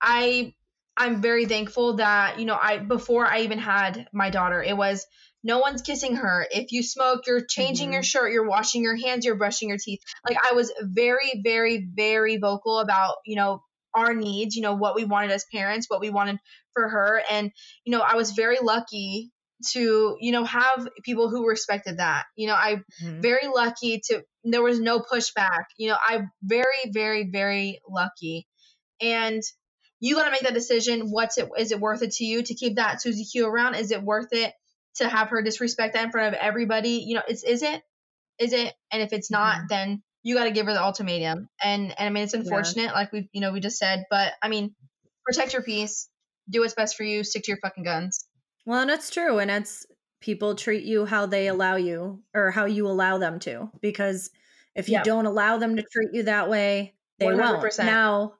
I 0.00 0.54
I'm 1.00 1.22
very 1.22 1.46
thankful 1.46 1.96
that, 1.96 2.38
you 2.38 2.44
know, 2.44 2.58
I 2.60 2.76
before 2.76 3.26
I 3.26 3.40
even 3.40 3.58
had 3.58 4.06
my 4.12 4.28
daughter, 4.28 4.62
it 4.62 4.76
was 4.76 5.06
no 5.42 5.58
one's 5.58 5.80
kissing 5.80 6.16
her. 6.16 6.46
If 6.50 6.72
you 6.72 6.82
smoke, 6.82 7.26
you're 7.26 7.42
changing 7.42 7.86
mm-hmm. 7.86 7.94
your 7.94 8.02
shirt, 8.02 8.32
you're 8.32 8.46
washing 8.46 8.82
your 8.82 8.96
hands, 8.96 9.24
you're 9.24 9.36
brushing 9.36 9.70
your 9.70 9.78
teeth. 9.78 10.00
Like 10.28 10.36
I 10.44 10.52
was 10.52 10.70
very, 10.82 11.40
very, 11.42 11.88
very 11.90 12.36
vocal 12.36 12.80
about, 12.80 13.16
you 13.24 13.36
know, 13.36 13.62
our 13.94 14.12
needs, 14.12 14.54
you 14.54 14.60
know, 14.60 14.74
what 14.74 14.94
we 14.94 15.04
wanted 15.04 15.30
as 15.30 15.46
parents, 15.50 15.86
what 15.88 16.02
we 16.02 16.10
wanted 16.10 16.38
for 16.74 16.86
her. 16.86 17.22
And, 17.30 17.50
you 17.86 17.92
know, 17.92 18.02
I 18.02 18.16
was 18.16 18.32
very 18.32 18.58
lucky 18.60 19.32
to, 19.72 20.18
you 20.20 20.32
know, 20.32 20.44
have 20.44 20.86
people 21.02 21.30
who 21.30 21.48
respected 21.48 21.96
that. 21.96 22.24
You 22.36 22.48
know, 22.48 22.54
I 22.54 22.82
mm-hmm. 23.02 23.22
very 23.22 23.48
lucky 23.48 24.02
to 24.10 24.22
there 24.44 24.62
was 24.62 24.78
no 24.78 25.00
pushback. 25.00 25.64
You 25.78 25.88
know, 25.88 25.96
I 25.98 26.24
very, 26.42 26.90
very, 26.92 27.30
very 27.30 27.80
lucky. 27.88 28.46
And 29.00 29.42
you 30.00 30.14
got 30.14 30.24
to 30.24 30.30
make 30.30 30.42
that 30.42 30.54
decision. 30.54 31.10
What's 31.10 31.38
it? 31.38 31.48
Is 31.58 31.72
it 31.72 31.80
worth 31.80 32.02
it 32.02 32.12
to 32.12 32.24
you 32.24 32.42
to 32.42 32.54
keep 32.54 32.76
that 32.76 33.02
Susie 33.02 33.24
Q 33.24 33.46
around? 33.46 33.74
Is 33.74 33.90
it 33.90 34.02
worth 34.02 34.32
it 34.32 34.52
to 34.96 35.08
have 35.08 35.28
her 35.28 35.42
disrespect 35.42 35.94
that 35.94 36.04
in 36.04 36.10
front 36.10 36.34
of 36.34 36.40
everybody? 36.40 37.04
You 37.06 37.16
know, 37.16 37.22
it's 37.28 37.44
is 37.44 37.62
it? 37.62 37.82
Is 38.38 38.52
it? 38.52 38.74
And 38.90 39.02
if 39.02 39.12
it's 39.12 39.30
not, 39.30 39.56
mm-hmm. 39.56 39.66
then 39.68 40.02
you 40.22 40.34
got 40.34 40.44
to 40.44 40.50
give 40.50 40.66
her 40.66 40.72
the 40.72 40.82
ultimatum. 40.82 41.48
And 41.62 41.94
and 41.98 42.08
I 42.08 42.10
mean, 42.10 42.24
it's 42.24 42.34
unfortunate, 42.34 42.86
yeah. 42.86 42.92
like 42.92 43.12
we 43.12 43.28
you 43.32 43.40
know 43.40 43.52
we 43.52 43.60
just 43.60 43.78
said, 43.78 44.04
but 44.10 44.32
I 44.42 44.48
mean, 44.48 44.74
protect 45.24 45.52
your 45.52 45.62
peace, 45.62 46.08
do 46.48 46.60
what's 46.60 46.74
best 46.74 46.96
for 46.96 47.04
you, 47.04 47.22
stick 47.22 47.44
to 47.44 47.50
your 47.52 47.58
fucking 47.58 47.84
guns. 47.84 48.26
Well, 48.64 48.80
and 48.80 48.90
it's 48.90 49.10
true, 49.10 49.38
and 49.38 49.50
it's 49.50 49.86
people 50.20 50.54
treat 50.54 50.84
you 50.84 51.04
how 51.04 51.26
they 51.26 51.48
allow 51.48 51.76
you 51.76 52.22
or 52.34 52.50
how 52.50 52.64
you 52.66 52.86
allow 52.86 53.18
them 53.18 53.38
to 53.40 53.70
because 53.80 54.30
if 54.74 54.88
you 54.88 55.02
don't 55.02 55.26
allow 55.26 55.56
them 55.56 55.76
to 55.76 55.82
treat 55.82 56.10
you 56.12 56.24
that 56.24 56.50
way 56.50 56.94
they 57.18 57.26
100%. 57.26 57.38
won't 57.38 57.78
now 57.78 58.34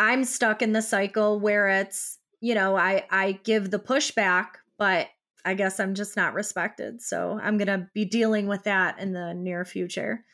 I'm 0.00 0.24
stuck 0.24 0.62
in 0.62 0.72
the 0.72 0.80
cycle 0.80 1.38
where 1.38 1.68
it's, 1.68 2.16
you 2.40 2.54
know, 2.54 2.74
I 2.74 3.04
I 3.10 3.32
give 3.44 3.70
the 3.70 3.78
pushback, 3.78 4.46
but 4.78 5.08
I 5.44 5.52
guess 5.52 5.78
I'm 5.78 5.94
just 5.94 6.16
not 6.16 6.32
respected. 6.32 7.02
So 7.02 7.38
I'm 7.40 7.58
going 7.58 7.68
to 7.68 7.86
be 7.92 8.06
dealing 8.06 8.46
with 8.46 8.64
that 8.64 8.98
in 8.98 9.12
the 9.12 9.34
near 9.34 9.64
future. 9.64 10.24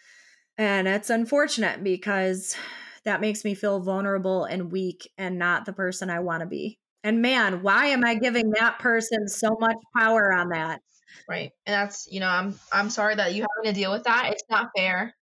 And 0.57 0.87
it's 0.87 1.11
unfortunate 1.11 1.83
because 1.83 2.57
that 3.05 3.21
makes 3.21 3.45
me 3.45 3.55
feel 3.55 3.81
vulnerable 3.81 4.45
and 4.45 4.71
weak 4.71 5.11
and 5.19 5.37
not 5.37 5.65
the 5.65 5.73
person 5.73 6.11
I 6.11 6.21
want 6.21 6.43
to 6.43 6.47
be. 6.47 6.79
And 7.03 7.21
man, 7.21 7.63
why 7.63 7.87
am 7.87 8.05
I 8.05 8.15
giving 8.15 8.51
that 8.51 8.79
person 8.79 9.27
so 9.27 9.57
much 9.61 9.77
power 9.97 10.33
on 10.33 10.51
that? 10.51 10.81
Right. 11.29 11.51
And 11.67 11.75
that's, 11.75 12.07
you 12.11 12.21
know, 12.21 12.29
I'm 12.29 12.59
I'm 12.73 12.91
sorry 12.91 13.17
that 13.17 13.35
you 13.35 13.45
having 13.57 13.75
to 13.75 13.81
deal 13.81 13.91
with 13.91 14.05
that. 14.05 14.31
It's 14.33 14.45
not 14.49 14.71
fair. 14.77 15.15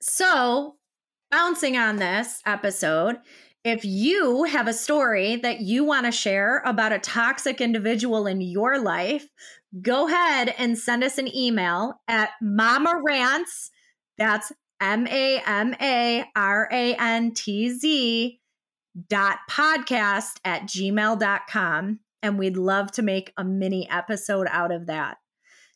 So, 0.00 0.76
bouncing 1.30 1.78
on 1.78 1.96
this 1.96 2.42
episode, 2.44 3.16
if 3.64 3.84
you 3.84 4.44
have 4.44 4.66
a 4.66 4.72
story 4.72 5.36
that 5.36 5.60
you 5.60 5.84
want 5.84 6.06
to 6.06 6.12
share 6.12 6.62
about 6.64 6.92
a 6.92 6.98
toxic 6.98 7.60
individual 7.60 8.26
in 8.26 8.40
your 8.40 8.80
life, 8.80 9.26
go 9.80 10.08
ahead 10.08 10.54
and 10.58 10.76
send 10.76 11.04
us 11.04 11.18
an 11.18 11.34
email 11.34 11.94
at 12.08 12.30
Mama 12.40 13.00
Rantz. 13.06 13.70
That's 14.18 14.52
M 14.80 15.06
A 15.06 15.40
M 15.46 15.74
A 15.80 16.24
R 16.34 16.68
A 16.72 16.94
N 16.96 17.32
T 17.34 17.70
Z 17.70 18.40
dot 19.08 19.38
podcast 19.48 20.40
at 20.44 20.62
gmail.com. 20.62 22.00
And 22.24 22.38
we'd 22.38 22.56
love 22.56 22.92
to 22.92 23.02
make 23.02 23.32
a 23.36 23.44
mini 23.44 23.88
episode 23.90 24.48
out 24.50 24.72
of 24.72 24.86
that. 24.86 25.18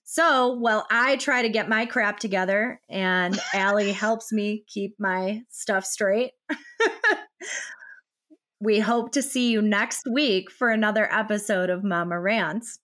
So 0.04 0.52
while 0.52 0.86
I 0.90 1.16
try 1.16 1.42
to 1.42 1.48
get 1.48 1.68
my 1.68 1.86
crap 1.86 2.20
together 2.20 2.80
and 2.88 3.38
Ali 3.54 3.92
helps 3.92 4.32
me 4.32 4.64
keep 4.66 4.94
my 4.98 5.42
stuff 5.50 5.84
straight, 5.84 6.32
we 8.60 8.78
hope 8.78 9.12
to 9.12 9.22
see 9.22 9.50
you 9.50 9.62
next 9.62 10.06
week 10.10 10.50
for 10.50 10.70
another 10.70 11.12
episode 11.12 11.70
of 11.70 11.84
Mama 11.84 12.16
Rantz. 12.16 12.78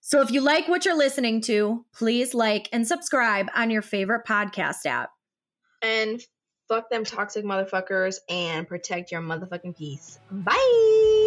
So 0.00 0.22
if 0.22 0.30
you 0.30 0.40
like 0.40 0.68
what 0.68 0.84
you're 0.84 0.96
listening 0.96 1.42
to, 1.42 1.84
please 1.94 2.32
like 2.32 2.68
and 2.72 2.86
subscribe 2.86 3.48
on 3.54 3.70
your 3.70 3.82
favorite 3.82 4.26
podcast 4.26 4.86
app. 4.86 5.10
And 5.82 6.20
fuck 6.68 6.90
them 6.90 7.04
toxic 7.04 7.44
motherfuckers 7.44 8.16
and 8.28 8.66
protect 8.66 9.12
your 9.12 9.20
motherfucking 9.20 9.76
peace. 9.76 10.18
Bye. 10.30 11.17